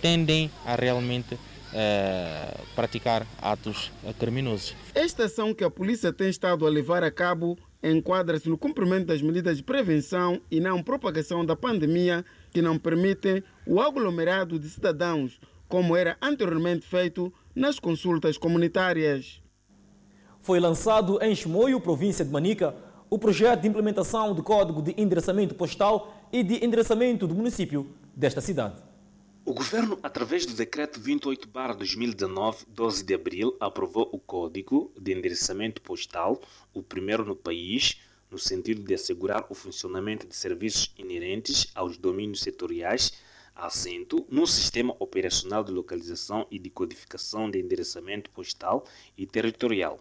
tendem 0.00 0.50
a 0.66 0.74
realmente 0.74 1.38
uh, 1.72 2.66
praticar 2.74 3.26
atos 3.40 3.90
criminosos. 4.18 4.74
Esta 4.94 5.24
ação 5.24 5.54
que 5.54 5.64
a 5.64 5.70
polícia 5.70 6.12
tem 6.12 6.28
estado 6.28 6.66
a 6.66 6.70
levar 6.70 7.02
a 7.02 7.10
cabo 7.10 7.58
enquadra-se 7.82 8.48
no 8.48 8.56
cumprimento 8.56 9.06
das 9.06 9.20
medidas 9.20 9.56
de 9.56 9.62
prevenção 9.62 10.40
e 10.50 10.60
não 10.60 10.82
propagação 10.82 11.44
da 11.44 11.56
pandemia 11.56 12.24
que 12.50 12.62
não 12.62 12.78
permitem 12.78 13.42
o 13.66 13.80
aglomerado 13.80 14.58
de 14.58 14.68
cidadãos, 14.68 15.40
como 15.68 15.96
era 15.96 16.16
anteriormente 16.22 16.86
feito 16.86 17.32
nas 17.54 17.78
consultas 17.80 18.38
comunitárias. 18.38 19.42
Foi 20.40 20.60
lançado 20.60 21.18
em 21.22 21.34
Chimoio, 21.34 21.80
província 21.80 22.24
de 22.24 22.30
Manica, 22.30 22.74
o 23.10 23.18
projeto 23.18 23.62
de 23.62 23.68
implementação 23.68 24.34
do 24.34 24.42
Código 24.42 24.80
de 24.80 24.94
Endereçamento 24.96 25.54
Postal 25.54 26.14
e 26.32 26.42
de 26.42 26.64
Endereçamento 26.64 27.26
do 27.26 27.34
município 27.34 27.86
desta 28.14 28.40
cidade. 28.40 28.91
O 29.44 29.52
governo, 29.52 29.98
através 30.04 30.46
do 30.46 30.54
decreto 30.54 31.00
28/2019, 31.00 32.64
12 32.68 33.02
de 33.02 33.12
abril, 33.12 33.56
aprovou 33.58 34.08
o 34.12 34.18
Código 34.18 34.92
de 34.96 35.12
Endereçamento 35.12 35.82
Postal, 35.82 36.40
o 36.72 36.80
primeiro 36.80 37.24
no 37.24 37.34
país, 37.34 38.00
no 38.30 38.38
sentido 38.38 38.84
de 38.84 38.94
assegurar 38.94 39.44
o 39.50 39.54
funcionamento 39.54 40.28
de 40.28 40.36
serviços 40.36 40.94
inerentes 40.96 41.66
aos 41.74 41.96
domínios 41.96 42.40
setoriais, 42.40 43.14
assento 43.52 44.24
no 44.30 44.46
sistema 44.46 44.94
operacional 45.00 45.64
de 45.64 45.72
localização 45.72 46.46
e 46.48 46.56
de 46.56 46.70
codificação 46.70 47.50
de 47.50 47.58
endereçamento 47.58 48.30
postal 48.30 48.86
e 49.18 49.26
territorial. 49.26 49.98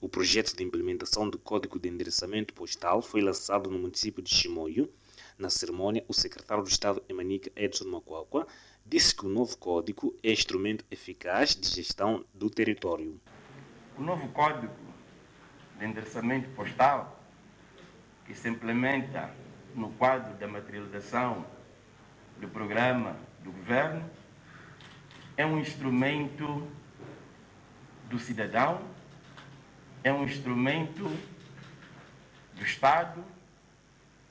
O 0.00 0.08
projeto 0.08 0.56
de 0.56 0.64
implementação 0.64 1.30
do 1.30 1.38
Código 1.38 1.78
de 1.78 1.88
Endereçamento 1.88 2.52
Postal 2.52 3.00
foi 3.00 3.20
lançado 3.20 3.70
no 3.70 3.78
município 3.78 4.20
de 4.20 4.34
Chimoio. 4.34 4.92
Na 5.38 5.48
cerimônia, 5.48 6.04
o 6.08 6.12
secretário 6.12 6.64
do 6.64 6.68
Estado 6.68 7.02
Emanica 7.08 7.50
Edson 7.56 7.84
Macuacua 7.84 8.46
disse 8.84 9.14
que 9.14 9.26
o 9.26 9.28
novo 9.28 9.56
código 9.56 10.14
é 10.22 10.32
instrumento 10.32 10.84
eficaz 10.90 11.54
de 11.56 11.68
gestão 11.68 12.24
do 12.34 12.50
território. 12.50 13.20
O 13.96 14.02
novo 14.02 14.28
código 14.28 14.74
de 15.78 15.84
endereçamento 15.86 16.48
postal, 16.50 17.20
que 18.24 18.34
se 18.34 18.48
implementa 18.48 19.34
no 19.74 19.90
quadro 19.92 20.34
da 20.34 20.46
materialização 20.46 21.44
do 22.40 22.48
programa 22.48 23.16
do 23.42 23.50
governo, 23.52 24.08
é 25.36 25.46
um 25.46 25.58
instrumento 25.58 26.68
do 28.08 28.18
cidadão, 28.18 28.82
é 30.04 30.12
um 30.12 30.24
instrumento 30.24 31.04
do 32.54 32.62
Estado, 32.62 33.24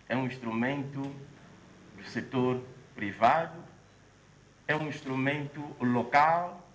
é 0.08 0.16
um 0.16 0.26
instrumento 0.26 1.02
do 1.97 2.04
setor 2.06 2.62
privado 2.93 3.61
é 4.68 4.76
um 4.76 4.88
instrumento 4.88 5.62
local 5.82 6.66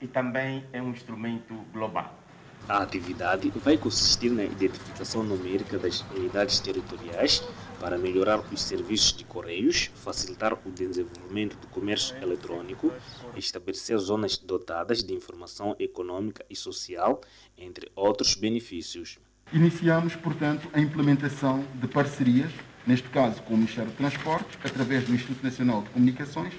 e 0.00 0.06
também 0.06 0.64
é 0.72 0.80
um 0.80 0.90
instrumento 0.90 1.54
global. 1.72 2.14
A 2.68 2.82
atividade 2.82 3.50
vai 3.64 3.78
consistir 3.78 4.30
na 4.30 4.44
identificação 4.44 5.22
numérica 5.22 5.78
das 5.78 6.02
unidades 6.14 6.60
territoriais 6.60 7.42
para 7.80 7.96
melhorar 7.96 8.40
os 8.52 8.60
serviços 8.60 9.16
de 9.16 9.24
correios, 9.24 9.90
facilitar 9.94 10.52
o 10.52 10.70
desenvolvimento 10.70 11.56
do 11.56 11.66
comércio 11.68 12.14
eletrônico, 12.22 12.92
estabelecer 13.36 13.96
zonas 13.96 14.36
dotadas 14.36 15.02
de 15.02 15.14
informação 15.14 15.74
econômica 15.78 16.44
e 16.50 16.54
social, 16.54 17.22
entre 17.56 17.90
outros 17.96 18.34
benefícios. 18.34 19.18
Iniciamos, 19.50 20.14
portanto, 20.14 20.68
a 20.74 20.80
implementação 20.80 21.64
de 21.74 21.88
parcerias, 21.88 22.52
neste 22.86 23.08
caso 23.08 23.40
com 23.42 23.54
o 23.54 23.56
Ministério 23.56 23.90
do 23.90 23.96
Transportes, 23.96 24.58
através 24.62 25.04
do 25.04 25.14
Instituto 25.14 25.42
Nacional 25.42 25.82
de 25.82 25.88
Comunicações, 25.88 26.52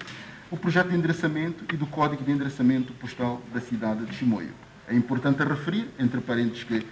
o 0.51 0.57
projeto 0.57 0.89
de 0.89 0.95
endereçamento 0.95 1.63
e 1.73 1.77
do 1.77 1.85
código 1.85 2.23
de 2.23 2.31
endereçamento 2.31 2.91
postal 2.93 3.41
da 3.53 3.61
cidade 3.61 4.05
de 4.05 4.15
Chimoio. 4.15 4.53
É 4.87 4.95
importante 4.95 5.43
referir, 5.43 5.87
entre 5.99 6.19
parênteses, 6.19 6.63
que 6.63 6.83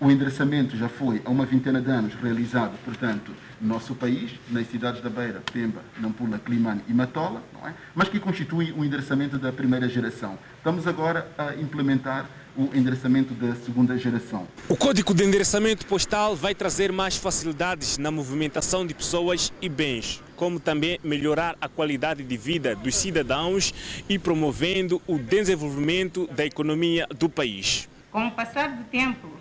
o 0.00 0.10
endereçamento 0.10 0.76
já 0.76 0.88
foi 0.88 1.20
há 1.24 1.30
uma 1.30 1.44
vintena 1.44 1.80
de 1.80 1.90
anos 1.90 2.14
realizado, 2.14 2.78
portanto, 2.84 3.32
no 3.60 3.74
nosso 3.74 3.94
país, 3.94 4.30
nas 4.48 4.68
cidades 4.68 5.02
da 5.02 5.10
Beira, 5.10 5.42
Pemba, 5.52 5.82
Nampula, 5.98 6.38
Climane 6.38 6.82
e 6.88 6.92
Matola, 6.92 7.42
é? 7.64 7.72
mas 7.94 8.08
que 8.08 8.20
constitui 8.20 8.72
o 8.72 8.84
endereçamento 8.84 9.38
da 9.38 9.52
primeira 9.52 9.88
geração. 9.88 10.38
Estamos 10.56 10.86
agora 10.86 11.26
a 11.36 11.54
implementar 11.56 12.26
o 12.56 12.70
endereçamento 12.74 13.34
da 13.34 13.54
segunda 13.56 13.96
geração. 13.96 14.46
O 14.68 14.76
Código 14.76 15.14
de 15.14 15.24
Endereçamento 15.24 15.86
Postal 15.86 16.34
vai 16.34 16.54
trazer 16.54 16.90
mais 16.90 17.16
facilidades 17.16 17.98
na 17.98 18.10
movimentação 18.10 18.84
de 18.86 18.94
pessoas 18.94 19.52
e 19.60 19.68
bens, 19.68 20.22
como 20.34 20.58
também 20.58 20.98
melhorar 21.04 21.56
a 21.60 21.68
qualidade 21.68 22.22
de 22.22 22.36
vida 22.36 22.74
dos 22.74 22.96
cidadãos 22.96 23.72
e 24.08 24.18
promovendo 24.18 25.00
o 25.06 25.18
desenvolvimento 25.18 26.28
da 26.32 26.44
economia 26.44 27.06
do 27.16 27.28
país. 27.28 27.88
Com 28.10 28.26
o 28.26 28.30
passar 28.32 28.70
do 28.70 28.84
tempo, 28.84 29.37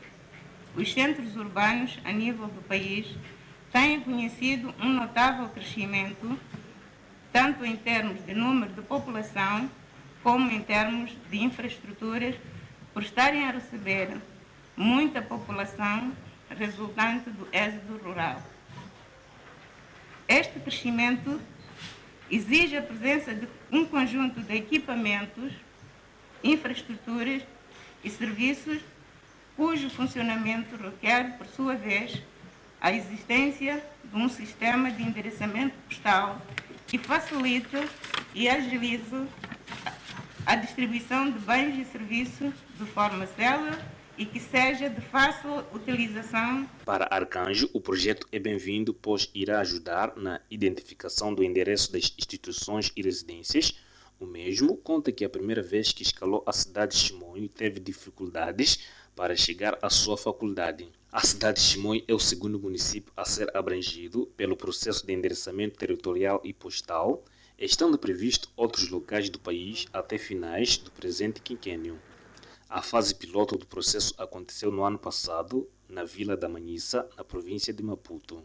os 0.78 0.94
centros 0.94 1.36
urbanos 1.36 1.98
a 2.06 2.12
nível 2.12 2.48
do 2.48 2.62
país 2.62 3.08
têm 3.72 4.00
conhecido 4.00 4.74
um 4.80 4.94
notável 4.94 5.50
crescimento, 5.50 6.40
tanto 7.34 7.66
em 7.66 7.76
termos 7.76 8.24
de 8.24 8.34
número 8.36 8.72
de 8.72 8.82
população, 8.84 9.70
como 10.22 10.52
em 10.52 10.62
termos 10.62 11.12
de 11.32 11.44
infraestruturas 11.44 12.36
por 12.94 13.02
estarem 13.02 13.46
a 13.46 13.52
receber 13.52 14.18
muita 14.76 15.22
população 15.22 16.14
resultante 16.50 17.30
do 17.32 17.48
êxodo 17.52 17.98
rural. 18.04 18.42
Este 20.28 20.60
crescimento 20.60 21.42
exige 22.30 22.78
a 22.78 22.82
presença 22.82 23.34
de 23.34 23.48
um 23.72 23.84
conjunto 23.86 24.42
de 24.42 24.56
equipamentos, 24.56 25.54
infraestruturas 26.44 27.42
e 28.04 28.10
serviços 28.10 28.80
cujo 29.58 29.90
funcionamento 29.90 30.78
requer, 30.78 31.36
por 31.36 31.48
sua 31.48 31.74
vez, 31.74 32.22
a 32.80 32.94
existência 32.94 33.84
de 34.04 34.16
um 34.16 34.30
sistema 34.30 34.92
de 34.92 35.02
endereçamento 35.02 35.76
postal 35.90 36.40
que 36.86 37.00
facilite 37.00 37.76
e 38.36 38.48
agilize 38.48 39.28
a 40.46 40.56
distribuição 40.56 41.32
de 41.32 41.40
bens 41.40 41.76
e 41.76 41.92
serviços 41.92 42.54
de 42.80 42.86
forma 42.86 43.26
célere 43.26 43.78
e 44.16 44.26
que 44.26 44.40
seja 44.40 44.90
de 44.90 45.02
fácil 45.02 45.64
utilização. 45.74 46.70
Para 46.86 47.08
Arcanjo, 47.10 47.68
o 47.74 47.82
projeto 47.82 48.28
é 48.32 48.40
bem-vindo, 48.40 48.94
pois 48.94 49.30
irá 49.34 49.60
ajudar 49.60 50.16
na 50.16 50.40
identificação 50.52 51.34
do 51.34 51.44
endereço 51.44 51.92
das 51.92 52.14
instituições 52.18 52.92
e 52.96 53.02
residências. 53.02 53.74
O 54.20 54.26
mesmo 54.26 54.78
conta 54.78 55.12
que 55.12 55.26
a 55.26 55.30
primeira 55.30 55.62
vez 55.62 55.92
que 55.92 56.04
escalou 56.04 56.44
a 56.46 56.54
cidade 56.54 56.94
de 56.94 57.00
Chimoio 57.00 57.50
teve 57.50 57.80
dificuldades 57.80 58.80
para 59.18 59.36
chegar 59.36 59.80
à 59.82 59.90
sua 59.90 60.16
faculdade. 60.16 60.88
A 61.12 61.26
cidade 61.26 61.60
de 61.60 61.66
Chimoio 61.66 62.04
é 62.08 62.14
o 62.14 62.20
segundo 62.20 62.60
município 62.60 63.12
a 63.18 63.26
ser 63.26 63.50
abrangido 63.58 64.28
pelo 64.38 64.56
processo 64.56 65.08
de 65.08 65.12
endereçamento 65.12 65.76
territorial 65.76 66.40
e 66.44 66.54
postal, 66.54 67.24
estando 67.58 67.98
previsto 67.98 68.48
outros 68.56 68.90
locais 68.90 69.28
do 69.28 69.40
país 69.40 69.88
até 69.92 70.20
finais 70.20 70.78
do 70.78 70.92
presente 70.92 71.42
quinquênio. 71.42 72.00
A 72.70 72.84
fase 72.84 73.16
piloto 73.16 73.58
do 73.58 73.66
processo 73.66 74.14
aconteceu 74.20 74.72
no 74.72 74.84
ano 74.84 75.00
passado, 75.00 75.68
na 75.90 76.04
Vila 76.04 76.38
da 76.38 76.48
Manhissa, 76.48 77.10
na 77.18 77.24
província 77.24 77.74
de 77.74 77.82
Maputo. 77.82 78.44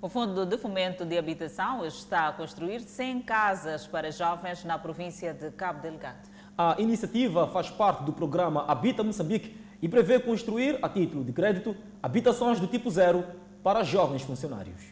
O 0.00 0.08
Fundo 0.08 0.46
de 0.46 0.56
Fomento 0.56 1.04
de 1.04 1.18
Habitação 1.18 1.84
está 1.84 2.28
a 2.28 2.32
construir 2.32 2.80
100 2.80 3.20
casas 3.20 3.86
para 3.86 4.10
jovens 4.10 4.64
na 4.64 4.78
província 4.78 5.34
de 5.34 5.50
Cabo 5.50 5.82
Delgado. 5.82 6.29
A 6.62 6.76
iniciativa 6.78 7.46
faz 7.46 7.70
parte 7.70 8.04
do 8.04 8.12
programa 8.12 8.66
Habita 8.68 9.02
Moçambique 9.02 9.56
e 9.80 9.88
prevê 9.88 10.20
construir, 10.20 10.78
a 10.82 10.90
título 10.90 11.24
de 11.24 11.32
crédito, 11.32 11.74
habitações 12.02 12.60
do 12.60 12.66
tipo 12.66 12.90
zero 12.90 13.24
para 13.62 13.82
jovens 13.82 14.20
funcionários. 14.20 14.82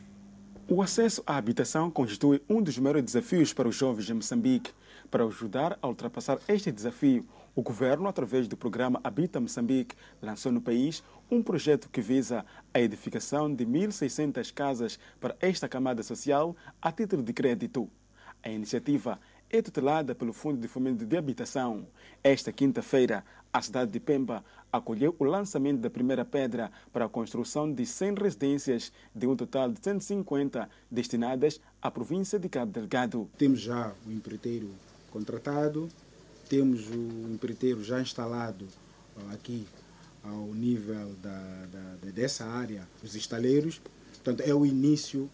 O 0.66 0.80
acesso 0.80 1.22
à 1.26 1.36
habitação 1.36 1.90
constitui 1.90 2.40
um 2.48 2.62
dos 2.62 2.78
maiores 2.78 3.04
desafios 3.04 3.52
para 3.52 3.68
os 3.68 3.76
jovens 3.76 4.06
de 4.06 4.14
Moçambique. 4.14 4.70
Para 5.10 5.24
ajudar 5.24 5.78
a 5.82 5.88
ultrapassar 5.88 6.38
este 6.48 6.72
desafio, 6.72 7.26
o 7.54 7.60
governo, 7.60 8.08
através 8.08 8.48
do 8.48 8.56
programa 8.56 8.98
Habita 9.04 9.38
Moçambique, 9.38 9.94
lançou 10.22 10.50
no 10.50 10.62
país 10.62 11.04
um 11.30 11.42
projeto 11.42 11.90
que 11.90 12.00
visa 12.00 12.46
a 12.72 12.80
edificação 12.80 13.54
de 13.54 13.66
1.600 13.66 14.54
casas 14.54 14.98
para 15.20 15.36
esta 15.38 15.68
camada 15.68 16.02
social 16.02 16.56
a 16.80 16.90
título 16.90 17.22
de 17.22 17.34
crédito. 17.34 17.90
A 18.42 18.48
iniciativa 18.48 19.18
é 19.50 19.62
tutelada 19.62 20.14
pelo 20.14 20.32
Fundo 20.32 20.60
de 20.60 20.68
Fomento 20.68 21.06
de 21.06 21.16
Habitação. 21.16 21.86
Esta 22.22 22.52
quinta-feira, 22.52 23.24
a 23.50 23.62
cidade 23.62 23.90
de 23.90 23.98
Pemba 23.98 24.44
acolheu 24.70 25.16
o 25.18 25.24
lançamento 25.24 25.80
da 25.80 25.88
primeira 25.88 26.24
pedra 26.24 26.70
para 26.92 27.06
a 27.06 27.08
construção 27.08 27.72
de 27.72 27.86
100 27.86 28.14
residências, 28.14 28.92
de 29.14 29.26
um 29.26 29.34
total 29.34 29.72
de 29.72 29.82
150 29.82 30.68
destinadas 30.90 31.60
à 31.80 31.90
província 31.90 32.38
de 32.38 32.48
Cabo 32.48 32.72
Delgado. 32.72 33.30
Temos 33.38 33.60
já 33.60 33.94
o 34.06 34.12
empreiteiro 34.12 34.68
contratado, 35.10 35.88
temos 36.48 36.86
o 36.90 37.32
empreiteiro 37.32 37.82
já 37.82 38.02
instalado 38.02 38.66
aqui 39.32 39.66
ao 40.22 40.52
nível 40.54 41.14
da, 41.22 41.66
da, 41.72 42.10
dessa 42.10 42.44
área, 42.44 42.86
os 43.02 43.14
estaleiros. 43.14 43.80
Portanto, 44.12 44.42
é 44.42 44.54
o 44.54 44.66
início 44.66 45.30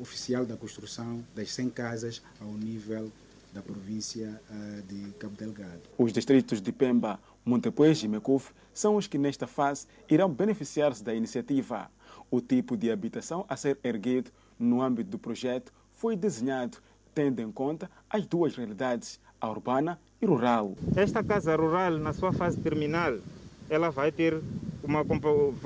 oficial 0.00 0.44
da 0.44 0.56
construção 0.56 1.24
das 1.34 1.52
100 1.52 1.70
casas 1.70 2.22
ao 2.40 2.52
nível 2.52 3.12
da 3.52 3.62
província 3.62 4.40
uh, 4.50 4.82
de 4.82 5.12
Cabo 5.14 5.36
Delgado. 5.36 5.80
Os 5.96 6.12
distritos 6.12 6.60
de 6.60 6.72
Pemba, 6.72 7.18
Montepuez 7.44 8.02
e 8.02 8.08
Mecuf 8.08 8.52
são 8.72 8.96
os 8.96 9.06
que 9.06 9.18
nesta 9.18 9.46
fase 9.46 9.86
irão 10.08 10.30
beneficiar-se 10.30 11.02
da 11.02 11.14
iniciativa. 11.14 11.90
O 12.30 12.40
tipo 12.40 12.76
de 12.76 12.90
habitação 12.90 13.44
a 13.48 13.56
ser 13.56 13.78
erguido 13.82 14.30
no 14.58 14.82
âmbito 14.82 15.10
do 15.10 15.18
projeto 15.18 15.72
foi 15.92 16.16
desenhado 16.16 16.78
tendo 17.14 17.40
em 17.40 17.50
conta 17.50 17.90
as 18.08 18.26
duas 18.26 18.54
realidades, 18.54 19.18
a 19.40 19.50
urbana 19.50 19.98
e 20.20 20.26
rural. 20.26 20.76
Esta 20.94 21.24
casa 21.24 21.56
rural, 21.56 21.98
na 21.98 22.12
sua 22.12 22.32
fase 22.32 22.60
terminal, 22.60 23.18
ela 23.68 23.90
vai 23.90 24.12
ter 24.12 24.40
uma 24.82 25.04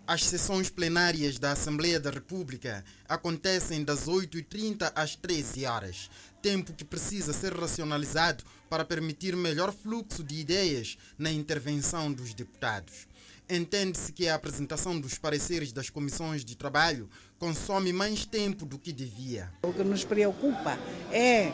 As 0.04 0.24
sessões 0.24 0.68
plenárias 0.68 1.38
da 1.38 1.52
Assembleia 1.52 2.00
da 2.00 2.10
República 2.10 2.84
acontecem 3.08 3.84
das 3.84 4.08
8h30 4.08 4.90
às 4.96 5.14
13 5.14 5.64
horas, 5.64 6.10
tempo 6.42 6.72
que 6.72 6.84
precisa 6.84 7.32
ser 7.32 7.52
racionalizado 7.52 8.42
para 8.68 8.84
permitir 8.84 9.36
melhor 9.36 9.72
fluxo 9.72 10.24
de 10.24 10.40
ideias 10.40 10.98
na 11.16 11.30
intervenção 11.30 12.12
dos 12.12 12.34
deputados. 12.34 13.06
Entende-se 13.48 14.12
que 14.12 14.28
a 14.28 14.34
apresentação 14.34 14.98
dos 14.98 15.18
pareceres 15.18 15.72
das 15.72 15.88
comissões 15.88 16.44
de 16.44 16.56
trabalho 16.56 17.08
consome 17.38 17.92
mais 17.92 18.24
tempo 18.24 18.66
do 18.66 18.76
que 18.76 18.92
devia. 18.92 19.52
O 19.62 19.72
que 19.72 19.84
nos 19.84 20.04
preocupa 20.04 20.76
é 21.12 21.52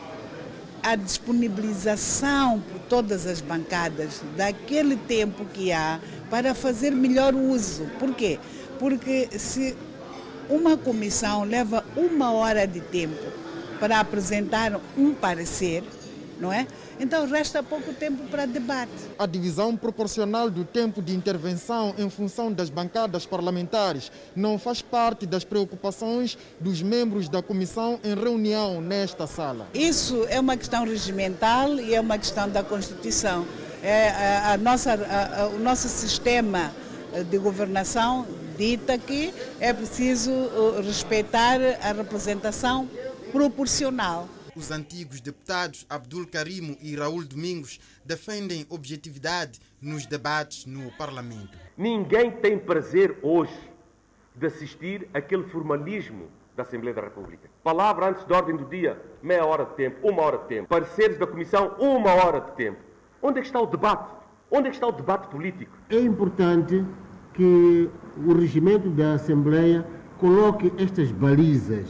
a 0.82 0.96
disponibilização 0.96 2.60
por 2.60 2.80
todas 2.88 3.26
as 3.26 3.42
bancadas 3.42 4.22
daquele 4.36 4.96
tempo 4.96 5.44
que 5.44 5.70
há 5.70 6.00
para 6.30 6.54
fazer 6.54 6.92
melhor 6.92 7.34
uso. 7.34 7.84
Por 7.98 8.14
quê? 8.14 8.40
Porque 8.78 9.28
se 9.38 9.76
uma 10.48 10.76
comissão 10.76 11.44
leva 11.44 11.84
uma 11.94 12.32
hora 12.32 12.66
de 12.66 12.80
tempo 12.80 13.22
para 13.78 14.00
apresentar 14.00 14.80
um 14.96 15.12
parecer, 15.12 15.84
não 16.40 16.52
é? 16.52 16.66
Então 17.00 17.26
resta 17.26 17.62
pouco 17.62 17.92
tempo 17.92 18.24
para 18.28 18.46
debate. 18.46 18.92
A 19.18 19.26
divisão 19.26 19.76
proporcional 19.76 20.50
do 20.50 20.64
tempo 20.64 21.02
de 21.02 21.14
intervenção 21.14 21.94
em 21.98 22.08
função 22.08 22.52
das 22.52 22.70
bancadas 22.70 23.26
parlamentares 23.26 24.10
não 24.34 24.58
faz 24.58 24.82
parte 24.82 25.26
das 25.26 25.44
preocupações 25.44 26.36
dos 26.60 26.82
membros 26.82 27.28
da 27.28 27.42
comissão 27.42 27.98
em 28.04 28.14
reunião 28.14 28.80
nesta 28.80 29.26
sala. 29.26 29.66
Isso 29.74 30.26
é 30.28 30.38
uma 30.38 30.56
questão 30.56 30.84
regimental 30.84 31.74
e 31.78 31.94
é 31.94 32.00
uma 32.00 32.18
questão 32.18 32.48
da 32.48 32.62
Constituição. 32.62 33.46
É, 33.82 34.10
a, 34.10 34.52
a 34.52 34.56
nossa, 34.56 34.92
a, 34.92 35.46
o 35.48 35.58
nosso 35.58 35.88
sistema 35.88 36.72
de 37.30 37.38
governação 37.38 38.26
dita 38.56 38.96
que 38.96 39.32
é 39.60 39.72
preciso 39.72 40.30
uh, 40.30 40.82
respeitar 40.84 41.58
a 41.82 41.92
representação 41.92 42.88
proporcional. 43.30 44.28
Os 44.54 44.70
antigos 44.70 45.22
deputados 45.22 45.86
Abdul 45.88 46.26
Karimo 46.26 46.76
e 46.82 46.94
Raul 46.94 47.24
Domingos 47.24 47.80
defendem 48.04 48.66
objetividade 48.68 49.58
nos 49.80 50.04
debates 50.04 50.66
no 50.66 50.90
Parlamento. 50.92 51.56
Ninguém 51.76 52.30
tem 52.30 52.58
prazer 52.58 53.16
hoje 53.22 53.58
de 54.36 54.46
assistir 54.46 55.08
aquele 55.14 55.44
formalismo 55.44 56.28
da 56.54 56.64
Assembleia 56.64 56.94
da 56.94 57.00
República. 57.00 57.48
Palavra 57.64 58.10
antes 58.10 58.24
da 58.24 58.36
ordem 58.36 58.54
do 58.54 58.66
dia, 58.66 59.00
meia 59.22 59.46
hora 59.46 59.64
de 59.64 59.74
tempo, 59.74 60.06
uma 60.06 60.20
hora 60.20 60.36
de 60.36 60.44
tempo. 60.48 60.68
Pareceres 60.68 61.18
da 61.18 61.26
Comissão, 61.26 61.74
uma 61.78 62.12
hora 62.12 62.40
de 62.40 62.52
tempo. 62.52 62.80
Onde 63.22 63.38
é 63.38 63.40
que 63.40 63.48
está 63.48 63.58
o 63.58 63.66
debate? 63.66 64.12
Onde 64.50 64.66
é 64.66 64.70
que 64.70 64.76
está 64.76 64.86
o 64.86 64.92
debate 64.92 65.28
político? 65.28 65.72
É 65.88 65.98
importante 65.98 66.84
que 67.32 67.88
o 68.18 68.34
regimento 68.34 68.90
da 68.90 69.14
Assembleia 69.14 69.86
coloque 70.18 70.70
estas 70.76 71.10
balizas, 71.10 71.88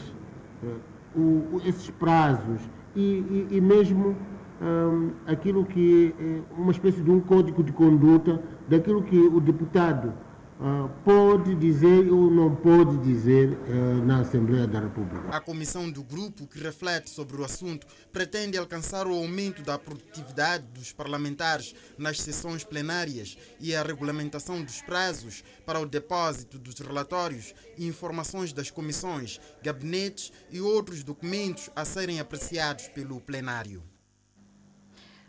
o, 1.17 1.61
esses 1.65 1.91
prazos. 1.91 2.61
E, 2.95 3.01
e, 3.01 3.57
e 3.57 3.61
mesmo 3.61 4.17
um, 4.61 5.11
aquilo 5.27 5.65
que 5.65 6.15
é 6.19 6.41
uma 6.57 6.73
espécie 6.73 7.01
de 7.01 7.11
um 7.11 7.21
código 7.21 7.63
de 7.63 7.73
conduta 7.73 8.43
daquilo 8.69 9.03
que 9.03 9.19
o 9.19 9.41
deputado 9.41 10.13
Uh, 10.61 10.89
pode 11.05 11.57
dizer 11.57 12.09
ou 12.13 12.31
não 12.31 12.55
pode 12.55 12.97
dizer 12.99 13.49
uh, 13.49 14.05
na 14.05 14.21
Assembleia 14.21 14.65
da 14.65 14.79
República. 14.79 15.29
A 15.31 15.41
comissão 15.41 15.91
do 15.91 16.05
grupo 16.05 16.47
que 16.47 16.63
reflete 16.63 17.11
sobre 17.11 17.41
o 17.41 17.45
assunto 17.45 17.85
pretende 18.13 18.57
alcançar 18.57 19.09
o 19.09 19.15
aumento 19.15 19.63
da 19.63 19.77
produtividade 19.77 20.65
dos 20.69 20.93
parlamentares 20.93 21.75
nas 21.99 22.21
sessões 22.21 22.63
plenárias 22.63 23.37
e 23.59 23.75
a 23.75 23.83
regulamentação 23.83 24.63
dos 24.63 24.81
prazos 24.83 25.43
para 25.67 25.81
o 25.81 25.87
depósito 25.87 26.59
dos 26.59 26.79
relatórios 26.79 27.53
e 27.77 27.87
informações 27.87 28.53
das 28.53 28.71
comissões, 28.71 29.41
gabinetes 29.65 30.33
e 30.49 30.61
outros 30.61 31.03
documentos 31.03 31.71
a 31.75 31.85
serem 31.85 32.21
apreciados 32.21 32.87
pelo 32.89 33.21
plenário. 33.21 33.83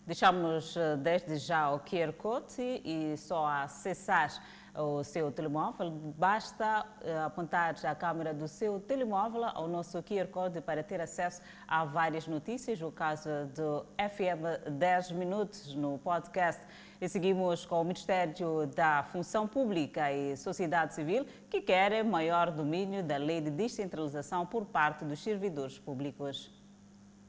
Deixamos 0.05 0.75
eh, 0.75 0.97
desde 0.97 1.37
já 1.37 1.71
o 1.71 1.79
QR 1.79 2.11
Code 2.11 2.81
e 2.83 3.15
só 3.15 3.47
acessar 3.47 4.29
o 4.75 5.03
seu 5.03 5.31
telemóvel, 5.31 5.91
basta 6.17 6.85
uh, 6.85 7.25
apontar 7.25 7.75
a 7.85 7.93
câmera 7.93 8.33
do 8.33 8.47
seu 8.47 8.79
telemóvel 8.79 9.45
ao 9.45 9.67
nosso 9.67 10.01
QR 10.01 10.27
Code 10.27 10.61
para 10.61 10.83
ter 10.83 10.99
acesso 10.99 11.41
a 11.67 11.85
várias 11.85 12.27
notícias, 12.27 12.81
o 12.81 12.91
caso 12.91 13.29
do 13.55 13.85
FM 13.97 14.71
10 14.71 15.11
Minutos 15.11 15.75
no 15.75 15.99
podcast. 15.99 16.61
E 16.99 17.07
seguimos 17.07 17.65
com 17.65 17.81
o 17.81 17.83
Ministério 17.83 18.65
da 18.67 19.03
Função 19.03 19.47
Pública 19.47 20.11
e 20.11 20.35
Sociedade 20.37 20.93
Civil, 20.93 21.25
que 21.49 21.61
quer 21.61 22.03
maior 22.03 22.49
domínio 22.49 23.03
da 23.03 23.17
lei 23.17 23.41
de 23.41 23.51
descentralização 23.51 24.45
por 24.45 24.65
parte 24.65 25.03
dos 25.05 25.21
servidores 25.21 25.77
públicos. 25.77 26.62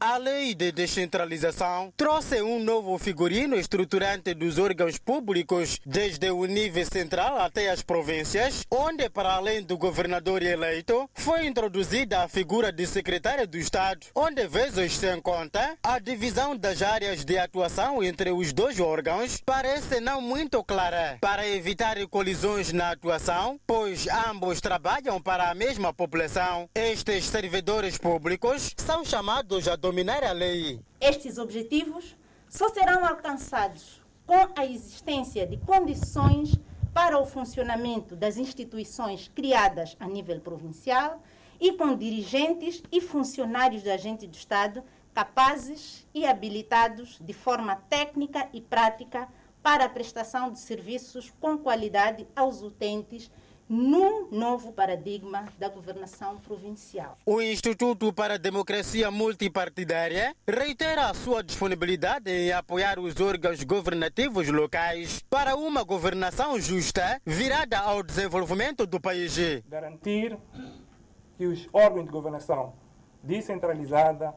A 0.01 0.17
lei 0.17 0.55
de 0.55 0.73
descentralização 0.73 1.93
trouxe 1.97 2.43
um 2.43 2.63
novo 2.63 2.99
figurino 2.99 3.57
estruturante 3.57 4.35
dos 4.35 4.59
órgãos 4.59 4.99
públicos, 4.99 5.81
desde 5.87 6.31
o 6.31 6.45
nível 6.45 6.85
central 6.85 7.39
até 7.39 7.71
as 7.71 7.81
províncias, 7.81 8.65
onde, 8.71 9.09
para 9.09 9.33
além 9.33 9.63
do 9.63 9.79
governador 9.79 10.43
eleito, 10.43 11.09
foi 11.15 11.47
introduzida 11.47 12.23
a 12.23 12.29
figura 12.29 12.71
de 12.73 12.87
secretário 12.87 13.47
do 13.47 13.57
Estado, 13.57 14.07
onde, 14.15 14.47
vezes 14.47 14.93
sem 14.95 15.21
conta, 15.21 15.79
a 15.83 15.99
divisão 15.99 16.57
das 16.57 16.83
áreas 16.83 17.25
de 17.25 17.39
atuação 17.39 18.03
entre 18.03 18.31
os 18.31 18.53
dois 18.53 18.81
órgãos 18.81 19.41
parece 19.47 20.01
não 20.01 20.21
muito 20.21 20.63
clara, 20.65 21.19
para 21.21 21.49
evitar 21.49 21.97
colisões 22.09 22.73
na 22.73 22.91
atuação, 22.91 23.59
pois 23.67 24.07
ambos 24.29 24.61
trabalham 24.61 25.21
para 25.21 25.51
a 25.51 25.55
mesma 25.55 25.95
população. 25.95 26.69
Estes 26.75 27.25
servidores 27.25 27.97
públicos 27.97 28.75
são 28.77 29.05
chamados 29.05 29.69
a 29.69 29.77
dominar 29.85 30.24
a 30.24 30.32
lei. 30.32 30.80
Estes 30.99 31.37
objetivos 31.37 32.16
só 32.49 32.70
serão 32.70 33.05
alcançados 33.05 34.01
com 34.26 34.49
a 34.57 34.64
existência 34.64 35.47
de 35.47 35.59
condições 35.59 36.59
para 36.95 37.18
o 37.18 37.26
funcionamento 37.26 38.16
das 38.16 38.39
instituições 38.39 39.30
criadas 39.35 39.95
a 40.01 40.07
nível 40.07 40.41
provincial 40.41 41.22
e 41.61 41.74
com 41.74 41.95
dirigentes 41.95 42.82
e 42.91 42.99
funcionários 42.99 43.82
da 43.82 43.93
agente 43.93 44.26
do 44.26 44.35
Estado 44.35 44.82
capazes 45.12 46.07
e 46.14 46.24
habilitados 46.24 47.18
de 47.20 47.35
forma 47.35 47.76
técnica 47.76 48.49
e 48.55 48.62
prática 48.62 49.28
para 49.62 49.85
a 49.85 49.89
prestação 49.91 50.51
de 50.51 50.61
serviços 50.61 51.30
com 51.39 51.59
qualidade 51.59 52.26
aos 52.35 52.62
utentes 52.62 53.30
num 53.69 54.31
novo 54.31 54.73
paradigma 54.73 55.47
da 55.59 55.69
governação 55.69 56.39
provincial. 56.39 57.17
O 57.25 57.41
Instituto 57.41 58.12
para 58.12 58.35
a 58.35 58.39
Democracia 58.39 59.11
Multipartidária 59.11 60.35
reitera 60.47 61.09
a 61.09 61.15
sua 61.15 61.43
disponibilidade 61.43 62.31
em 62.31 62.53
apoiar 62.53 62.99
os 62.99 63.19
órgãos 63.21 63.62
governativos 63.65 64.49
locais 64.49 65.25
para 65.31 65.57
uma 65.57 65.83
governação 65.83 66.61
justa 66.61 67.21
virada 67.25 67.79
ao 67.79 68.03
desenvolvimento 68.03 68.87
do 68.87 69.01
país. 69.01 69.35
Garantir 69.67 70.37
que 71.37 71.47
os 71.47 71.69
órgãos 71.73 72.05
de 72.05 72.11
governação 72.11 72.75
descentralizada 73.23 74.35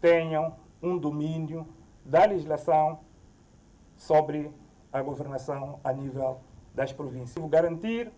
tenham 0.00 0.56
um 0.82 0.96
domínio 0.96 1.68
da 2.04 2.24
legislação 2.24 3.00
sobre 3.96 4.50
a 4.90 5.02
governação 5.02 5.78
a 5.84 5.92
nível 5.92 6.40
das 6.74 6.92
províncias. 6.92 7.44
Garantir 7.48 8.10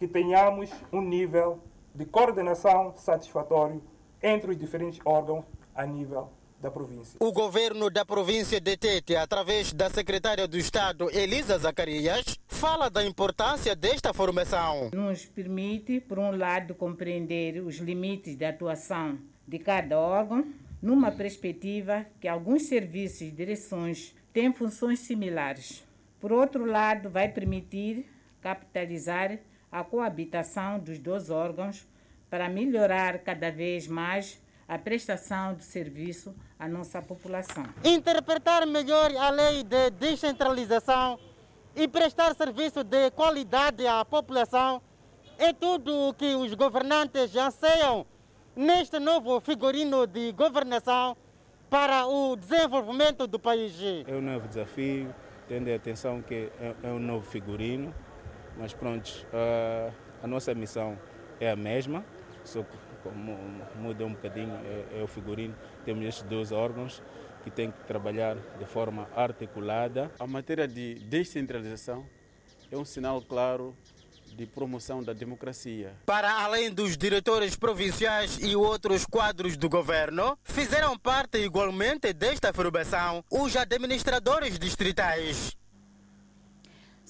que 0.00 0.08
tenhamos 0.08 0.70
um 0.90 1.02
nível 1.02 1.62
de 1.94 2.06
coordenação 2.06 2.94
satisfatório 2.96 3.82
entre 4.22 4.50
os 4.50 4.58
diferentes 4.58 4.98
órgãos 5.04 5.44
a 5.74 5.84
nível 5.84 6.32
da 6.58 6.70
província. 6.70 7.18
O 7.20 7.30
governo 7.30 7.90
da 7.90 8.02
província 8.02 8.58
de 8.58 8.78
Tete, 8.78 9.14
através 9.14 9.74
da 9.74 9.90
secretária 9.90 10.48
do 10.48 10.56
Estado, 10.56 11.10
Elisa 11.10 11.58
Zacarias, 11.58 12.38
fala 12.48 12.88
da 12.88 13.04
importância 13.04 13.76
desta 13.76 14.14
formação. 14.14 14.88
Nos 14.94 15.26
permite, 15.26 16.00
por 16.00 16.18
um 16.18 16.34
lado, 16.34 16.74
compreender 16.74 17.62
os 17.62 17.76
limites 17.76 18.36
de 18.36 18.44
atuação 18.46 19.18
de 19.46 19.58
cada 19.58 19.98
órgão, 19.98 20.46
numa 20.80 21.12
perspectiva 21.12 22.06
que 22.18 22.26
alguns 22.26 22.62
serviços 22.62 23.20
e 23.20 23.30
direções 23.30 24.14
têm 24.32 24.50
funções 24.50 25.00
similares. 25.00 25.84
Por 26.18 26.32
outro 26.32 26.64
lado, 26.64 27.10
vai 27.10 27.28
permitir 27.28 28.06
capitalizar 28.40 29.38
a 29.70 29.84
coabitação 29.84 30.78
dos 30.78 30.98
dois 30.98 31.30
órgãos 31.30 31.86
para 32.28 32.48
melhorar 32.48 33.18
cada 33.18 33.50
vez 33.50 33.86
mais 33.86 34.40
a 34.66 34.78
prestação 34.78 35.54
de 35.54 35.64
serviço 35.64 36.34
à 36.58 36.68
nossa 36.68 37.02
população. 37.02 37.64
Interpretar 37.84 38.66
melhor 38.66 39.10
a 39.16 39.30
lei 39.30 39.64
de 39.64 39.90
descentralização 39.90 41.18
e 41.74 41.88
prestar 41.88 42.34
serviço 42.34 42.84
de 42.84 43.10
qualidade 43.10 43.86
à 43.86 44.04
população 44.04 44.80
é 45.38 45.52
tudo 45.52 46.08
o 46.08 46.14
que 46.14 46.34
os 46.34 46.54
governantes 46.54 47.34
anseiam 47.34 48.06
neste 48.54 48.98
novo 48.98 49.40
figurino 49.40 50.06
de 50.06 50.32
governação 50.32 51.16
para 51.68 52.06
o 52.06 52.36
desenvolvimento 52.36 53.26
do 53.26 53.38
país. 53.38 53.74
É 54.06 54.14
um 54.14 54.20
novo 54.20 54.46
desafio, 54.46 55.14
tendo 55.48 55.70
a 55.70 55.76
atenção 55.76 56.20
que 56.20 56.50
é, 56.60 56.74
é 56.82 56.88
um 56.88 56.98
novo 56.98 57.24
figurino 57.24 57.94
mas 58.60 58.74
pronto, 58.74 59.26
uh, 59.32 59.92
a 60.22 60.26
nossa 60.26 60.54
missão 60.54 60.98
é 61.40 61.50
a 61.50 61.56
mesma, 61.56 62.04
só 62.44 62.62
que 62.62 62.76
como 63.02 63.38
muda 63.76 64.04
um 64.04 64.12
bocadinho 64.12 64.54
é, 64.64 65.00
é 65.00 65.02
o 65.02 65.06
figurino. 65.06 65.54
Temos 65.84 66.04
estes 66.04 66.22
dois 66.24 66.52
órgãos 66.52 67.02
que 67.42 67.50
têm 67.50 67.70
que 67.70 67.84
trabalhar 67.84 68.36
de 68.58 68.66
forma 68.66 69.08
articulada. 69.16 70.10
A 70.18 70.26
matéria 70.26 70.68
de 70.68 70.96
descentralização 70.96 72.06
é 72.70 72.76
um 72.76 72.84
sinal 72.84 73.22
claro 73.22 73.74
de 74.36 74.46
promoção 74.46 75.02
da 75.02 75.12
democracia. 75.12 75.94
Para 76.06 76.42
além 76.42 76.70
dos 76.70 76.96
diretores 76.96 77.56
provinciais 77.56 78.38
e 78.40 78.54
outros 78.54 79.04
quadros 79.04 79.56
do 79.56 79.68
governo, 79.68 80.38
fizeram 80.44 80.96
parte 80.98 81.38
igualmente 81.38 82.12
desta 82.12 82.50
afirmação 82.50 83.24
os 83.30 83.56
administradores 83.56 84.58
distritais. 84.58 85.59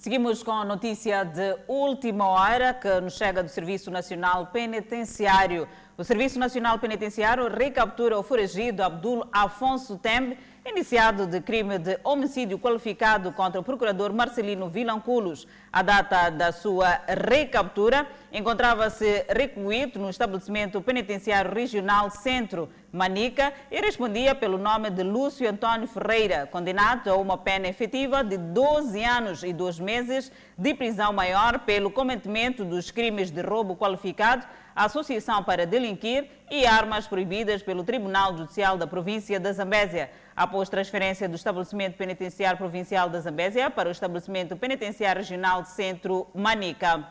Seguimos 0.00 0.42
com 0.42 0.52
a 0.52 0.64
notícia 0.64 1.24
de 1.24 1.58
última 1.68 2.26
hora 2.26 2.72
que 2.72 3.02
nos 3.02 3.18
chega 3.18 3.42
do 3.42 3.50
Serviço 3.50 3.90
Nacional 3.90 4.46
Penitenciário. 4.46 5.68
O 5.94 6.02
Serviço 6.02 6.38
Nacional 6.38 6.78
Penitenciário 6.78 7.50
recaptura 7.50 8.18
o 8.18 8.22
foragido 8.22 8.82
Abdul 8.82 9.28
Afonso 9.30 9.98
Tembe, 9.98 10.38
iniciado 10.70 11.26
de 11.26 11.40
crime 11.40 11.78
de 11.78 11.98
homicídio 12.04 12.56
qualificado 12.56 13.32
contra 13.32 13.60
o 13.60 13.64
procurador 13.64 14.12
Marcelino 14.12 14.68
Vilanculos. 14.68 15.46
A 15.72 15.82
data 15.82 16.30
da 16.30 16.52
sua 16.52 17.00
recaptura 17.08 18.06
encontrava-se 18.32 19.24
recluído 19.28 19.98
no 19.98 20.08
estabelecimento 20.08 20.80
penitenciário 20.80 21.52
regional 21.52 22.08
Centro 22.10 22.68
Manica 22.92 23.52
e 23.70 23.80
respondia 23.80 24.32
pelo 24.32 24.58
nome 24.58 24.90
de 24.90 25.02
Lúcio 25.02 25.48
Antônio 25.48 25.88
Ferreira, 25.88 26.46
condenado 26.46 27.10
a 27.10 27.16
uma 27.16 27.36
pena 27.36 27.66
efetiva 27.66 28.22
de 28.22 28.36
12 28.36 29.04
anos 29.04 29.42
e 29.42 29.52
2 29.52 29.80
meses 29.80 30.30
de 30.56 30.72
prisão 30.72 31.12
maior 31.12 31.58
pelo 31.60 31.90
cometimento 31.90 32.64
dos 32.64 32.92
crimes 32.92 33.30
de 33.30 33.42
roubo 33.42 33.74
qualificado 33.76 34.46
associação 34.74 35.42
para 35.42 35.66
delinquir 35.66 36.28
e 36.50 36.66
armas 36.66 37.06
proibidas 37.06 37.62
pelo 37.62 37.84
Tribunal 37.84 38.36
Judicial 38.36 38.76
da 38.76 38.86
província 38.86 39.38
da 39.38 39.52
Zambésia. 39.52 40.10
Após 40.40 40.70
transferência 40.70 41.28
do 41.28 41.36
estabelecimento 41.36 41.98
penitenciário 41.98 42.56
provincial 42.56 43.10
da 43.10 43.20
Zambésia 43.20 43.68
para 43.68 43.90
o 43.90 43.92
estabelecimento 43.92 44.56
penitenciário 44.56 45.20
regional 45.20 45.66
Centro 45.66 46.28
Manica. 46.34 47.06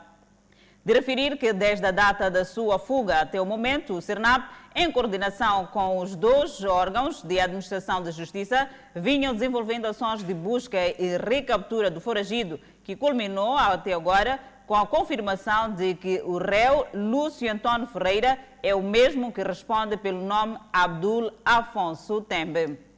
De 0.83 0.93
referir 0.93 1.37
que 1.37 1.53
desde 1.53 1.85
a 1.85 1.91
data 1.91 2.31
da 2.31 2.43
sua 2.43 2.79
fuga 2.79 3.21
até 3.21 3.39
o 3.39 3.45
momento, 3.45 3.93
o 3.93 4.01
CERNAP, 4.01 4.49
em 4.75 4.91
coordenação 4.91 5.67
com 5.67 5.99
os 5.99 6.15
dois 6.15 6.63
órgãos 6.63 7.21
de 7.21 7.39
administração 7.39 8.01
de 8.01 8.09
justiça, 8.09 8.67
vinham 8.95 9.35
desenvolvendo 9.35 9.85
ações 9.85 10.23
de 10.23 10.33
busca 10.33 10.79
e 10.99 11.15
recaptura 11.17 11.91
do 11.91 12.01
foragido, 12.01 12.59
que 12.83 12.95
culminou 12.95 13.55
até 13.55 13.93
agora 13.93 14.39
com 14.65 14.73
a 14.73 14.87
confirmação 14.87 15.75
de 15.75 15.93
que 15.93 16.19
o 16.23 16.39
réu 16.39 16.87
Lúcio 16.95 17.51
Antônio 17.51 17.85
Ferreira 17.85 18.39
é 18.63 18.73
o 18.73 18.81
mesmo 18.81 19.31
que 19.31 19.43
responde 19.43 19.97
pelo 19.97 20.25
nome 20.25 20.57
Abdul 20.73 21.31
Afonso 21.45 22.21
Tembe. 22.21 22.88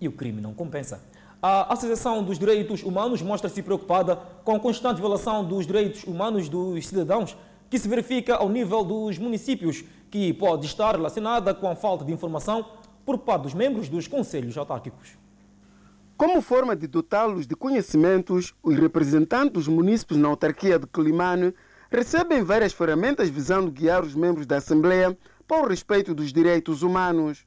E 0.00 0.08
o 0.08 0.12
crime 0.12 0.40
não 0.40 0.54
compensa. 0.54 1.02
A 1.42 1.72
Associação 1.72 2.22
dos 2.22 2.38
Direitos 2.38 2.82
Humanos 2.82 3.22
mostra-se 3.22 3.62
preocupada 3.62 4.16
com 4.44 4.54
a 4.54 4.60
constante 4.60 5.00
violação 5.00 5.44
dos 5.44 5.66
direitos 5.66 6.04
humanos 6.04 6.48
dos 6.48 6.86
cidadãos 6.86 7.36
que 7.70 7.78
se 7.78 7.88
verifica 7.88 8.34
ao 8.34 8.48
nível 8.48 8.82
dos 8.82 9.16
municípios, 9.16 9.84
que 10.10 10.34
pode 10.34 10.66
estar 10.66 10.96
relacionada 10.96 11.54
com 11.54 11.70
a 11.70 11.76
falta 11.76 12.04
de 12.04 12.12
informação 12.12 12.66
por 13.06 13.18
parte 13.18 13.42
dos 13.42 13.54
membros 13.54 13.88
dos 13.88 14.06
conselhos 14.06 14.58
autárquicos. 14.58 15.16
Como 16.16 16.42
forma 16.42 16.76
de 16.76 16.86
dotá-los 16.86 17.46
de 17.46 17.56
conhecimentos, 17.56 18.54
os 18.62 18.76
representantes 18.76 19.52
dos 19.52 19.68
municípios 19.68 20.18
na 20.18 20.28
autarquia 20.28 20.78
de 20.78 20.86
Climane 20.86 21.54
recebem 21.90 22.42
várias 22.42 22.74
ferramentas 22.74 23.30
visando 23.30 23.70
guiar 23.70 24.02
os 24.04 24.14
membros 24.14 24.46
da 24.46 24.58
Assembleia 24.58 25.16
para 25.48 25.64
o 25.64 25.68
respeito 25.68 26.14
dos 26.14 26.32
direitos 26.32 26.82
humanos. 26.82 27.46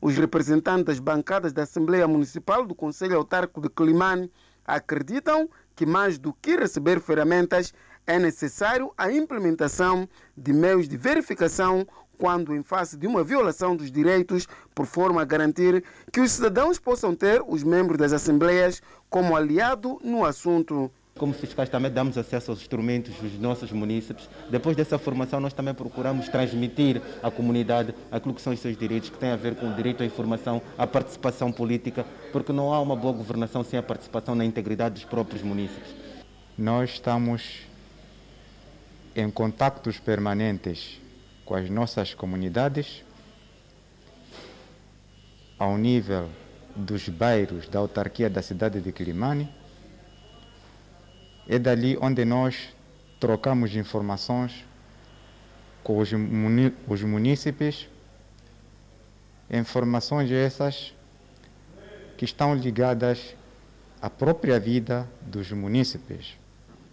Os 0.00 0.16
representantes 0.16 0.84
das 0.84 1.00
bancadas 1.00 1.52
da 1.52 1.64
Assembleia 1.64 2.06
Municipal 2.06 2.64
do 2.64 2.74
Conselho 2.74 3.16
Autárquico 3.16 3.60
de 3.60 3.68
Climane 3.68 4.30
acreditam 4.64 5.48
que 5.74 5.84
mais 5.84 6.18
do 6.18 6.32
que 6.32 6.56
receber 6.56 7.00
ferramentas, 7.00 7.72
é 8.06 8.18
necessário 8.18 8.92
a 8.96 9.12
implementação 9.12 10.08
de 10.36 10.52
meios 10.52 10.88
de 10.88 10.96
verificação 10.96 11.86
quando 12.16 12.54
em 12.54 12.62
face 12.62 12.96
de 12.96 13.06
uma 13.06 13.22
violação 13.22 13.76
dos 13.76 13.92
direitos, 13.92 14.48
por 14.74 14.86
forma 14.86 15.22
a 15.22 15.24
garantir 15.24 15.84
que 16.12 16.20
os 16.20 16.32
cidadãos 16.32 16.78
possam 16.78 17.14
ter 17.14 17.42
os 17.46 17.62
membros 17.62 17.98
das 17.98 18.12
assembleias 18.12 18.82
como 19.08 19.36
aliado 19.36 19.98
no 20.02 20.24
assunto. 20.24 20.90
Como 21.18 21.32
fiscais 21.32 21.68
também 21.68 21.90
damos 21.90 22.16
acesso 22.16 22.52
aos 22.52 22.60
instrumentos 22.60 23.14
dos 23.16 23.38
nossos 23.38 23.72
municípios. 23.72 24.30
Depois 24.48 24.76
dessa 24.76 24.98
formação, 24.98 25.40
nós 25.40 25.52
também 25.52 25.74
procuramos 25.74 26.28
transmitir 26.28 27.02
à 27.22 27.30
comunidade 27.30 27.92
aquilo 28.10 28.32
que 28.32 28.40
são 28.40 28.52
os 28.52 28.60
seus 28.60 28.76
direitos, 28.76 29.10
que 29.10 29.18
tem 29.18 29.30
a 29.30 29.36
ver 29.36 29.56
com 29.56 29.68
o 29.68 29.74
direito 29.74 30.02
à 30.02 30.06
informação, 30.06 30.62
à 30.78 30.86
participação 30.86 31.50
política, 31.50 32.06
porque 32.32 32.52
não 32.52 32.72
há 32.72 32.80
uma 32.80 32.94
boa 32.94 33.12
governação 33.12 33.64
sem 33.64 33.78
a 33.78 33.82
participação 33.82 34.34
na 34.34 34.44
integridade 34.44 34.94
dos 34.94 35.04
próprios 35.04 35.42
municípios. 35.42 35.94
Nós 36.56 36.90
estamos 36.90 37.60
em 39.16 39.28
contactos 39.30 39.98
permanentes 39.98 41.00
com 41.44 41.54
as 41.54 41.68
nossas 41.68 42.14
comunidades, 42.14 43.02
ao 45.58 45.76
nível 45.76 46.28
dos 46.76 47.08
bairros 47.08 47.68
da 47.68 47.80
autarquia 47.80 48.30
da 48.30 48.40
cidade 48.40 48.80
de 48.80 48.92
Quilimane. 48.92 49.48
É 51.48 51.58
dali 51.58 51.96
onde 52.00 52.24
nós 52.24 52.68
trocamos 53.18 53.74
informações 53.74 54.64
com 55.82 55.98
os, 55.98 56.12
muni 56.12 56.74
os 56.86 57.02
munícipes, 57.02 57.88
informações 59.50 60.30
essas 60.30 60.92
que 62.18 62.24
estão 62.24 62.54
ligadas 62.54 63.34
à 64.02 64.10
própria 64.10 64.60
vida 64.60 65.08
dos 65.22 65.50
munícipes. 65.50 66.36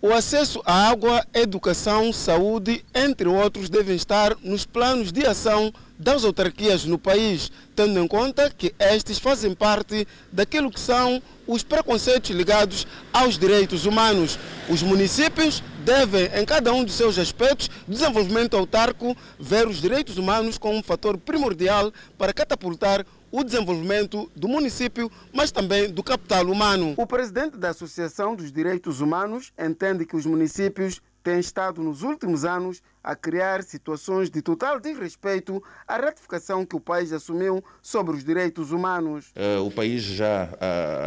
O 0.01 0.13
acesso 0.13 0.61
à 0.65 0.87
água, 0.89 1.25
educação, 1.33 2.13
saúde, 2.13 2.85
entre 2.93 3.27
outros, 3.27 3.69
devem 3.69 3.95
estar 3.95 4.35
nos 4.41 4.65
planos 4.65 5.11
de 5.11 5.25
ação 5.25 5.73
das 5.97 6.23
autarquias 6.23 6.85
no 6.85 6.97
país, 6.97 7.51
tendo 7.75 7.99
em 7.99 8.07
conta 8.07 8.49
que 8.49 8.73
estes 8.79 9.17
fazem 9.19 9.53
parte 9.53 10.07
daquilo 10.31 10.71
que 10.71 10.79
são 10.79 11.21
os 11.47 11.63
preconceitos 11.63 12.31
ligados 12.31 12.87
aos 13.13 13.37
direitos 13.37 13.85
humanos. 13.85 14.37
Os 14.69 14.81
municípios 14.81 15.63
devem, 15.83 16.29
em 16.33 16.45
cada 16.45 16.73
um 16.73 16.83
dos 16.83 16.95
seus 16.95 17.17
aspectos, 17.17 17.69
desenvolvimento 17.87 18.57
autárquico, 18.57 19.15
ver 19.39 19.67
os 19.67 19.79
direitos 19.79 20.17
humanos 20.17 20.57
como 20.57 20.77
um 20.77 20.83
fator 20.83 21.17
primordial 21.17 21.91
para 22.17 22.33
catapultar 22.33 23.05
o 23.31 23.43
desenvolvimento 23.43 24.31
do 24.35 24.47
município, 24.47 25.11
mas 25.33 25.51
também 25.51 25.89
do 25.89 26.01
capital 26.01 26.45
humano. 26.45 26.93
O 26.97 27.05
presidente 27.05 27.57
da 27.57 27.69
Associação 27.69 28.33
dos 28.33 28.51
Direitos 28.51 29.01
Humanos 29.01 29.51
entende 29.59 30.05
que 30.05 30.15
os 30.15 30.25
municípios 30.25 31.01
têm 31.25 31.39
estado 31.39 31.81
nos 31.81 32.03
últimos 32.03 32.45
anos 32.45 32.83
a 33.03 33.15
criar 33.15 33.63
situações 33.63 34.29
de 34.29 34.43
total 34.43 34.79
desrespeito 34.79 35.61
à 35.87 35.97
ratificação 35.97 36.63
que 36.63 36.75
o 36.75 36.79
país 36.79 37.11
assumiu 37.11 37.63
sobre 37.81 38.15
os 38.15 38.23
direitos 38.23 38.71
humanos. 38.71 39.33
O 39.65 39.71
país 39.71 40.03
já 40.03 40.49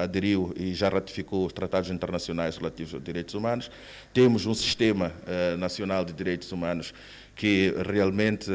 aderiu 0.02 0.52
e 0.56 0.74
já 0.74 0.88
ratificou 0.88 1.46
os 1.46 1.52
tratados 1.52 1.88
internacionais 1.90 2.56
relativos 2.56 2.94
aos 2.94 3.02
direitos 3.02 3.34
humanos. 3.34 3.70
Temos 4.12 4.44
um 4.44 4.54
sistema 4.54 5.12
nacional 5.56 6.04
de 6.04 6.12
direitos 6.12 6.50
humanos 6.50 6.92
que 7.36 7.72
realmente 7.86 8.50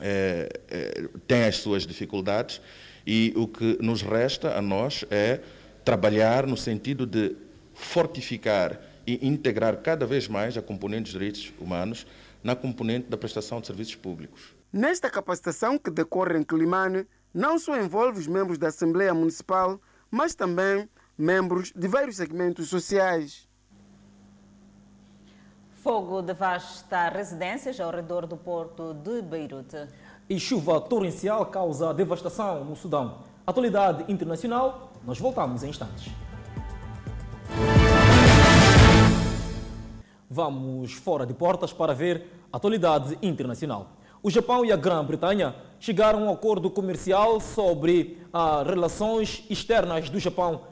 é, 0.00 0.48
é, 0.68 1.08
tem 1.26 1.44
as 1.44 1.56
suas 1.56 1.86
dificuldades 1.86 2.60
e 3.06 3.32
o 3.36 3.46
que 3.46 3.78
nos 3.80 4.02
resta 4.02 4.56
a 4.56 4.62
nós 4.62 5.04
é 5.10 5.40
trabalhar 5.84 6.46
no 6.46 6.56
sentido 6.56 7.06
de 7.06 7.36
fortificar 7.72 8.87
e 9.08 9.26
integrar 9.26 9.78
cada 9.78 10.04
vez 10.04 10.28
mais 10.28 10.54
a 10.58 10.60
componente 10.60 11.04
dos 11.04 11.12
direitos 11.12 11.50
humanos 11.58 12.06
na 12.44 12.54
componente 12.54 13.08
da 13.08 13.16
prestação 13.16 13.58
de 13.58 13.66
serviços 13.66 13.94
públicos. 13.94 14.54
Nesta 14.70 15.08
capacitação 15.08 15.78
que 15.78 15.90
decorre 15.90 16.38
em 16.38 16.42
Climane, 16.42 17.06
não 17.32 17.58
só 17.58 17.74
envolve 17.80 18.18
os 18.18 18.26
membros 18.26 18.58
da 18.58 18.68
Assembleia 18.68 19.14
Municipal, 19.14 19.80
mas 20.10 20.34
também 20.34 20.86
membros 21.16 21.72
de 21.74 21.88
vários 21.88 22.16
segmentos 22.16 22.68
sociais. 22.68 23.48
Fogo 25.82 26.20
devasta 26.20 27.08
residências 27.08 27.80
ao 27.80 27.90
redor 27.90 28.26
do 28.26 28.36
porto 28.36 28.92
de 28.92 29.22
Beirute. 29.22 29.88
E 30.28 30.38
chuva 30.38 30.82
torrencial 30.82 31.46
causa 31.46 31.94
devastação 31.94 32.62
no 32.62 32.76
Sudão. 32.76 33.24
Atualidade 33.46 34.04
internacional, 34.12 34.92
nós 35.02 35.18
voltamos 35.18 35.62
em 35.62 35.70
instantes. 35.70 36.12
Vamos 40.30 40.92
fora 40.92 41.24
de 41.24 41.34
portas 41.34 41.72
para 41.72 41.94
ver 41.94 42.26
atualidade 42.52 43.18
internacional. 43.22 43.96
O 44.22 44.30
Japão 44.30 44.64
e 44.64 44.72
a 44.72 44.76
Grã-Bretanha 44.76 45.54
chegaram 45.78 46.20
a 46.20 46.22
um 46.30 46.32
acordo 46.32 46.70
comercial 46.70 47.40
sobre 47.40 48.18
as 48.32 48.66
relações 48.66 49.44
externas 49.48 50.10
do 50.10 50.18
Japão 50.18 50.62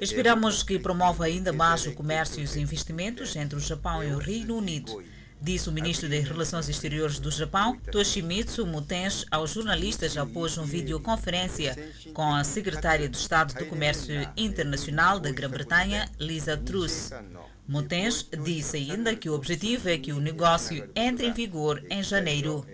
Esperamos 0.00 0.62
que 0.64 0.78
promova 0.78 1.24
ainda 1.24 1.52
mais 1.52 1.86
o 1.86 1.92
comércio 1.92 2.40
e 2.40 2.44
os 2.44 2.56
investimentos 2.56 3.36
entre 3.36 3.56
o 3.56 3.60
Japão 3.60 4.02
e 4.02 4.12
o 4.12 4.18
Reino 4.18 4.56
Unido, 4.56 5.02
disse 5.44 5.68
o 5.68 5.72
ministro 5.72 6.08
das 6.08 6.24
Relações 6.24 6.70
Exteriores 6.70 7.18
do 7.18 7.30
Japão, 7.30 7.78
Toshimitsu 7.92 8.66
Mutens, 8.66 9.26
aos 9.30 9.50
jornalistas 9.50 10.16
após 10.16 10.56
uma 10.56 10.66
videoconferência 10.66 11.76
com 12.14 12.34
a 12.34 12.42
secretária 12.42 13.06
de 13.10 13.16
Estado 13.18 13.52
do 13.52 13.66
Comércio 13.66 14.14
Internacional 14.38 15.20
da 15.20 15.30
Grã-Bretanha, 15.30 16.08
Lisa 16.18 16.56
Truss. 16.56 17.10
Mutens 17.68 18.26
disse 18.42 18.78
ainda 18.78 19.14
que 19.14 19.28
o 19.28 19.34
objetivo 19.34 19.90
é 19.90 19.98
que 19.98 20.14
o 20.14 20.20
negócio 20.20 20.88
entre 20.96 21.26
em 21.26 21.32
vigor 21.32 21.84
em 21.90 22.02
janeiro. 22.02 22.66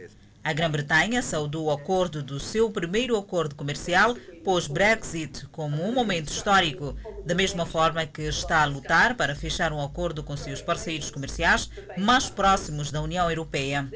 A 0.43 0.55
Grã-Bretanha 0.55 1.21
saudou 1.21 1.67
o 1.67 1.71
acordo 1.71 2.23
do 2.23 2.41
seu 2.41 2.71
primeiro 2.71 3.15
acordo 3.17 3.55
comercial 3.55 4.17
pós-Brexit 4.43 5.47
como 5.49 5.83
um 5.83 5.93
momento 5.93 6.29
histórico, 6.29 6.97
da 7.27 7.35
mesma 7.35 7.67
forma 7.67 8.07
que 8.07 8.23
está 8.23 8.63
a 8.63 8.65
lutar 8.65 9.15
para 9.17 9.37
fechar 9.37 9.71
um 9.71 9.85
acordo 9.85 10.23
com 10.25 10.35
seus 10.39 10.63
parceiros 10.63 11.11
comerciais 11.11 11.69
mais 11.95 12.31
próximos 12.31 12.91
da 12.91 13.03
União 13.03 13.29
Europeia. 13.29 13.87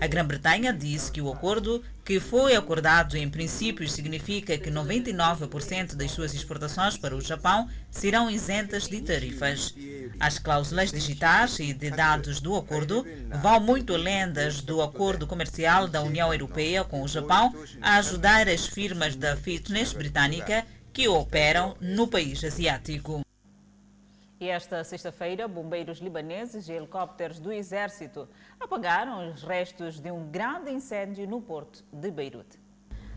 A 0.00 0.06
Grã-Bretanha 0.06 0.72
disse 0.72 1.10
que 1.10 1.20
o 1.20 1.32
acordo, 1.32 1.82
que 2.04 2.20
foi 2.20 2.54
acordado 2.54 3.16
em 3.16 3.28
princípio, 3.28 3.88
significa 3.88 4.56
que 4.56 4.70
99% 4.70 5.96
das 5.96 6.12
suas 6.12 6.34
exportações 6.34 6.96
para 6.96 7.16
o 7.16 7.20
Japão 7.20 7.68
serão 7.90 8.30
isentas 8.30 8.86
de 8.86 9.00
tarifas. 9.00 9.74
As 10.20 10.38
cláusulas 10.38 10.92
digitais 10.92 11.58
e 11.58 11.72
de 11.72 11.90
dados 11.90 12.40
do 12.40 12.54
acordo 12.54 13.04
vão 13.42 13.58
muito 13.58 13.92
além 13.92 14.30
das 14.30 14.60
do 14.60 14.80
acordo 14.80 15.26
comercial 15.26 15.88
da 15.88 16.00
União 16.02 16.32
Europeia 16.32 16.84
com 16.84 17.02
o 17.02 17.08
Japão 17.08 17.52
a 17.82 17.96
ajudar 17.96 18.48
as 18.48 18.66
firmas 18.66 19.16
da 19.16 19.36
fitness 19.36 19.92
britânica 19.92 20.64
que 20.92 21.08
operam 21.08 21.76
no 21.80 22.06
país 22.06 22.42
asiático. 22.44 23.22
E 24.40 24.48
esta 24.48 24.84
sexta-feira, 24.84 25.48
bombeiros 25.48 25.98
libaneses 25.98 26.68
e 26.68 26.72
helicópteros 26.72 27.40
do 27.40 27.52
Exército 27.52 28.28
apagaram 28.60 29.32
os 29.32 29.42
restos 29.42 29.98
de 29.98 30.12
um 30.12 30.30
grande 30.30 30.70
incêndio 30.70 31.26
no 31.26 31.40
porto 31.40 31.84
de 31.92 32.08
Beirute. 32.08 32.58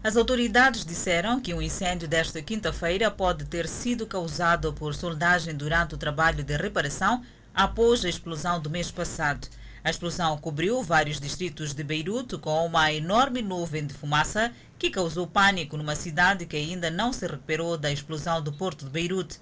As 0.03 0.17
autoridades 0.17 0.83
disseram 0.83 1.39
que 1.39 1.53
o 1.53 1.61
incêndio 1.61 2.07
desta 2.07 2.41
quinta-feira 2.41 3.11
pode 3.11 3.45
ter 3.45 3.67
sido 3.67 4.07
causado 4.07 4.73
por 4.73 4.95
soldagem 4.95 5.55
durante 5.55 5.93
o 5.93 5.97
trabalho 5.97 6.43
de 6.43 6.57
reparação 6.57 7.23
após 7.53 8.03
a 8.03 8.09
explosão 8.09 8.59
do 8.59 8.67
mês 8.67 8.89
passado. 8.89 9.47
A 9.83 9.91
explosão 9.91 10.35
cobriu 10.39 10.81
vários 10.81 11.19
distritos 11.19 11.75
de 11.75 11.83
Beirute 11.83 12.35
com 12.39 12.65
uma 12.65 12.91
enorme 12.91 13.43
nuvem 13.43 13.85
de 13.85 13.93
fumaça 13.93 14.51
que 14.79 14.89
causou 14.89 15.27
pânico 15.27 15.77
numa 15.77 15.95
cidade 15.95 16.47
que 16.47 16.57
ainda 16.57 16.89
não 16.89 17.13
se 17.13 17.27
recuperou 17.27 17.77
da 17.77 17.91
explosão 17.91 18.41
do 18.41 18.51
porto 18.51 18.85
de 18.85 18.91
Beirute. 18.91 19.39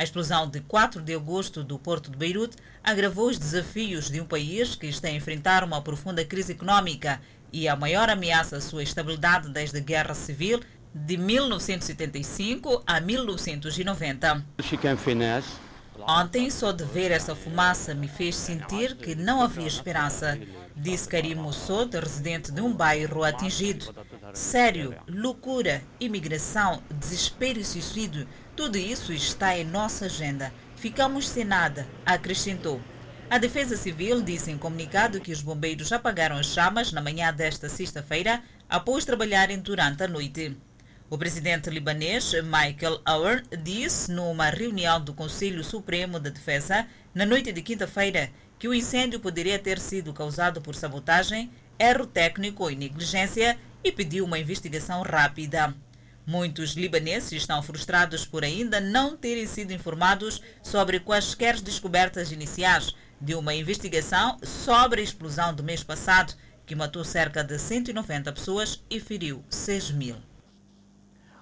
A 0.00 0.02
explosão 0.02 0.48
de 0.48 0.60
4 0.60 1.02
de 1.02 1.14
agosto 1.14 1.62
do 1.62 1.78
porto 1.78 2.10
de 2.10 2.16
Beirute 2.16 2.56
agravou 2.82 3.28
os 3.28 3.36
desafios 3.36 4.10
de 4.10 4.18
um 4.18 4.24
país 4.24 4.74
que 4.74 4.86
está 4.86 5.08
a 5.08 5.12
enfrentar 5.12 5.62
uma 5.62 5.82
profunda 5.82 6.24
crise 6.24 6.52
econômica 6.52 7.20
e 7.52 7.68
a 7.68 7.76
maior 7.76 8.08
ameaça 8.08 8.56
à 8.56 8.62
sua 8.62 8.82
estabilidade 8.82 9.50
desde 9.50 9.76
a 9.76 9.80
Guerra 9.82 10.14
Civil 10.14 10.60
de 10.94 11.18
1975 11.18 12.82
a 12.86 12.98
1990. 12.98 14.42
Ontem, 16.06 16.50
só 16.50 16.72
de 16.72 16.84
ver 16.84 17.10
essa 17.10 17.34
fumaça 17.34 17.94
me 17.94 18.08
fez 18.08 18.34
sentir 18.36 18.96
que 18.96 19.14
não 19.14 19.42
havia 19.42 19.66
esperança, 19.66 20.38
disse 20.74 21.06
Karim 21.06 21.34
Moussoud, 21.34 21.94
residente 21.98 22.50
de 22.50 22.62
um 22.62 22.72
bairro 22.72 23.22
atingido. 23.22 23.94
Sério, 24.32 24.94
loucura, 25.06 25.82
imigração, 26.00 26.82
desespero 26.90 27.58
e 27.58 27.64
suicídio, 27.64 28.26
tudo 28.60 28.76
isso 28.76 29.10
está 29.10 29.56
em 29.56 29.64
nossa 29.64 30.04
agenda. 30.04 30.52
Ficamos 30.76 31.26
sem 31.26 31.46
nada, 31.46 31.88
acrescentou. 32.04 32.78
A 33.30 33.38
Defesa 33.38 33.74
Civil 33.74 34.20
disse 34.20 34.50
em 34.50 34.58
comunicado 34.58 35.18
que 35.18 35.32
os 35.32 35.40
bombeiros 35.40 35.90
apagaram 35.92 36.36
as 36.36 36.48
chamas 36.48 36.92
na 36.92 37.00
manhã 37.00 37.32
desta 37.32 37.70
sexta-feira, 37.70 38.42
após 38.68 39.06
trabalharem 39.06 39.58
durante 39.58 40.02
a 40.02 40.08
noite. 40.08 40.58
O 41.08 41.16
presidente 41.16 41.70
libanês 41.70 42.34
Michael 42.34 43.00
Ower 43.08 43.42
disse 43.62 44.12
numa 44.12 44.50
reunião 44.50 45.02
do 45.02 45.14
Conselho 45.14 45.64
Supremo 45.64 46.20
de 46.20 46.30
Defesa 46.30 46.86
na 47.14 47.24
noite 47.24 47.52
de 47.52 47.62
quinta-feira 47.62 48.28
que 48.58 48.68
o 48.68 48.74
incêndio 48.74 49.20
poderia 49.20 49.58
ter 49.58 49.78
sido 49.78 50.12
causado 50.12 50.60
por 50.60 50.74
sabotagem, 50.74 51.50
erro 51.78 52.06
técnico 52.06 52.70
e 52.70 52.76
negligência 52.76 53.58
e 53.82 53.90
pediu 53.90 54.26
uma 54.26 54.38
investigação 54.38 55.00
rápida. 55.00 55.74
Muitos 56.26 56.72
libaneses 56.72 57.32
estão 57.32 57.62
frustrados 57.62 58.24
por 58.24 58.44
ainda 58.44 58.80
não 58.80 59.16
terem 59.16 59.46
sido 59.46 59.72
informados 59.72 60.40
sobre 60.62 61.00
quaisquer 61.00 61.60
descobertas 61.60 62.30
iniciais 62.30 62.94
de 63.20 63.34
uma 63.34 63.54
investigação 63.54 64.38
sobre 64.42 65.00
a 65.00 65.04
explosão 65.04 65.54
do 65.54 65.62
mês 65.62 65.82
passado, 65.82 66.34
que 66.66 66.74
matou 66.74 67.04
cerca 67.04 67.42
de 67.42 67.58
190 67.58 68.32
pessoas 68.32 68.82
e 68.88 69.00
feriu 69.00 69.42
6 69.48 69.90
mil. 69.90 70.16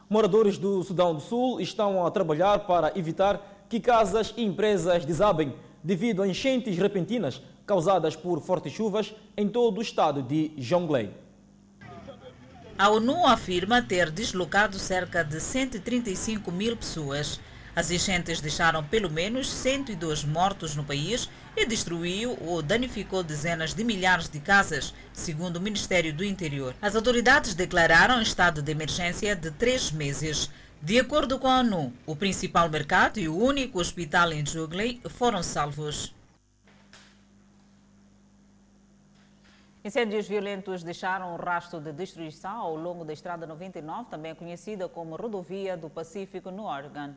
Moradores 0.08 0.56
do 0.56 0.82
Sudão 0.82 1.14
do 1.14 1.20
Sul 1.20 1.60
estão 1.60 2.06
a 2.06 2.10
trabalhar 2.10 2.60
para 2.60 2.96
evitar 2.96 3.66
que 3.68 3.78
casas 3.78 4.32
e 4.36 4.42
empresas 4.42 5.04
desabem 5.04 5.54
devido 5.84 6.22
a 6.22 6.28
enchentes 6.28 6.78
repentinas 6.78 7.42
causadas 7.66 8.16
por 8.16 8.40
fortes 8.40 8.72
chuvas 8.72 9.14
em 9.36 9.46
todo 9.46 9.78
o 9.78 9.82
estado 9.82 10.22
de 10.22 10.52
Jonglei. 10.56 11.27
A 12.78 12.90
ONU 12.90 13.26
afirma 13.26 13.82
ter 13.82 14.08
deslocado 14.08 14.78
cerca 14.78 15.24
de 15.24 15.40
135 15.40 16.52
mil 16.52 16.76
pessoas. 16.76 17.40
As 17.74 17.90
enchentes 17.90 18.40
deixaram 18.40 18.84
pelo 18.84 19.10
menos 19.10 19.50
102 19.50 20.22
mortos 20.22 20.76
no 20.76 20.84
país 20.84 21.28
e 21.56 21.66
destruiu 21.66 22.38
ou 22.40 22.62
danificou 22.62 23.24
dezenas 23.24 23.74
de 23.74 23.82
milhares 23.82 24.28
de 24.28 24.38
casas, 24.38 24.94
segundo 25.12 25.56
o 25.56 25.60
Ministério 25.60 26.12
do 26.12 26.24
Interior. 26.24 26.72
As 26.80 26.94
autoridades 26.94 27.52
declararam 27.52 28.22
estado 28.22 28.62
de 28.62 28.70
emergência 28.70 29.34
de 29.34 29.50
três 29.50 29.90
meses. 29.90 30.48
De 30.80 31.00
acordo 31.00 31.36
com 31.40 31.48
a 31.48 31.58
ONU, 31.58 31.92
o 32.06 32.14
principal 32.14 32.70
mercado 32.70 33.18
e 33.18 33.28
o 33.28 33.36
único 33.36 33.80
hospital 33.80 34.32
em 34.32 34.46
Jugley 34.46 35.00
foram 35.16 35.42
salvos. 35.42 36.14
Incêndios 39.88 40.28
violentos 40.28 40.82
deixaram 40.82 41.32
um 41.32 41.36
rastro 41.36 41.80
de 41.80 41.90
destruição 41.94 42.58
ao 42.58 42.76
longo 42.76 43.06
da 43.06 43.12
Estrada 43.14 43.46
99, 43.46 44.10
também 44.10 44.34
conhecida 44.34 44.86
como 44.86 45.16
Rodovia 45.16 45.78
do 45.78 45.88
Pacífico, 45.88 46.50
no 46.50 46.64
Oregon. 46.64 47.14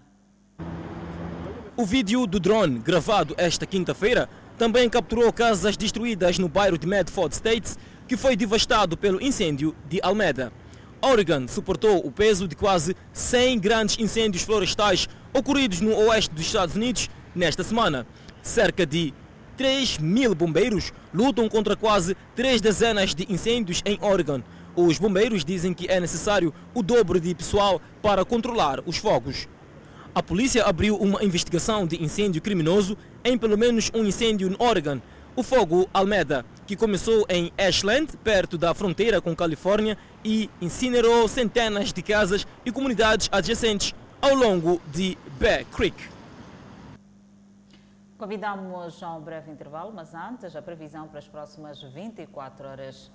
O 1.76 1.86
vídeo 1.86 2.26
do 2.26 2.40
drone, 2.40 2.80
gravado 2.80 3.36
esta 3.38 3.66
quinta-feira, 3.66 4.30
também 4.58 4.90
capturou 4.90 5.34
casas 5.34 5.76
destruídas 5.76 6.40
no 6.40 6.48
bairro 6.48 6.78
de 6.78 6.88
Medford 6.88 7.36
States, 7.36 7.78
que 8.08 8.16
foi 8.16 8.38
devastado 8.38 8.96
pelo 8.96 9.22
incêndio 9.22 9.76
de 9.90 10.00
Almeda. 10.02 10.54
Oregon 11.02 11.50
suportou 11.50 11.98
o 11.98 12.10
peso 12.10 12.48
de 12.48 12.56
quase 12.56 12.96
100 13.12 13.60
grandes 13.60 14.00
incêndios 14.00 14.44
florestais 14.44 15.10
ocorridos 15.34 15.82
no 15.82 15.94
oeste 16.08 16.34
dos 16.34 16.46
Estados 16.46 16.78
Unidos 16.78 17.10
nesta 17.36 17.66
semana. 17.66 18.08
Cerca 18.42 18.86
de 18.86 19.14
3 19.62 20.00
mil 20.00 20.34
bombeiros 20.34 20.92
lutam 21.14 21.48
contra 21.48 21.76
quase 21.76 22.18
três 22.36 22.60
dezenas 22.60 23.14
de 23.14 23.32
incêndios 23.32 23.84
em 23.86 23.96
Oregon. 24.02 24.42
Os 24.76 24.98
bombeiros 24.98 25.46
dizem 25.46 25.72
que 25.72 25.86
é 25.88 26.00
necessário 26.00 26.52
o 26.74 26.82
dobro 26.82 27.20
de 27.20 27.36
pessoal 27.36 27.80
para 28.02 28.26
controlar 28.26 28.80
os 28.88 28.98
fogos. 28.98 29.48
A 30.16 30.24
polícia 30.24 30.64
abriu 30.66 30.96
uma 30.96 31.24
investigação 31.24 31.86
de 31.86 32.04
incêndio 32.04 32.42
criminoso 32.42 32.98
em 33.24 33.38
pelo 33.38 33.56
menos 33.56 33.92
um 33.94 34.04
incêndio 34.04 34.50
no 34.50 34.56
Oregon, 34.58 35.00
o 35.36 35.44
fogo 35.44 35.88
Almeda, 35.94 36.44
que 36.66 36.76
começou 36.76 37.24
em 37.30 37.52
Ashland, 37.56 38.18
perto 38.24 38.58
da 38.58 38.74
fronteira 38.74 39.22
com 39.22 39.36
Califórnia, 39.36 39.96
e 40.26 40.50
incinerou 40.60 41.28
centenas 41.28 41.94
de 41.94 42.02
casas 42.02 42.48
e 42.66 42.72
comunidades 42.72 43.30
adjacentes 43.32 43.94
ao 44.20 44.34
longo 44.34 44.82
de 44.92 45.16
Bear 45.40 45.66
Creek. 45.66 46.21
Convidamos 48.22 49.02
a 49.02 49.16
um 49.16 49.20
breve 49.20 49.50
intervalo, 49.50 49.92
mas 49.92 50.14
antes 50.14 50.56
a 50.56 50.62
previsão 50.62 51.08
para 51.08 51.18
as 51.18 51.28
próximas 51.28 51.82
24 51.82 52.68
horas. 52.68 53.12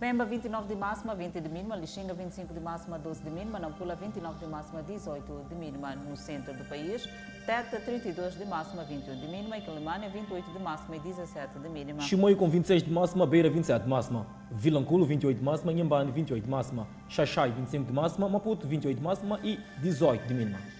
Pemba 0.00 0.24
29 0.24 0.66
de 0.66 0.74
máxima, 0.74 1.14
20 1.14 1.40
de 1.40 1.48
mínima, 1.48 1.76
Lixinga 1.76 2.12
25 2.12 2.52
de 2.52 2.58
máxima, 2.58 2.98
12 2.98 3.22
de 3.22 3.30
mínima, 3.30 3.60
Nampula 3.60 3.94
29 3.94 4.40
de 4.40 4.46
máxima, 4.46 4.82
18 4.82 5.46
de 5.48 5.54
mínima 5.54 5.94
no 5.94 6.16
centro 6.16 6.52
do 6.54 6.64
país, 6.64 7.08
Teta 7.46 7.78
32 7.78 8.36
de 8.36 8.44
máxima, 8.46 8.82
21 8.82 9.14
de 9.14 9.28
mínima 9.28 9.58
e 9.58 9.60
Quilimânia 9.60 10.08
28 10.08 10.50
de 10.50 10.58
máxima 10.58 10.96
e 10.96 10.98
17 10.98 11.60
de 11.60 11.68
mínima. 11.68 12.00
Chimoio 12.00 12.36
com 12.36 12.50
26 12.50 12.82
de 12.82 12.90
máxima, 12.90 13.24
Beira 13.28 13.48
27 13.48 13.84
de 13.84 13.88
máxima, 13.88 14.26
Vilanculo 14.50 15.06
28 15.06 15.38
de 15.38 15.44
máxima, 15.44 15.72
Inhambane 15.72 16.10
28 16.10 16.42
de 16.42 16.50
máxima, 16.50 16.88
Xaxai 17.08 17.52
25 17.52 17.84
de 17.84 17.92
máxima, 17.92 18.28
Maputo 18.28 18.66
28 18.66 18.98
de 18.98 19.04
máxima 19.04 19.38
e 19.44 19.60
18 19.80 20.26
de 20.26 20.34
mínima. 20.34 20.75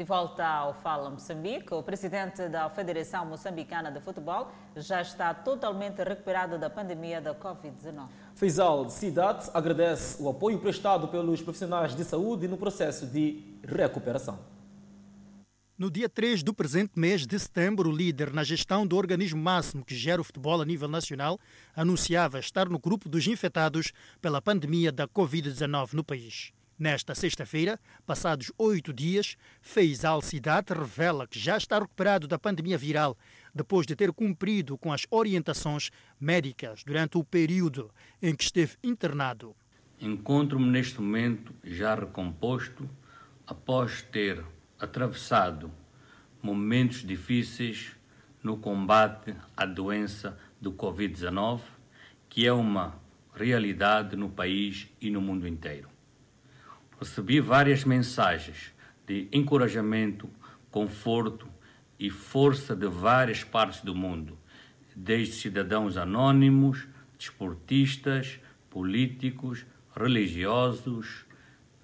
De 0.00 0.06
volta 0.06 0.46
ao 0.46 0.72
Fala 0.72 1.10
Moçambique, 1.10 1.74
o 1.74 1.82
presidente 1.82 2.48
da 2.48 2.70
Federação 2.70 3.26
Moçambicana 3.26 3.92
de 3.92 4.00
Futebol 4.00 4.50
já 4.74 5.02
está 5.02 5.34
totalmente 5.34 6.02
recuperado 6.02 6.58
da 6.58 6.70
pandemia 6.70 7.20
da 7.20 7.34
Covid-19. 7.34 8.08
Faisal 8.34 8.88
Sidat 8.88 9.50
agradece 9.52 10.22
o 10.22 10.30
apoio 10.30 10.58
prestado 10.58 11.06
pelos 11.08 11.42
profissionais 11.42 11.94
de 11.94 12.02
saúde 12.02 12.48
no 12.48 12.56
processo 12.56 13.06
de 13.06 13.44
recuperação. 13.62 14.38
No 15.76 15.90
dia 15.90 16.08
3 16.08 16.42
do 16.42 16.54
presente 16.54 16.98
mês 16.98 17.26
de 17.26 17.38
setembro, 17.38 17.90
o 17.90 17.94
líder 17.94 18.32
na 18.32 18.42
gestão 18.42 18.86
do 18.86 18.96
organismo 18.96 19.42
máximo 19.42 19.84
que 19.84 19.94
gera 19.94 20.22
o 20.22 20.24
futebol 20.24 20.62
a 20.62 20.64
nível 20.64 20.88
nacional 20.88 21.38
anunciava 21.76 22.38
estar 22.38 22.70
no 22.70 22.78
grupo 22.78 23.06
dos 23.06 23.26
infectados 23.26 23.92
pela 24.18 24.40
pandemia 24.40 24.90
da 24.90 25.06
Covid-19 25.06 25.92
no 25.92 26.02
país. 26.02 26.54
Nesta 26.80 27.14
sexta-feira, 27.14 27.78
passados 28.06 28.50
oito 28.56 28.90
dias, 28.90 29.36
Feizal 29.60 30.22
Sidat 30.22 30.70
revela 30.72 31.26
que 31.26 31.38
já 31.38 31.58
está 31.58 31.78
recuperado 31.78 32.26
da 32.26 32.38
pandemia 32.38 32.78
viral 32.78 33.18
depois 33.54 33.86
de 33.86 33.94
ter 33.94 34.10
cumprido 34.14 34.78
com 34.78 34.90
as 34.90 35.06
orientações 35.10 35.90
médicas 36.18 36.82
durante 36.82 37.18
o 37.18 37.22
período 37.22 37.90
em 38.22 38.34
que 38.34 38.44
esteve 38.44 38.78
internado. 38.82 39.54
Encontro-me 40.00 40.70
neste 40.70 40.98
momento 41.02 41.52
já 41.62 41.94
recomposto 41.94 42.88
após 43.46 44.00
ter 44.00 44.42
atravessado 44.78 45.70
momentos 46.42 47.04
difíceis 47.04 47.94
no 48.42 48.56
combate 48.56 49.36
à 49.54 49.66
doença 49.66 50.34
do 50.58 50.72
Covid-19, 50.72 51.60
que 52.26 52.46
é 52.46 52.52
uma 52.54 52.98
realidade 53.34 54.16
no 54.16 54.30
país 54.30 54.88
e 54.98 55.10
no 55.10 55.20
mundo 55.20 55.46
inteiro 55.46 55.89
recebi 57.00 57.40
várias 57.40 57.82
mensagens 57.82 58.74
de 59.06 59.26
encorajamento, 59.32 60.28
conforto 60.70 61.48
e 61.98 62.10
força 62.10 62.76
de 62.76 62.86
várias 62.86 63.42
partes 63.42 63.80
do 63.80 63.94
mundo, 63.94 64.38
desde 64.94 65.34
cidadãos 65.34 65.96
anônimos, 65.96 66.86
desportistas, 67.18 68.38
políticos, 68.68 69.64
religiosos, 69.96 71.24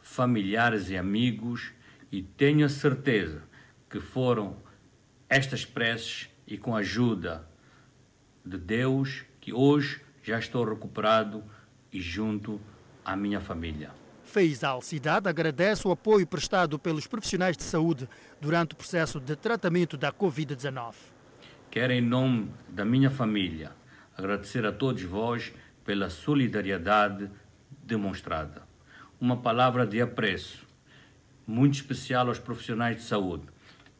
familiares 0.02 0.90
e 0.90 0.98
amigos, 0.98 1.72
e 2.12 2.22
tenho 2.22 2.66
a 2.66 2.68
certeza 2.68 3.42
que 3.88 3.98
foram 3.98 4.56
estas 5.30 5.64
preces 5.64 6.28
e 6.46 6.58
com 6.58 6.76
a 6.76 6.80
ajuda 6.80 7.48
de 8.44 8.58
Deus 8.58 9.24
que 9.40 9.52
hoje 9.52 10.00
já 10.22 10.38
estou 10.38 10.64
recuperado 10.64 11.42
e 11.90 12.00
junto 12.00 12.60
à 13.04 13.16
minha 13.16 13.40
família. 13.40 14.05
Feisal 14.36 14.82
Cidade 14.82 15.30
agradece 15.30 15.88
o 15.88 15.90
apoio 15.90 16.26
prestado 16.26 16.78
pelos 16.78 17.06
profissionais 17.06 17.56
de 17.56 17.62
saúde 17.62 18.06
durante 18.38 18.74
o 18.74 18.76
processo 18.76 19.18
de 19.18 19.34
tratamento 19.34 19.96
da 19.96 20.12
Covid-19. 20.12 20.92
Quero, 21.70 21.94
em 21.94 22.02
nome 22.02 22.50
da 22.68 22.84
minha 22.84 23.10
família, 23.10 23.72
agradecer 24.14 24.66
a 24.66 24.72
todos 24.72 25.02
vós 25.04 25.54
pela 25.86 26.10
solidariedade 26.10 27.30
demonstrada. 27.82 28.62
Uma 29.18 29.38
palavra 29.38 29.86
de 29.86 30.02
apreço 30.02 30.66
muito 31.46 31.76
especial 31.76 32.28
aos 32.28 32.38
profissionais 32.38 32.96
de 32.96 33.04
saúde 33.04 33.46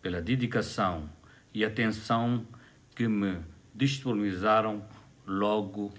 pela 0.02 0.20
dedicação 0.20 1.08
e 1.54 1.64
atenção 1.64 2.46
que 2.94 3.08
me 3.08 3.38
disponibilizaram 3.74 4.84
logo 5.26 5.94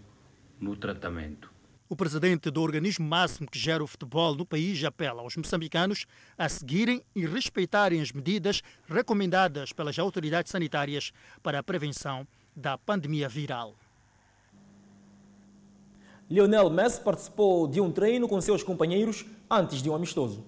no 0.59 0.75
tratamento. 0.75 1.56
O 1.89 1.95
presidente 1.95 2.51
do 2.51 2.61
organismo 2.61 3.07
máximo 3.07 3.49
que 3.49 3.57
gera 3.57 3.81
o 3.81 3.87
futebol 3.87 4.35
no 4.35 4.45
país 4.45 4.83
apela 4.83 5.21
aos 5.21 5.37
moçambicanos 5.37 6.05
a 6.37 6.49
seguirem 6.49 7.01
e 7.15 7.25
respeitarem 7.25 8.01
as 8.01 8.11
medidas 8.11 8.61
recomendadas 8.89 9.71
pelas 9.71 9.97
autoridades 9.97 10.51
sanitárias 10.51 11.13
para 11.41 11.59
a 11.59 11.63
prevenção 11.63 12.27
da 12.53 12.77
pandemia 12.77 13.29
viral. 13.29 13.73
Lionel 16.29 16.69
Messi 16.69 16.99
participou 16.99 17.69
de 17.69 17.79
um 17.79 17.89
treino 17.89 18.27
com 18.27 18.41
seus 18.41 18.63
companheiros 18.63 19.25
antes 19.49 19.81
de 19.81 19.89
um 19.89 19.95
amistoso. 19.95 20.43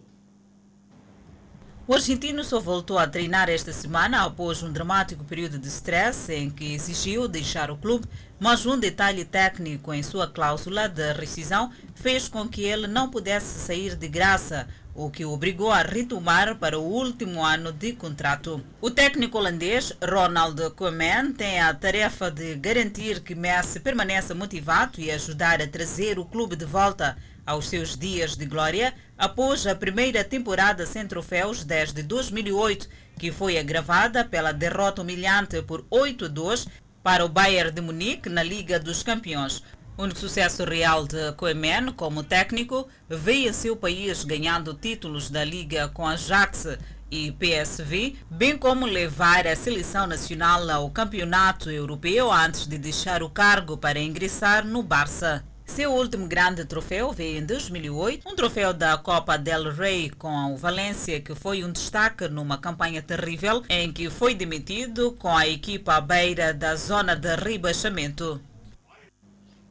O 1.89 1.95
argentino 1.95 2.43
só 2.43 2.59
voltou 2.59 2.99
a 2.99 3.07
treinar 3.07 3.49
esta 3.49 3.73
semana 3.73 4.23
após 4.23 4.61
um 4.61 4.71
dramático 4.71 5.23
período 5.23 5.57
de 5.57 5.69
stress 5.69 6.31
em 6.31 6.47
que 6.47 6.75
exigiu 6.75 7.27
deixar 7.27 7.71
o 7.71 7.77
clube, 7.77 8.05
mas 8.39 8.63
um 8.63 8.77
detalhe 8.77 9.25
técnico 9.25 9.91
em 9.91 10.03
sua 10.03 10.27
cláusula 10.27 10.87
de 10.87 11.13
rescisão 11.13 11.71
fez 11.95 12.27
com 12.29 12.47
que 12.47 12.61
ele 12.61 12.85
não 12.85 13.09
pudesse 13.09 13.57
sair 13.57 13.95
de 13.95 14.07
graça, 14.07 14.67
o 14.93 15.09
que 15.09 15.25
o 15.25 15.31
obrigou 15.31 15.71
a 15.71 15.81
retomar 15.81 16.55
para 16.57 16.77
o 16.77 16.83
último 16.83 17.43
ano 17.43 17.71
de 17.71 17.93
contrato. 17.93 18.63
O 18.79 18.91
técnico 18.91 19.39
holandês 19.39 19.91
Ronald 19.99 20.69
Koeman 20.75 21.31
tem 21.31 21.59
a 21.59 21.73
tarefa 21.73 22.29
de 22.29 22.53
garantir 22.53 23.21
que 23.21 23.33
Messi 23.33 23.79
permaneça 23.79 24.35
motivado 24.35 25.01
e 25.01 25.09
ajudar 25.09 25.59
a 25.59 25.67
trazer 25.67 26.19
o 26.19 26.25
clube 26.25 26.55
de 26.55 26.65
volta 26.65 27.17
aos 27.49 27.67
seus 27.67 27.97
dias 27.97 28.37
de 28.37 28.45
glória 28.45 28.93
após 29.17 29.65
a 29.65 29.73
primeira 29.73 30.23
temporada 30.23 30.85
sem 30.85 31.07
troféus 31.07 31.63
desde 31.63 32.03
2008, 32.03 32.87
que 33.17 33.31
foi 33.31 33.57
agravada 33.57 34.23
pela 34.23 34.51
derrota 34.51 35.01
humilhante 35.01 35.59
por 35.63 35.81
8-2 35.85 36.67
para 37.01 37.25
o 37.25 37.27
Bayern 37.27 37.71
de 37.71 37.81
Munique 37.81 38.29
na 38.29 38.43
Liga 38.43 38.79
dos 38.79 39.01
Campeões. 39.01 39.63
O 39.97 40.03
único 40.03 40.19
sucesso 40.19 40.63
real 40.63 41.07
de 41.07 41.31
Koeman 41.33 41.91
como 41.93 42.23
técnico 42.23 42.87
veio 43.09 43.49
em 43.49 43.53
seu 43.53 43.75
país 43.75 44.23
ganhando 44.23 44.75
títulos 44.75 45.31
da 45.31 45.43
Liga 45.43 45.87
com 45.87 46.05
Ajax 46.05 46.77
e 47.09 47.31
PSV, 47.31 48.15
bem 48.29 48.55
como 48.55 48.85
levar 48.85 49.47
a 49.47 49.55
seleção 49.55 50.05
nacional 50.05 50.69
ao 50.69 50.91
campeonato 50.91 51.71
europeu 51.71 52.31
antes 52.31 52.67
de 52.67 52.77
deixar 52.77 53.23
o 53.23 53.29
cargo 53.29 53.75
para 53.75 53.99
ingressar 53.99 54.63
no 54.63 54.83
Barça. 54.83 55.43
Seu 55.69 55.93
último 55.93 56.27
grande 56.27 56.65
troféu 56.65 57.13
veio 57.13 57.37
em 57.37 57.45
2008, 57.45 58.27
um 58.27 58.35
troféu 58.35 58.73
da 58.73 58.97
Copa 58.97 59.37
del 59.37 59.71
Rey 59.71 60.09
com 60.09 60.51
o 60.51 60.57
Valência, 60.57 61.21
que 61.21 61.35
foi 61.35 61.63
um 61.63 61.71
destaque 61.71 62.27
numa 62.27 62.57
campanha 62.57 63.03
terrível 63.03 63.63
em 63.69 63.93
que 63.93 64.09
foi 64.09 64.33
demitido 64.33 65.11
com 65.13 65.29
a 65.29 65.47
equipa 65.47 65.93
à 65.93 66.01
beira 66.01 66.53
da 66.55 66.75
zona 66.75 67.15
de 67.15 67.33
rebaixamento. 67.35 68.41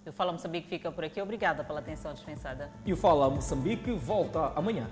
O 0.06 0.12
Fala 0.12 0.32
Moçambique 0.32 0.68
fica 0.68 0.90
por 0.90 1.04
aqui. 1.04 1.20
Obrigada 1.20 1.64
pela 1.64 1.80
atenção 1.80 2.14
dispensada. 2.14 2.70
E 2.86 2.92
o 2.92 2.96
Fala 2.96 3.28
Moçambique 3.28 3.90
volta 3.92 4.52
amanhã. 4.54 4.86